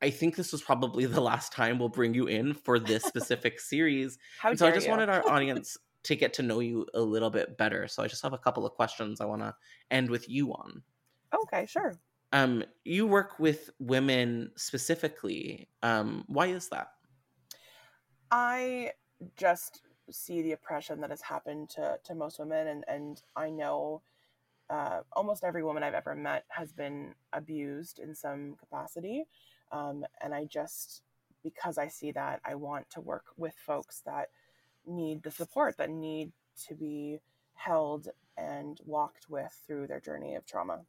I 0.00 0.10
think 0.10 0.36
this 0.36 0.52
was 0.52 0.62
probably 0.62 1.06
the 1.06 1.20
last 1.20 1.52
time 1.52 1.78
we'll 1.78 1.88
bring 1.88 2.14
you 2.14 2.26
in 2.26 2.54
for 2.54 2.78
this 2.78 3.02
specific 3.06 3.60
series. 3.60 4.18
How 4.38 4.54
so 4.54 4.66
I 4.66 4.70
just 4.70 4.86
you. 4.86 4.90
wanted 4.90 5.08
our 5.08 5.26
audience 5.28 5.76
to 6.08 6.16
get 6.16 6.32
to 6.32 6.42
know 6.42 6.60
you 6.60 6.86
a 6.94 7.00
little 7.00 7.28
bit 7.28 7.58
better. 7.58 7.86
So 7.86 8.02
I 8.02 8.08
just 8.08 8.22
have 8.22 8.32
a 8.32 8.38
couple 8.38 8.64
of 8.64 8.72
questions 8.72 9.20
I 9.20 9.26
want 9.26 9.42
to 9.42 9.54
end 9.90 10.08
with 10.08 10.26
you 10.26 10.52
on. 10.52 10.82
Okay, 11.34 11.66
sure. 11.66 12.00
Um, 12.32 12.64
you 12.86 13.06
work 13.06 13.38
with 13.38 13.68
women 13.78 14.50
specifically. 14.56 15.68
Um, 15.82 16.24
why 16.26 16.46
is 16.46 16.70
that? 16.70 16.92
I 18.30 18.92
just 19.36 19.82
see 20.10 20.40
the 20.40 20.52
oppression 20.52 20.98
that 21.02 21.10
has 21.10 21.20
happened 21.20 21.68
to, 21.70 21.98
to 22.04 22.14
most 22.14 22.38
women, 22.38 22.68
and, 22.68 22.84
and 22.88 23.22
I 23.36 23.50
know 23.50 24.00
uh, 24.70 25.00
almost 25.12 25.44
every 25.44 25.62
woman 25.62 25.82
I've 25.82 25.92
ever 25.92 26.14
met 26.14 26.44
has 26.48 26.72
been 26.72 27.14
abused 27.34 27.98
in 27.98 28.14
some 28.14 28.56
capacity. 28.58 29.26
Um, 29.72 30.06
and 30.22 30.34
I 30.34 30.46
just, 30.46 31.02
because 31.44 31.76
I 31.76 31.88
see 31.88 32.12
that, 32.12 32.40
I 32.46 32.54
want 32.54 32.88
to 32.92 33.02
work 33.02 33.26
with 33.36 33.54
folks 33.66 34.00
that 34.06 34.28
need 34.88 35.22
the 35.22 35.30
support, 35.30 35.76
that 35.78 35.90
need 35.90 36.32
to 36.66 36.74
be 36.74 37.20
held 37.54 38.08
and 38.36 38.80
walked 38.86 39.28
with 39.28 39.52
through 39.66 39.86
their 39.86 40.00
journey 40.00 40.34
of 40.34 40.46
trauma. 40.46 40.84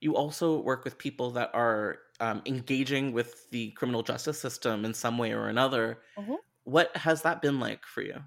You 0.00 0.16
also 0.16 0.60
work 0.60 0.84
with 0.84 0.98
people 0.98 1.30
that 1.32 1.50
are 1.54 1.98
um, 2.20 2.42
engaging 2.46 3.12
with 3.12 3.48
the 3.50 3.70
criminal 3.72 4.02
justice 4.02 4.40
system 4.40 4.84
in 4.84 4.94
some 4.94 5.16
way 5.18 5.32
or 5.32 5.48
another. 5.48 6.02
Mhm. 6.16 6.38
What 6.64 6.96
has 6.96 7.22
that 7.22 7.40
been 7.42 7.60
like 7.60 7.86
for 7.86 8.02
you? 8.02 8.24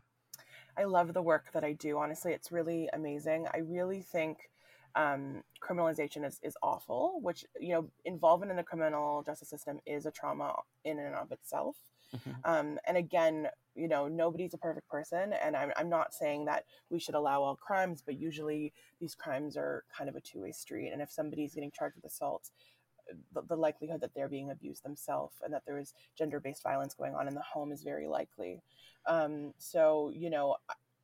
I 0.77 0.83
love 0.85 1.13
the 1.13 1.21
work 1.21 1.51
that 1.53 1.63
I 1.63 1.73
do. 1.73 1.97
Honestly, 1.97 2.33
it's 2.33 2.51
really 2.51 2.89
amazing. 2.93 3.47
I 3.53 3.59
really 3.59 4.01
think 4.01 4.49
um, 4.95 5.43
criminalization 5.61 6.25
is, 6.25 6.39
is 6.43 6.57
awful, 6.61 7.19
which, 7.21 7.45
you 7.59 7.73
know, 7.73 7.89
involvement 8.05 8.51
in 8.51 8.57
the 8.57 8.63
criminal 8.63 9.23
justice 9.23 9.49
system 9.49 9.79
is 9.85 10.05
a 10.05 10.11
trauma 10.11 10.61
in 10.83 10.99
and 10.99 11.15
of 11.15 11.31
itself. 11.31 11.75
Mhm. 12.15 12.35
Um, 12.43 12.79
and 12.85 12.97
again, 12.97 13.49
you 13.75 13.87
know, 13.87 14.07
nobody's 14.07 14.53
a 14.53 14.57
perfect 14.57 14.87
person. 14.89 15.33
And 15.33 15.55
I'm, 15.55 15.71
I'm 15.77 15.89
not 15.89 16.13
saying 16.13 16.45
that 16.45 16.65
we 16.89 16.99
should 16.99 17.15
allow 17.15 17.43
all 17.43 17.55
crimes, 17.55 18.01
but 18.01 18.17
usually 18.19 18.73
these 18.99 19.15
crimes 19.15 19.57
are 19.57 19.83
kind 19.95 20.09
of 20.09 20.15
a 20.15 20.21
two 20.21 20.41
way 20.41 20.51
street. 20.51 20.91
And 20.91 21.01
if 21.01 21.11
somebody's 21.11 21.55
getting 21.55 21.71
charged 21.71 21.95
with 21.95 22.05
assault, 22.05 22.51
the, 23.33 23.41
the 23.43 23.55
likelihood 23.55 24.01
that 24.01 24.13
they're 24.15 24.29
being 24.29 24.49
abused 24.51 24.83
themselves 24.83 25.35
and 25.43 25.53
that 25.53 25.63
there 25.65 25.77
is 25.77 25.93
gender 26.17 26.39
based 26.39 26.63
violence 26.63 26.93
going 26.93 27.13
on 27.15 27.27
in 27.27 27.35
the 27.35 27.41
home 27.41 27.71
is 27.71 27.83
very 27.83 28.07
likely. 28.07 28.61
Um, 29.05 29.53
so, 29.57 30.11
you 30.15 30.29
know, 30.29 30.55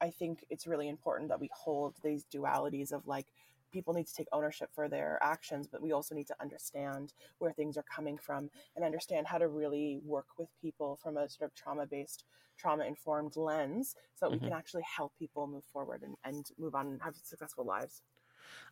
I 0.01 0.09
think 0.09 0.43
it's 0.49 0.65
really 0.65 0.89
important 0.89 1.29
that 1.29 1.39
we 1.39 1.49
hold 1.53 1.95
these 2.03 2.25
dualities 2.33 2.91
of 2.91 3.05
like, 3.07 3.27
people 3.71 3.93
need 3.93 4.07
to 4.07 4.13
take 4.13 4.27
ownership 4.31 4.69
for 4.73 4.87
their 4.89 5.17
actions, 5.21 5.67
but 5.67 5.81
we 5.81 5.91
also 5.91 6.13
need 6.15 6.27
to 6.27 6.41
understand 6.41 7.13
where 7.39 7.51
things 7.53 7.77
are 7.77 7.83
coming 7.83 8.17
from 8.17 8.49
and 8.75 8.83
understand 8.85 9.27
how 9.27 9.37
to 9.37 9.47
really 9.47 9.99
work 10.03 10.27
with 10.37 10.49
people 10.61 10.97
from 10.97 11.17
a 11.17 11.29
sort 11.29 11.49
of 11.49 11.55
trauma 11.55 11.85
based, 11.87 12.25
trauma 12.57 12.85
informed 12.85 13.35
lens 13.35 13.95
so 14.15 14.25
that 14.25 14.31
we 14.31 14.39
Mhm. 14.39 14.51
can 14.51 14.53
actually 14.53 14.83
help 14.83 15.15
people 15.17 15.47
move 15.47 15.65
forward 15.65 16.03
and, 16.03 16.15
and 16.23 16.47
move 16.57 16.75
on 16.75 16.87
and 16.87 17.01
have 17.01 17.15
successful 17.15 17.65
lives. 17.65 18.03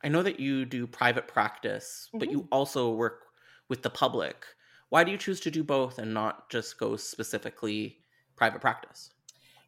I 0.04 0.10
know 0.10 0.24
that 0.24 0.40
you 0.42 0.66
do 0.66 0.86
private 0.88 1.28
practice, 1.30 2.10
but 2.20 2.30
Mm-hmm. 2.30 2.32
you 2.32 2.48
also 2.52 2.92
work 2.94 3.28
with 3.70 3.82
the 3.82 3.90
public. 3.90 4.46
Why 4.90 5.04
do 5.06 5.12
you 5.12 5.18
choose 5.18 5.40
to 5.42 5.52
do 5.52 5.64
both 5.64 5.98
and 6.00 6.14
not 6.14 6.50
just 6.50 6.78
go 6.78 6.98
specifically 6.98 8.04
private 8.36 8.60
practice? 8.62 9.12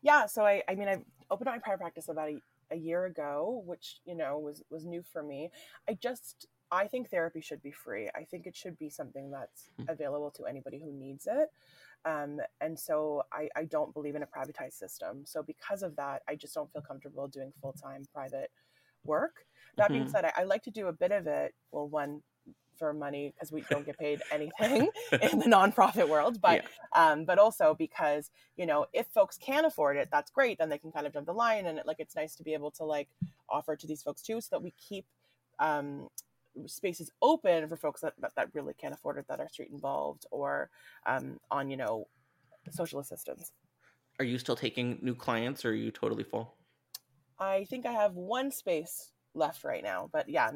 Yeah, 0.01 0.25
so 0.25 0.45
I, 0.45 0.63
I 0.67 0.75
mean, 0.75 0.87
I've 0.87 1.03
opened 1.29 1.47
up 1.47 1.55
my 1.55 1.59
private 1.59 1.79
practice 1.79 2.07
about 2.09 2.29
a, 2.29 2.41
a 2.71 2.75
year 2.77 3.05
ago, 3.05 3.63
which 3.65 3.99
you 4.05 4.15
know 4.15 4.39
was 4.39 4.63
was 4.71 4.85
new 4.85 5.03
for 5.03 5.23
me. 5.23 5.51
I 5.89 5.93
just 5.95 6.47
I 6.71 6.87
think 6.87 7.09
therapy 7.09 7.41
should 7.41 7.61
be 7.61 7.71
free. 7.71 8.09
I 8.15 8.23
think 8.23 8.47
it 8.47 8.55
should 8.55 8.77
be 8.79 8.89
something 8.89 9.31
that's 9.31 9.69
Hmm. 9.77 9.85
available 9.89 10.31
to 10.31 10.45
anybody 10.45 10.79
who 10.79 10.91
needs 10.91 11.27
it. 11.29 11.49
Um, 12.05 12.39
and 12.61 12.79
so 12.79 13.23
I, 13.31 13.49
I 13.55 13.65
don't 13.65 13.93
believe 13.93 14.15
in 14.15 14.23
a 14.23 14.27
privatized 14.27 14.73
system. 14.73 15.23
So 15.25 15.43
because 15.43 15.83
of 15.83 15.95
that, 15.97 16.21
I 16.27 16.35
just 16.35 16.53
don't 16.55 16.71
feel 16.71 16.81
comfortable 16.81 17.27
doing 17.27 17.53
full 17.61 17.73
time 17.73 18.07
private 18.13 18.51
work. 19.05 19.45
That 19.77 19.91
being 19.91 20.07
Mhm. 20.07 20.07
said, 20.07 20.25
I, 20.25 20.33
I 20.37 20.43
like 20.43 20.63
to 20.63 20.71
do 20.71 20.87
a 20.87 20.93
bit 20.93 21.11
of 21.11 21.27
it. 21.27 21.53
Well, 21.71 21.87
one 21.87 22.21
for 22.77 22.93
money 22.93 23.31
because 23.33 23.51
we 23.51 23.63
don't 23.69 23.85
get 23.85 23.97
paid 23.97 24.21
anything 24.31 24.89
in 25.11 25.39
the 25.39 25.45
nonprofit 25.45 26.07
world, 26.07 26.41
but 26.41 26.63
Yeah. 26.63 26.67
um, 26.93 27.25
but 27.25 27.37
also 27.37 27.73
because 27.73 28.31
you 28.57 28.65
know 28.65 28.85
if 28.93 29.07
folks 29.07 29.37
can 29.37 29.65
afford 29.65 29.97
it, 29.97 30.09
that's 30.11 30.31
great. 30.31 30.57
Then 30.57 30.69
they 30.69 30.77
can 30.77 30.91
kind 30.91 31.05
of 31.07 31.13
jump 31.13 31.25
the 31.25 31.33
line, 31.33 31.65
and 31.65 31.77
it, 31.79 31.85
like 31.85 31.99
it's 31.99 32.15
nice 32.15 32.35
to 32.35 32.43
be 32.43 32.53
able 32.53 32.71
to 32.71 32.83
like 32.83 33.09
offer 33.49 33.75
to 33.75 33.87
these 33.87 34.01
folks 34.03 34.21
too, 34.21 34.41
so 34.41 34.47
that 34.51 34.63
we 34.63 34.71
keep 34.71 35.05
um, 35.59 36.07
spaces 36.65 37.11
open 37.21 37.67
for 37.67 37.77
folks 37.77 38.01
that, 38.01 38.13
that 38.19 38.33
that 38.35 38.49
really 38.53 38.73
can't 38.73 38.93
afford 38.93 39.17
it, 39.17 39.25
that 39.27 39.39
are 39.39 39.49
street 39.49 39.69
involved 39.71 40.25
or 40.31 40.69
um, 41.05 41.39
on 41.49 41.69
you 41.69 41.77
know 41.77 42.07
social 42.71 42.99
assistance. 42.99 43.51
Are 44.19 44.25
you 44.25 44.37
still 44.37 44.55
taking 44.55 44.99
new 45.01 45.15
clients 45.15 45.65
or 45.65 45.69
are 45.69 45.73
you 45.73 45.91
totally 45.91 46.23
full? 46.23 46.55
I 47.39 47.65
think 47.65 47.85
I 47.85 47.91
have 47.91 48.13
one 48.13 48.51
space 48.51 49.11
left 49.33 49.63
right 49.63 49.83
now, 49.83 50.09
but 50.11 50.29
yeah, 50.29 50.51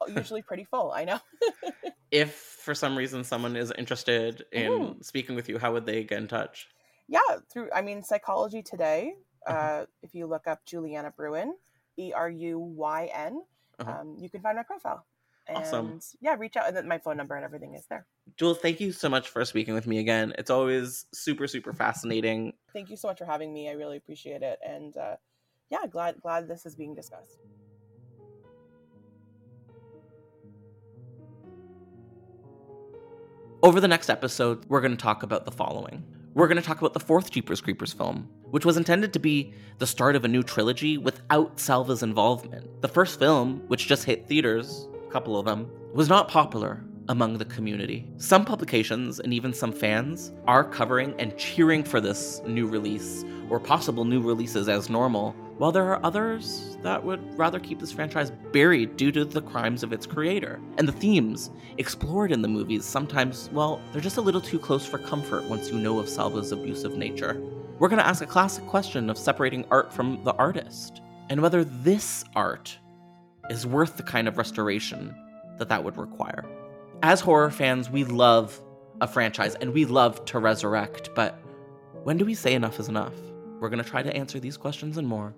usually 0.08 0.42
pretty 0.42 0.64
full. 0.64 0.92
I 0.92 1.04
know. 1.04 1.18
If 2.10 2.34
for 2.34 2.74
some 2.74 2.96
reason 2.96 3.24
someone 3.24 3.56
is 3.56 3.72
interested 3.76 4.44
in 4.52 4.70
Mhm. 4.70 5.04
speaking 5.04 5.34
with 5.34 5.48
you, 5.48 5.58
how 5.58 5.72
would 5.72 5.84
they 5.86 6.04
get 6.04 6.18
in 6.18 6.28
touch? 6.28 6.68
yeah 7.06 7.20
through 7.52 7.68
i 7.74 7.82
mean 7.82 8.02
psychology 8.02 8.62
today 8.62 9.12
Uh-huh. 9.46 9.58
uh, 9.58 9.86
if 10.02 10.14
you 10.14 10.24
look 10.26 10.46
up 10.46 10.64
juliana 10.64 11.12
bruyn 11.12 11.52
e-r-u-y-n 11.98 13.42
Uh-huh. 13.78 13.90
um, 14.00 14.16
you 14.18 14.30
can 14.30 14.40
find 14.40 14.56
my 14.56 14.62
profile 14.62 15.04
and 15.48 15.56
Awesome. 15.56 16.00
yeah 16.22 16.34
reach 16.38 16.56
out 16.56 16.66
and 16.68 16.74
then 16.76 16.88
my 16.88 16.96
phone 16.98 17.16
number 17.18 17.34
and 17.36 17.44
everything 17.44 17.74
is 17.74 17.84
there 17.90 18.06
Jules, 18.38 18.58
thank 18.58 18.80
you 18.80 18.90
so 18.92 19.10
much 19.10 19.28
for 19.28 19.44
speaking 19.44 19.74
with 19.74 19.86
me 19.86 19.98
again. 19.98 20.32
It's 20.38 20.48
always 20.50 21.04
super, 21.12 21.46
super 21.46 21.74
fascinating. 21.74 22.54
thank 22.72 22.88
you 22.88 22.96
so 22.96 23.08
much 23.08 23.18
for 23.18 23.26
having 23.26 23.52
me 23.52 23.68
i 23.68 23.72
really 23.72 23.98
appreciate 23.98 24.42
it 24.42 24.58
and 24.66 24.96
uh, 24.96 25.16
yeah 25.70 25.84
glad 25.90 26.20
glad 26.22 26.48
this 26.48 26.64
is 26.64 26.74
being 26.74 26.94
discussed 26.94 27.36
Over 33.64 33.80
the 33.80 33.88
next 33.88 34.10
episode, 34.10 34.62
we're 34.68 34.82
going 34.82 34.94
to 34.94 35.02
talk 35.02 35.22
about 35.22 35.46
the 35.46 35.50
following. 35.50 36.04
We're 36.34 36.48
going 36.48 36.60
to 36.60 36.62
talk 36.62 36.80
about 36.80 36.92
the 36.92 37.00
fourth 37.00 37.30
Jeepers 37.30 37.62
Creepers 37.62 37.94
film, 37.94 38.28
which 38.50 38.66
was 38.66 38.76
intended 38.76 39.14
to 39.14 39.18
be 39.18 39.54
the 39.78 39.86
start 39.86 40.16
of 40.16 40.24
a 40.26 40.28
new 40.28 40.42
trilogy 40.42 40.98
without 40.98 41.58
Salva's 41.58 42.02
involvement. 42.02 42.82
The 42.82 42.88
first 42.88 43.18
film, 43.18 43.62
which 43.68 43.86
just 43.86 44.04
hit 44.04 44.28
theaters, 44.28 44.86
a 45.08 45.10
couple 45.10 45.38
of 45.38 45.46
them, 45.46 45.70
was 45.94 46.10
not 46.10 46.28
popular 46.28 46.84
among 47.08 47.38
the 47.38 47.46
community. 47.46 48.06
Some 48.18 48.44
publications 48.44 49.18
and 49.18 49.32
even 49.32 49.54
some 49.54 49.72
fans 49.72 50.30
are 50.46 50.64
covering 50.64 51.18
and 51.18 51.34
cheering 51.38 51.84
for 51.84 52.02
this 52.02 52.42
new 52.46 52.66
release 52.66 53.24
or 53.48 53.58
possible 53.58 54.04
new 54.04 54.20
releases 54.20 54.68
as 54.68 54.90
normal, 54.90 55.34
while 55.58 55.70
there 55.70 55.88
are 55.92 56.04
others 56.04 56.76
that 56.82 57.02
would 57.02 57.38
rather 57.38 57.60
keep 57.60 57.78
this 57.78 57.92
franchise 57.92 58.30
buried 58.52 58.96
due 58.96 59.12
to 59.12 59.24
the 59.24 59.42
crimes 59.42 59.82
of 59.82 59.92
its 59.92 60.06
creator. 60.06 60.60
And 60.78 60.88
the 60.88 60.92
themes 60.92 61.50
explored 61.78 62.32
in 62.32 62.42
the 62.42 62.48
movies 62.48 62.84
sometimes, 62.84 63.48
well, 63.52 63.80
they're 63.92 64.00
just 64.00 64.16
a 64.16 64.22
little 64.22 64.40
too 64.40 64.58
close 64.58 64.84
for 64.84 64.98
comfort 64.98 65.44
once 65.44 65.70
you 65.70 65.78
know 65.78 65.98
of 65.98 66.08
Salva's 66.08 66.52
abusive 66.52 66.96
nature. 66.96 67.40
We're 67.78 67.88
going 67.88 68.00
to 68.00 68.06
ask 68.06 68.22
a 68.22 68.26
classic 68.26 68.66
question 68.66 69.10
of 69.10 69.18
separating 69.18 69.64
art 69.70 69.92
from 69.92 70.22
the 70.24 70.34
artist, 70.34 71.02
and 71.28 71.40
whether 71.40 71.64
this 71.64 72.24
art 72.34 72.76
is 73.50 73.66
worth 73.66 73.96
the 73.96 74.02
kind 74.02 74.26
of 74.26 74.38
restoration 74.38 75.14
that 75.58 75.68
that 75.68 75.84
would 75.84 75.96
require. 75.96 76.44
As 77.02 77.20
horror 77.20 77.50
fans, 77.50 77.90
we 77.90 78.04
love 78.04 78.60
a 79.00 79.08
franchise 79.08 79.54
and 79.56 79.72
we 79.72 79.84
love 79.84 80.24
to 80.26 80.38
resurrect, 80.38 81.10
but 81.14 81.38
when 82.04 82.16
do 82.16 82.24
we 82.24 82.34
say 82.34 82.54
enough 82.54 82.78
is 82.80 82.88
enough? 82.88 83.14
We're 83.64 83.70
going 83.70 83.82
to 83.82 83.90
try 83.90 84.02
to 84.02 84.14
answer 84.14 84.38
these 84.38 84.58
questions 84.58 84.98
and 84.98 85.08
more 85.08 85.32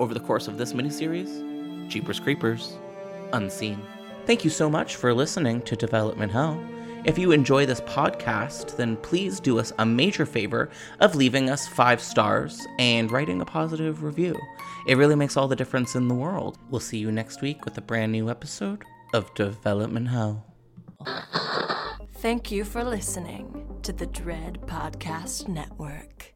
over 0.00 0.12
the 0.12 0.20
course 0.20 0.48
of 0.48 0.58
this 0.58 0.74
miniseries, 0.74 1.88
Jeepers 1.88 2.20
Creepers 2.20 2.76
Unseen. 3.32 3.80
Thank 4.26 4.44
you 4.44 4.50
so 4.50 4.68
much 4.68 4.96
for 4.96 5.14
listening 5.14 5.62
to 5.62 5.76
Development 5.76 6.30
Hell. 6.30 6.62
If 7.06 7.16
you 7.16 7.32
enjoy 7.32 7.64
this 7.64 7.80
podcast, 7.80 8.76
then 8.76 8.98
please 8.98 9.40
do 9.40 9.58
us 9.58 9.72
a 9.78 9.86
major 9.86 10.26
favor 10.26 10.68
of 11.00 11.14
leaving 11.14 11.48
us 11.48 11.66
five 11.68 12.02
stars 12.02 12.66
and 12.78 13.10
writing 13.10 13.40
a 13.40 13.46
positive 13.46 14.02
review. 14.02 14.38
It 14.86 14.98
really 14.98 15.16
makes 15.16 15.38
all 15.38 15.48
the 15.48 15.56
difference 15.56 15.94
in 15.94 16.06
the 16.06 16.14
world. 16.14 16.58
We'll 16.68 16.80
see 16.80 16.98
you 16.98 17.10
next 17.10 17.40
week 17.40 17.64
with 17.64 17.78
a 17.78 17.80
brand 17.80 18.12
new 18.12 18.28
episode 18.28 18.84
of 19.14 19.32
Development 19.32 20.08
Hell. 20.08 20.44
Thank 22.16 22.50
you 22.50 22.62
for 22.62 22.84
listening 22.84 23.78
to 23.84 23.94
the 23.94 24.06
Dread 24.06 24.60
Podcast 24.66 25.48
Network. 25.48 26.29